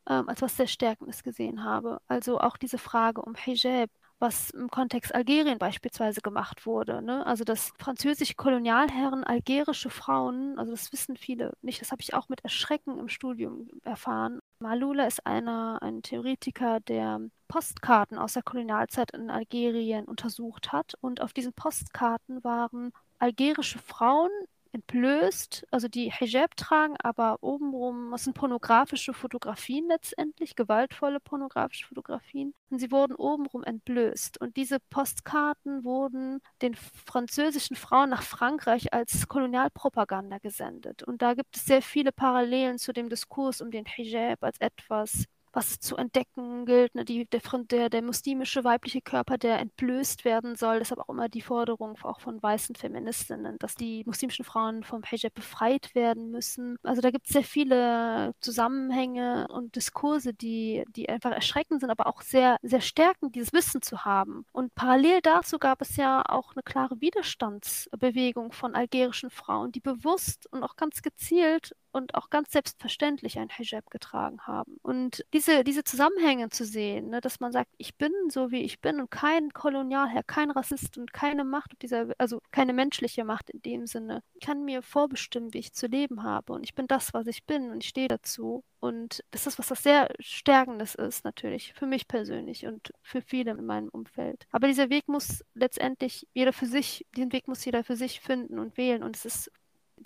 ähm, 0.09 0.27
als 0.29 0.41
was 0.41 0.57
sehr 0.57 0.67
Stärkendes 0.67 1.23
gesehen 1.23 1.63
habe. 1.63 2.01
Also 2.07 2.39
auch 2.39 2.57
diese 2.57 2.77
Frage 2.77 3.21
um 3.21 3.35
Hijab 3.35 3.89
was 4.21 4.51
im 4.51 4.69
Kontext 4.69 5.13
Algerien 5.13 5.57
beispielsweise 5.57 6.21
gemacht 6.21 6.65
wurde. 6.65 7.01
Ne? 7.01 7.25
Also 7.25 7.43
dass 7.43 7.73
französische 7.79 8.35
Kolonialherren 8.35 9.23
algerische 9.23 9.89
Frauen, 9.89 10.57
also 10.59 10.71
das 10.71 10.91
wissen 10.93 11.17
viele 11.17 11.53
nicht, 11.61 11.81
das 11.81 11.91
habe 11.91 12.01
ich 12.01 12.13
auch 12.13 12.29
mit 12.29 12.43
Erschrecken 12.43 12.99
im 12.99 13.09
Studium 13.09 13.67
erfahren. 13.83 14.39
Malula 14.59 15.05
ist 15.07 15.25
einer, 15.25 15.81
ein 15.81 16.03
Theoretiker, 16.03 16.79
der 16.81 17.19
Postkarten 17.47 18.17
aus 18.17 18.33
der 18.33 18.43
Kolonialzeit 18.43 19.11
in 19.11 19.29
Algerien 19.29 20.05
untersucht 20.05 20.71
hat. 20.71 20.93
Und 21.01 21.19
auf 21.21 21.33
diesen 21.33 21.53
Postkarten 21.53 22.43
waren 22.43 22.93
algerische 23.19 23.79
Frauen 23.79 24.31
entblößt, 24.73 25.67
also 25.71 25.87
die 25.87 26.11
Hijab 26.11 26.55
tragen, 26.55 26.95
aber 27.01 27.37
obenrum, 27.41 28.11
das 28.11 28.23
sind 28.23 28.33
pornografische 28.33 29.13
Fotografien 29.13 29.87
letztendlich, 29.87 30.55
gewaltvolle 30.55 31.19
pornografische 31.19 31.87
Fotografien. 31.87 32.53
Und 32.69 32.79
sie 32.79 32.91
wurden 32.91 33.15
obenrum 33.15 33.63
entblößt. 33.63 34.39
Und 34.39 34.55
diese 34.57 34.79
Postkarten 34.79 35.83
wurden 35.83 36.41
den 36.61 36.75
französischen 36.75 37.75
Frauen 37.75 38.09
nach 38.09 38.23
Frankreich 38.23 38.93
als 38.93 39.27
Kolonialpropaganda 39.27 40.37
gesendet. 40.37 41.03
Und 41.03 41.21
da 41.21 41.33
gibt 41.33 41.55
es 41.57 41.65
sehr 41.65 41.81
viele 41.81 42.11
Parallelen 42.11 42.77
zu 42.77 42.93
dem 42.93 43.09
Diskurs 43.09 43.61
um 43.61 43.71
den 43.71 43.85
Hijab 43.85 44.43
als 44.43 44.59
etwas 44.59 45.25
was 45.53 45.79
zu 45.79 45.95
entdecken 45.97 46.65
gilt. 46.65 46.95
Ne? 46.95 47.05
Die, 47.05 47.25
der, 47.25 47.41
der, 47.69 47.89
der 47.89 48.01
muslimische 48.01 48.63
weibliche 48.63 49.01
Körper, 49.01 49.37
der 49.37 49.59
entblößt 49.59 50.25
werden 50.25 50.55
soll. 50.55 50.79
Deshalb 50.79 50.99
auch 50.99 51.09
immer 51.09 51.29
die 51.29 51.41
Forderung 51.41 51.97
auch 52.03 52.21
von 52.21 52.41
weißen 52.41 52.75
Feministinnen, 52.75 53.57
dass 53.59 53.75
die 53.75 54.03
muslimischen 54.05 54.45
Frauen 54.45 54.83
vom 54.83 55.03
Hijab 55.03 55.33
befreit 55.33 55.93
werden 55.95 56.31
müssen. 56.31 56.77
Also 56.83 57.01
da 57.01 57.11
gibt 57.11 57.27
es 57.27 57.33
sehr 57.33 57.43
viele 57.43 58.33
Zusammenhänge 58.39 59.47
und 59.49 59.75
Diskurse, 59.75 60.33
die, 60.33 60.83
die 60.95 61.09
einfach 61.09 61.31
erschreckend 61.31 61.81
sind, 61.81 61.89
aber 61.89 62.07
auch 62.07 62.21
sehr, 62.21 62.57
sehr 62.61 62.81
stärkend, 62.81 63.35
dieses 63.35 63.53
Wissen 63.53 63.81
zu 63.81 64.05
haben. 64.05 64.45
Und 64.51 64.73
parallel 64.75 65.21
dazu 65.21 65.59
gab 65.59 65.81
es 65.81 65.97
ja 65.97 66.23
auch 66.27 66.53
eine 66.53 66.63
klare 66.63 67.01
Widerstandsbewegung 67.01 68.51
von 68.51 68.75
algerischen 68.75 69.29
Frauen, 69.29 69.71
die 69.71 69.79
bewusst 69.79 70.51
und 70.51 70.63
auch 70.63 70.75
ganz 70.75 71.01
gezielt 71.01 71.75
und 71.91 72.15
auch 72.15 72.29
ganz 72.29 72.51
selbstverständlich 72.51 73.39
ein 73.39 73.49
Hijab 73.49 73.89
getragen 73.89 74.41
haben. 74.47 74.77
Und 74.81 75.25
diese, 75.33 75.63
diese 75.63 75.83
Zusammenhänge 75.83 76.49
zu 76.49 76.65
sehen, 76.65 77.09
ne, 77.09 77.21
dass 77.21 77.39
man 77.39 77.51
sagt, 77.51 77.69
ich 77.77 77.95
bin 77.95 78.11
so, 78.29 78.51
wie 78.51 78.61
ich 78.61 78.81
bin 78.81 78.99
und 78.99 79.11
kein 79.11 79.51
Kolonialherr, 79.51 80.23
kein 80.23 80.51
Rassist 80.51 80.97
und 80.97 81.13
keine 81.13 81.43
Macht 81.43 81.81
dieser, 81.81 82.07
also 82.17 82.41
keine 82.51 82.73
menschliche 82.73 83.23
Macht 83.23 83.49
in 83.49 83.61
dem 83.61 83.87
Sinne, 83.87 84.23
kann 84.43 84.65
mir 84.65 84.81
vorbestimmen, 84.81 85.53
wie 85.53 85.59
ich 85.59 85.73
zu 85.73 85.87
leben 85.87 86.23
habe. 86.23 86.53
Und 86.53 86.63
ich 86.63 86.75
bin 86.75 86.87
das, 86.87 87.13
was 87.13 87.27
ich 87.27 87.45
bin 87.45 87.71
und 87.71 87.83
ich 87.83 87.89
stehe 87.89 88.07
dazu. 88.07 88.63
Und 88.79 89.23
das 89.29 89.45
ist 89.45 89.59
was, 89.59 89.67
das 89.67 89.83
sehr 89.83 90.09
Stärkendes 90.19 90.95
ist, 90.95 91.23
natürlich, 91.23 91.73
für 91.73 91.85
mich 91.85 92.07
persönlich 92.07 92.65
und 92.65 92.91
für 93.03 93.21
viele 93.21 93.51
in 93.51 93.65
meinem 93.65 93.89
Umfeld. 93.89 94.47
Aber 94.51 94.67
dieser 94.67 94.89
Weg 94.89 95.07
muss 95.07 95.45
letztendlich 95.53 96.27
jeder 96.33 96.51
für 96.51 96.65
sich, 96.65 97.05
diesen 97.15 97.31
Weg 97.31 97.47
muss 97.47 97.63
jeder 97.63 97.83
für 97.83 97.95
sich 97.95 98.21
finden 98.21 98.57
und 98.57 98.77
wählen. 98.77 99.03
Und 99.03 99.15
es 99.15 99.25
ist 99.25 99.51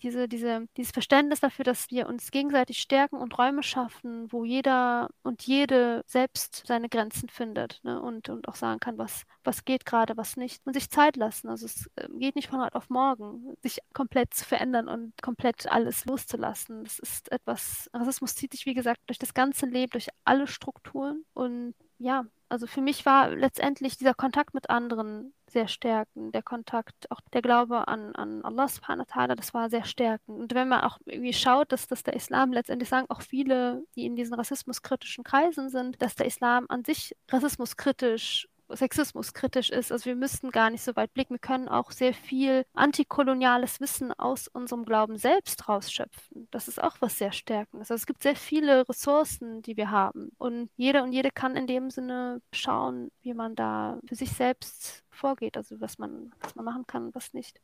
diese, 0.02 0.28
diese, 0.28 0.68
dieses 0.78 0.92
Verständnis 0.92 1.40
dafür, 1.40 1.66
dass 1.66 1.90
wir 1.90 2.08
uns 2.08 2.32
gegenseitig 2.32 2.80
stärken 2.80 3.18
und 3.18 3.38
Räume 3.38 3.64
schaffen, 3.64 4.32
wo 4.32 4.44
jeder 4.44 5.10
und 5.24 5.44
jede 5.44 6.04
selbst 6.08 6.64
seine 6.66 6.90
Grenzen 6.90 7.30
findet 7.30 7.80
ne? 7.84 8.02
und, 8.02 8.30
und 8.30 8.48
auch 8.48 8.56
sagen 8.56 8.80
kann, 8.80 8.98
was, 8.98 9.24
was 9.44 9.66
geht 9.66 9.86
gerade, 9.86 10.18
was 10.18 10.38
nicht. 10.38 10.62
Und 10.66 10.74
sich 10.74 10.90
Zeit 10.90 11.16
lassen. 11.16 11.50
Also 11.50 11.66
es 11.66 11.90
ähm, 11.98 12.20
geht 12.20 12.36
nicht 12.36 12.50
von 12.50 12.62
heute 12.62 12.76
auf 12.76 12.90
morgen, 12.90 13.56
sich 13.62 13.80
komplett 13.94 14.34
zu 14.34 14.46
verändern 14.46 14.88
und 14.88 15.14
komplett 15.22 15.72
alles 15.72 16.06
loszulassen. 16.06 16.84
Das 16.84 17.00
ist 17.00 17.32
etwas, 17.32 17.90
Rassismus 17.94 18.36
zieht 18.36 18.54
sich, 18.54 18.66
wie 18.66 18.74
gesagt, 18.74 19.02
durch 19.08 19.20
das 19.20 19.34
ganze 19.34 19.66
Leben, 19.66 19.92
durch 19.92 20.10
alle 20.24 20.48
Strukturen. 20.48 21.26
Und 21.34 21.76
ja, 21.98 22.26
also 22.50 22.68
für 22.68 22.82
mich 22.82 23.06
war 23.06 23.30
letztendlich 23.30 23.98
dieser 23.98 24.14
Kontakt 24.14 24.54
mit 24.54 24.70
anderen 24.70 25.34
sehr 25.56 25.68
stärkend. 25.70 26.36
Der 26.36 26.44
Kontakt, 26.44 27.10
auch 27.10 27.22
der 27.34 27.42
Glaube 27.42 27.88
an, 27.88 28.14
an 28.16 28.44
Allah 28.44 28.68
subhanahu 28.68 29.06
wa 29.08 29.14
ta'ala, 29.14 29.36
das 29.36 29.54
war 29.54 29.70
sehr 29.70 29.86
stärkend. 29.86 30.42
Und 30.42 30.54
wenn 30.54 30.68
man 30.68 30.82
auch 30.82 31.00
irgendwie 31.06 31.34
schaut, 31.34 31.72
dass, 31.72 31.88
dass 31.88 32.04
der 32.04 32.14
Islam 32.14 32.52
letztendlich 32.52 32.90
sagen 32.90 33.08
auch 33.10 33.22
viele, 33.22 33.84
die 33.96 34.06
in 34.06 34.18
diesen 34.18 34.34
rassismuskritischen 34.34 35.24
Kreisen 35.24 35.70
sind, 35.70 36.02
dass 36.02 36.16
der 36.16 36.26
Islam 36.26 36.66
an 36.68 36.84
sich 36.84 37.16
rassismuskritisch 37.32 38.48
Sexismus 38.70 39.34
kritisch 39.34 39.70
ist. 39.70 39.92
Also 39.92 40.06
wir 40.06 40.16
müssten 40.16 40.52
gar 40.52 40.70
nicht 40.70 40.84
so 40.84 40.96
weit 40.96 41.14
blicken. 41.14 41.36
Wir 41.36 41.40
können 41.40 41.68
auch 41.68 41.92
sehr 41.92 42.14
viel 42.14 42.66
antikoloniales 42.74 43.80
Wissen 43.80 44.12
aus 44.14 44.48
unserem 44.48 44.86
Glauben 44.86 45.18
selbst 45.18 45.68
rausschöpfen. 45.68 46.48
Das 46.52 46.68
ist 46.68 46.82
auch 46.82 46.98
was 47.00 47.18
sehr 47.18 47.32
Stärkendes. 47.32 47.92
Also 47.92 48.02
es 48.02 48.06
gibt 48.06 48.24
sehr 48.24 48.36
viele 48.36 48.88
Ressourcen, 48.88 49.62
die 49.62 49.78
wir 49.78 49.92
haben. 49.92 50.32
Und 50.38 50.70
jeder 50.78 51.04
und 51.04 51.14
jede 51.14 51.32
kann 51.32 51.56
in 51.56 51.68
dem 51.68 51.90
Sinne 51.90 52.42
schauen, 52.54 53.12
wie 53.22 53.34
man 53.34 53.56
da 53.56 54.00
für 54.08 54.16
sich 54.16 54.32
selbst 54.32 55.04
vorgeht. 55.16 55.58
Also 55.58 55.80
was 55.82 55.98
man, 55.98 56.32
was 56.42 56.56
man 56.56 56.66
machen 56.66 56.86
kann 56.88 57.06
und 57.06 57.16
was 57.16 57.34
nicht. 57.34 57.60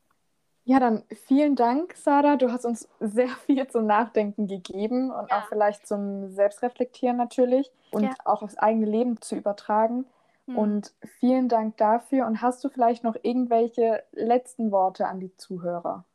Ja, 0.64 0.80
dann 0.80 1.04
vielen 1.28 1.56
Dank, 1.56 1.96
Sarah. 1.96 2.36
Du 2.36 2.52
hast 2.52 2.66
uns 2.66 2.88
sehr 3.00 3.28
viel 3.46 3.68
zum 3.68 3.86
Nachdenken 3.86 4.48
gegeben 4.48 5.12
und 5.12 5.30
ja. 5.30 5.40
auch 5.40 5.48
vielleicht 5.48 5.88
zum 5.88 6.30
Selbstreflektieren 6.30 7.18
natürlich 7.18 7.72
und 7.92 8.04
ja. 8.04 8.14
auch 8.26 8.42
aufs 8.42 8.58
eigene 8.58 8.86
Leben 8.86 9.22
zu 9.22 9.36
übertragen. 9.36 10.06
Hm. 10.48 10.58
Und 10.58 10.94
vielen 11.20 11.50
Dank 11.50 11.78
dafür. 11.78 12.26
Und 12.28 12.42
hast 12.42 12.64
du 12.64 12.70
vielleicht 12.70 13.04
noch 13.04 13.16
irgendwelche 13.22 14.04
letzten 14.12 14.72
Worte 14.72 15.08
an 15.08 15.20
die 15.20 15.36
Zuhörer? 15.36 16.06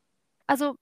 Also 0.47 0.77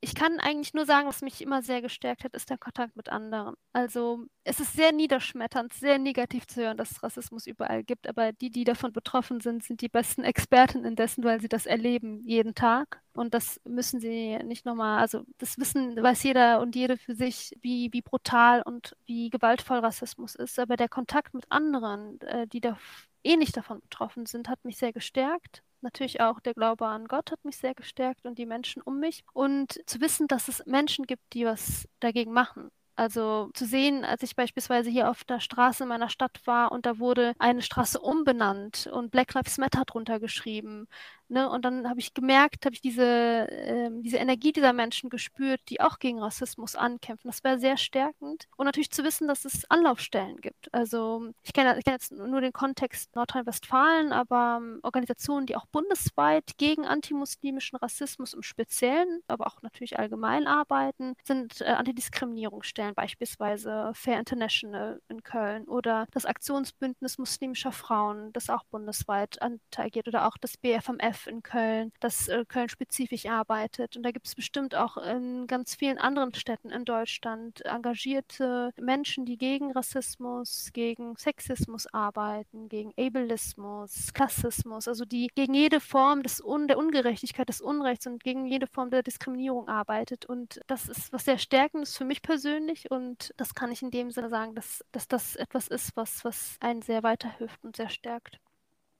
ich 0.00 0.14
kann 0.14 0.38
eigentlich 0.38 0.74
nur 0.74 0.86
sagen, 0.86 1.08
was 1.08 1.22
mich 1.22 1.42
immer 1.42 1.60
sehr 1.62 1.82
gestärkt 1.82 2.22
hat, 2.22 2.34
ist 2.34 2.50
der 2.50 2.58
Kontakt 2.58 2.94
mit 2.96 3.08
anderen. 3.08 3.56
Also 3.72 4.26
es 4.44 4.60
ist 4.60 4.74
sehr 4.74 4.92
niederschmetternd, 4.92 5.72
sehr 5.72 5.98
negativ 5.98 6.46
zu 6.46 6.62
hören, 6.62 6.76
dass 6.76 6.92
es 6.92 7.02
Rassismus 7.02 7.46
überall 7.46 7.82
gibt, 7.82 8.08
aber 8.08 8.32
die, 8.32 8.50
die 8.50 8.62
davon 8.64 8.92
betroffen 8.92 9.40
sind, 9.40 9.64
sind 9.64 9.80
die 9.80 9.88
besten 9.88 10.22
Experten 10.22 10.84
in 10.84 10.94
dessen, 10.94 11.24
weil 11.24 11.40
sie 11.40 11.48
das 11.48 11.66
erleben 11.66 12.22
jeden 12.24 12.54
Tag. 12.54 13.02
Und 13.12 13.34
das 13.34 13.60
müssen 13.64 13.98
sie 13.98 14.38
nicht 14.44 14.64
nochmal, 14.64 15.00
also 15.00 15.24
das 15.38 15.58
wissen, 15.58 16.00
weiß 16.00 16.22
jeder 16.22 16.60
und 16.60 16.76
jede 16.76 16.96
für 16.96 17.16
sich, 17.16 17.56
wie, 17.60 17.92
wie 17.92 18.02
brutal 18.02 18.62
und 18.62 18.96
wie 19.06 19.30
gewaltvoll 19.30 19.78
Rassismus 19.78 20.36
ist. 20.36 20.58
Aber 20.60 20.76
der 20.76 20.88
Kontakt 20.88 21.34
mit 21.34 21.50
anderen, 21.50 22.20
äh, 22.20 22.46
die 22.46 22.60
da 22.60 22.78
eh 23.24 23.36
nicht 23.36 23.56
davon 23.56 23.80
betroffen 23.80 24.26
sind, 24.26 24.48
hat 24.48 24.64
mich 24.64 24.78
sehr 24.78 24.92
gestärkt 24.92 25.64
Natürlich 25.80 26.20
auch 26.20 26.40
der 26.40 26.54
Glaube 26.54 26.86
an 26.86 27.06
Gott 27.06 27.30
hat 27.30 27.44
mich 27.44 27.56
sehr 27.56 27.74
gestärkt 27.74 28.26
und 28.26 28.38
die 28.38 28.46
Menschen 28.46 28.82
um 28.82 28.98
mich. 28.98 29.22
Und 29.32 29.78
zu 29.86 30.00
wissen, 30.00 30.26
dass 30.26 30.48
es 30.48 30.64
Menschen 30.66 31.06
gibt, 31.06 31.22
die 31.34 31.44
was 31.44 31.88
dagegen 32.00 32.32
machen. 32.32 32.70
Also 32.96 33.50
zu 33.54 33.64
sehen, 33.64 34.04
als 34.04 34.24
ich 34.24 34.34
beispielsweise 34.34 34.90
hier 34.90 35.08
auf 35.08 35.22
der 35.22 35.38
Straße 35.38 35.84
in 35.84 35.88
meiner 35.88 36.08
Stadt 36.08 36.40
war 36.46 36.72
und 36.72 36.84
da 36.84 36.98
wurde 36.98 37.32
eine 37.38 37.62
Straße 37.62 38.00
umbenannt 38.00 38.88
und 38.92 39.12
Black 39.12 39.34
Lives 39.34 39.56
Matter 39.58 39.84
drunter 39.84 40.18
geschrieben. 40.18 40.88
Ne? 41.28 41.48
Und 41.48 41.64
dann 41.64 41.88
habe 41.88 42.00
ich 42.00 42.14
gemerkt, 42.14 42.64
habe 42.64 42.74
ich 42.74 42.80
diese, 42.80 43.04
äh, 43.04 43.90
diese 44.00 44.16
Energie 44.16 44.52
dieser 44.52 44.72
Menschen 44.72 45.10
gespürt, 45.10 45.60
die 45.68 45.80
auch 45.80 45.98
gegen 45.98 46.20
Rassismus 46.20 46.74
ankämpfen. 46.74 47.28
Das 47.28 47.44
war 47.44 47.58
sehr 47.58 47.76
stärkend. 47.76 48.46
Und 48.56 48.64
natürlich 48.66 48.90
zu 48.90 49.04
wissen, 49.04 49.28
dass 49.28 49.44
es 49.44 49.70
Anlaufstellen 49.70 50.40
gibt. 50.40 50.72
Also 50.72 51.30
ich 51.42 51.52
kenne, 51.52 51.76
ich 51.78 51.84
kenne 51.84 51.96
jetzt 51.96 52.12
nur 52.12 52.40
den 52.40 52.52
Kontext 52.52 53.14
Nordrhein-Westfalen, 53.14 54.12
aber 54.12 54.58
ähm, 54.62 54.80
Organisationen, 54.82 55.46
die 55.46 55.56
auch 55.56 55.66
bundesweit 55.66 56.56
gegen 56.56 56.86
antimuslimischen 56.86 57.78
Rassismus 57.78 58.32
im 58.32 58.42
Speziellen, 58.42 59.20
aber 59.26 59.46
auch 59.46 59.60
natürlich 59.62 59.98
allgemein 59.98 60.46
arbeiten, 60.46 61.14
sind 61.24 61.60
äh, 61.60 61.64
Antidiskriminierungsstellen, 61.64 62.94
beispielsweise 62.94 63.90
Fair 63.94 64.18
International 64.18 65.02
in 65.08 65.22
Köln 65.22 65.68
oder 65.68 66.06
das 66.12 66.24
Aktionsbündnis 66.24 67.18
muslimischer 67.18 67.72
Frauen, 67.72 68.32
das 68.32 68.48
auch 68.48 68.64
bundesweit 68.64 69.38
agiert 69.76 70.08
oder 70.08 70.26
auch 70.26 70.36
das 70.38 70.56
BFMF 70.56 71.17
in 71.26 71.42
Köln, 71.42 71.92
das 72.00 72.28
äh, 72.28 72.44
Köln-spezifisch 72.46 73.26
arbeitet. 73.26 73.96
Und 73.96 74.02
da 74.02 74.10
gibt 74.10 74.26
es 74.26 74.34
bestimmt 74.34 74.74
auch 74.74 74.96
in 74.96 75.46
ganz 75.46 75.74
vielen 75.74 75.98
anderen 75.98 76.34
Städten 76.34 76.70
in 76.70 76.84
Deutschland 76.84 77.64
engagierte 77.64 78.72
Menschen, 78.80 79.24
die 79.24 79.36
gegen 79.36 79.72
Rassismus, 79.72 80.70
gegen 80.72 81.16
Sexismus 81.16 81.86
arbeiten, 81.92 82.68
gegen 82.68 82.92
Ableismus, 82.98 84.12
Klassismus, 84.12 84.88
also 84.88 85.04
die 85.04 85.28
gegen 85.34 85.54
jede 85.54 85.80
Form 85.80 86.22
des 86.22 86.42
Un 86.42 86.68
der 86.68 86.78
Ungerechtigkeit, 86.78 87.48
des 87.48 87.60
Unrechts 87.60 88.06
und 88.06 88.22
gegen 88.22 88.46
jede 88.46 88.66
Form 88.66 88.90
der 88.90 89.02
Diskriminierung 89.02 89.68
arbeitet. 89.68 90.26
Und 90.26 90.60
das 90.66 90.88
ist 90.88 91.12
was 91.12 91.24
sehr 91.24 91.38
Stärkendes 91.38 91.96
für 91.96 92.04
mich 92.04 92.22
persönlich 92.22 92.90
und 92.90 93.32
das 93.36 93.54
kann 93.54 93.72
ich 93.72 93.82
in 93.82 93.90
dem 93.90 94.10
Sinne 94.10 94.28
sagen, 94.28 94.54
dass, 94.54 94.84
dass 94.92 95.08
das 95.08 95.36
etwas 95.36 95.68
ist, 95.68 95.96
was, 95.96 96.24
was 96.24 96.56
einen 96.60 96.82
sehr 96.82 97.02
weiterhilft 97.02 97.62
und 97.64 97.76
sehr 97.76 97.88
stärkt. 97.88 98.38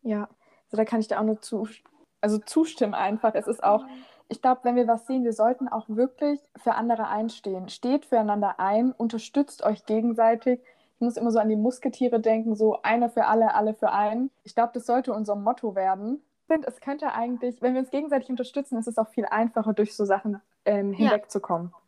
Ja, 0.02 0.28
also 0.66 0.76
da 0.76 0.84
kann 0.84 1.00
ich 1.00 1.08
dir 1.08 1.18
auch 1.18 1.24
nur 1.24 1.40
zu, 1.40 1.68
also 2.20 2.38
zustimmen 2.38 2.94
einfach. 2.94 3.34
Es 3.34 3.46
ist 3.46 3.62
auch, 3.62 3.84
ich 4.28 4.42
glaube, 4.42 4.60
wenn 4.64 4.76
wir 4.76 4.86
was 4.86 5.06
sehen, 5.06 5.24
wir 5.24 5.32
sollten 5.32 5.68
auch 5.68 5.88
wirklich 5.88 6.40
für 6.56 6.74
andere 6.74 7.08
einstehen. 7.08 7.68
Steht 7.68 8.04
füreinander 8.04 8.58
ein, 8.58 8.92
unterstützt 8.92 9.64
euch 9.64 9.84
gegenseitig. 9.86 10.60
Ich 10.96 11.00
muss 11.00 11.16
immer 11.16 11.30
so 11.30 11.38
an 11.38 11.48
die 11.48 11.56
Musketiere 11.56 12.20
denken, 12.20 12.56
so 12.56 12.82
einer 12.82 13.08
für 13.08 13.26
alle, 13.26 13.54
alle 13.54 13.74
für 13.74 13.92
einen. 13.92 14.30
Ich 14.42 14.54
glaube, 14.54 14.72
das 14.74 14.86
sollte 14.86 15.12
unser 15.12 15.36
Motto 15.36 15.74
werden. 15.74 16.22
Ich 16.42 16.54
finde, 16.54 16.68
es 16.68 16.80
könnte 16.80 17.12
eigentlich, 17.12 17.62
wenn 17.62 17.74
wir 17.74 17.80
uns 17.80 17.90
gegenseitig 17.90 18.30
unterstützen, 18.30 18.78
ist 18.78 18.88
es 18.88 18.98
auch 18.98 19.08
viel 19.08 19.26
einfacher, 19.26 19.74
durch 19.74 19.94
so 19.94 20.04
Sachen 20.04 20.40
ähm, 20.64 20.92
hinwegzukommen. 20.92 21.68
Ja, 21.72 21.78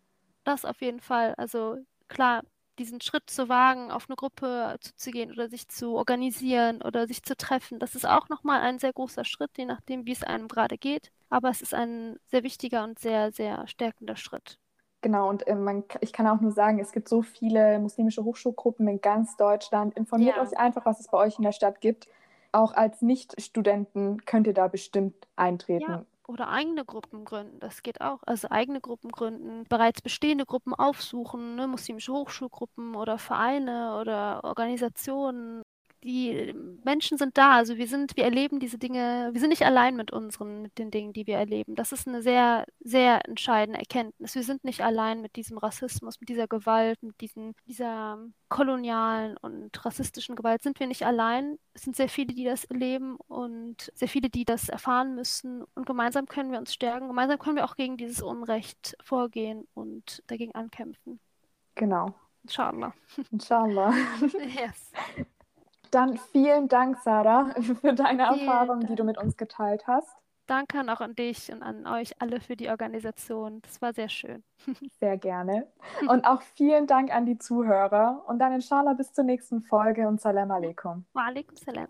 das 0.45 0.65
auf 0.65 0.81
jeden 0.81 1.01
Fall. 1.01 1.35
Also 1.37 1.79
klar, 2.09 2.43
diesen 2.81 3.01
Schritt 3.01 3.29
zu 3.31 3.49
wagen, 3.49 3.91
auf 3.91 4.07
eine 4.09 4.17
Gruppe 4.17 4.77
zuzugehen 4.81 5.31
oder 5.31 5.49
sich 5.49 5.69
zu 5.69 5.95
organisieren 5.95 6.83
oder 6.83 7.07
sich 7.07 7.23
zu 7.23 7.37
treffen, 7.37 7.79
das 7.79 7.95
ist 7.95 8.07
auch 8.09 8.29
nochmal 8.29 8.63
ein 8.63 8.79
sehr 8.79 8.93
großer 8.93 9.25
Schritt, 9.25 9.51
je 9.57 9.67
nachdem, 9.67 10.07
wie 10.07 10.13
es 10.13 10.25
einem 10.25 10.49
gerade 10.49 10.79
geht. 10.79 11.13
Aber 11.29 11.51
es 11.51 11.63
ist 11.63 11.75
ein 11.75 12.19
sehr 12.27 12.43
wichtiger 12.43 12.83
und 12.83 12.99
sehr, 12.99 13.31
sehr 13.31 13.69
stärkender 13.69 14.17
Schritt. 14.17 14.59
Genau, 15.03 15.29
und 15.29 15.47
äh, 15.47 15.55
man, 15.55 15.85
ich 16.01 16.13
kann 16.13 16.27
auch 16.27 16.41
nur 16.41 16.53
sagen, 16.53 16.81
es 16.81 16.93
gibt 16.93 17.09
so 17.09 17.23
viele 17.23 17.79
muslimische 17.79 18.25
Hochschulgruppen 18.25 18.89
in 18.89 19.01
ganz 19.01 19.37
Deutschland. 19.37 19.97
Informiert 19.97 20.37
ja. 20.37 20.43
euch 20.43 20.59
einfach, 20.59 20.85
was 20.85 21.01
es 21.01 21.09
bei 21.09 21.19
euch 21.19 21.39
in 21.39 21.45
der 21.45 21.53
Stadt 21.53 21.81
gibt. 21.81 22.09
Auch 22.53 22.75
als 22.75 23.01
Nicht-Studenten 23.01 24.25
könnt 24.25 24.47
ihr 24.47 24.55
da 24.55 24.67
bestimmt 24.67 25.29
eintreten. 25.37 25.91
Ja 25.91 26.05
oder 26.31 26.49
eigene 26.49 26.85
Gruppen 26.85 27.25
gründen. 27.25 27.59
Das 27.61 27.83
geht 27.83 28.01
auch. 28.01 28.21
Also 28.27 28.49
eigene 28.51 28.81
Gruppen 28.81 29.11
gründen, 29.11 29.65
bereits 29.69 30.01
bestehende 30.03 30.47
Gruppen 30.47 30.75
aufsuchen, 30.75 31.57
ne? 31.57 31.67
muslimische 31.67 32.13
Hochschulgruppen 32.13 32.95
oder 32.95 33.19
Vereine 33.19 33.99
oder 34.01 34.45
Organisationen. 34.45 35.63
Die 36.03 36.55
Menschen 36.85 37.19
sind 37.19 37.37
da, 37.37 37.53
also 37.53 37.77
wir 37.77 37.87
sind, 37.87 38.17
wir 38.17 38.25
erleben 38.25 38.61
diese 38.61 38.79
Dinge, 38.79 39.31
wir 39.33 39.41
sind 39.41 39.51
nicht 39.51 39.65
allein 39.65 39.97
mit 39.97 40.13
unseren, 40.13 40.63
mit 40.63 40.79
den 40.79 40.91
Dingen, 40.91 41.13
die 41.13 41.27
wir 41.27 41.37
erleben. 41.37 41.75
Das 41.75 41.93
ist 41.93 42.09
eine 42.09 42.23
sehr, 42.23 42.65
sehr 42.81 43.27
entscheidende 43.29 43.79
Erkenntnis. 43.79 44.35
Wir 44.35 44.43
sind 44.43 44.65
nicht 44.65 44.81
allein 44.83 45.21
mit 45.21 45.37
diesem 45.37 45.59
Rassismus, 45.59 46.21
mit 46.21 46.29
dieser 46.29 46.49
Gewalt, 46.49 47.03
mit 47.03 47.21
diesen, 47.21 47.55
dieser 47.67 48.19
kolonialen 48.49 49.37
und 49.39 49.85
rassistischen 49.85 50.37
Gewalt 50.37 50.63
sind 50.63 50.81
wir 50.81 50.87
nicht 50.87 51.07
allein. 51.07 51.59
Es 51.75 51.83
sind 51.83 51.97
sehr 51.97 52.09
viele, 52.09 52.35
die 52.35 52.45
das 52.45 52.65
erleben 52.65 53.17
und 53.29 53.93
sehr 53.95 54.09
viele, 54.09 54.29
die 54.29 54.45
das 54.45 54.69
erfahren 54.69 55.15
müssen. 55.15 55.65
Und 55.75 55.87
gemeinsam 55.87 56.27
können 56.27 56.51
wir 56.51 56.59
uns 56.59 56.75
stärken. 56.75 57.09
Gemeinsam 57.09 57.39
können 57.39 57.57
wir 57.57 57.65
auch 57.65 57.77
gegen 57.77 57.97
dieses 57.97 58.23
Unrecht 58.23 58.97
vorgehen 59.03 59.67
und 59.75 60.23
dagegen 60.27 60.55
ankämpfen. 60.55 61.21
Genau. 61.75 62.15
Inshallah. 62.43 62.95
Inshallah. 63.31 63.93
Yes. 64.35 64.93
Dann 65.91 66.19
vielen 66.19 66.69
Dank, 66.69 66.99
Sarah, 66.99 67.55
für 67.81 67.95
deine 67.95 68.27
Vielen 68.29 68.41
Erfahrungen, 68.49 68.81
die 68.87 68.95
du 68.95 69.05
Dank. 69.05 69.07
mit 69.07 69.19
uns 69.19 69.37
geteilt 69.37 69.87
hast. 69.87 70.09
Danke 70.47 70.81
auch 70.93 71.01
an 71.01 71.15
dich 71.15 71.53
und 71.53 71.63
an 71.63 71.87
euch 71.87 72.21
alle 72.21 72.41
für 72.41 72.57
die 72.57 72.69
Organisation. 72.71 73.63
Das 73.63 73.81
war 73.81 73.93
sehr 73.93 74.09
schön. 74.09 74.43
Sehr 74.99 75.17
gerne. 75.17 75.69
Und 76.09 76.25
auch 76.27 76.43
vielen 76.43 76.87
Dank 76.89 77.15
an 77.15 77.25
die 77.25 77.39
Zuhörer. 77.39 78.25
Und 78.27 78.41
dann 78.41 78.53
inshallah 78.53 78.95
bis 78.95 79.13
zur 79.13 79.25
nächsten 79.25 79.63
Folge 79.63 80.09
und 80.09 80.21
Salam 80.21 80.51
alaikum. 80.51 81.07
Wa 81.13 81.27
alaikum 81.27 81.57
salam. 81.57 81.89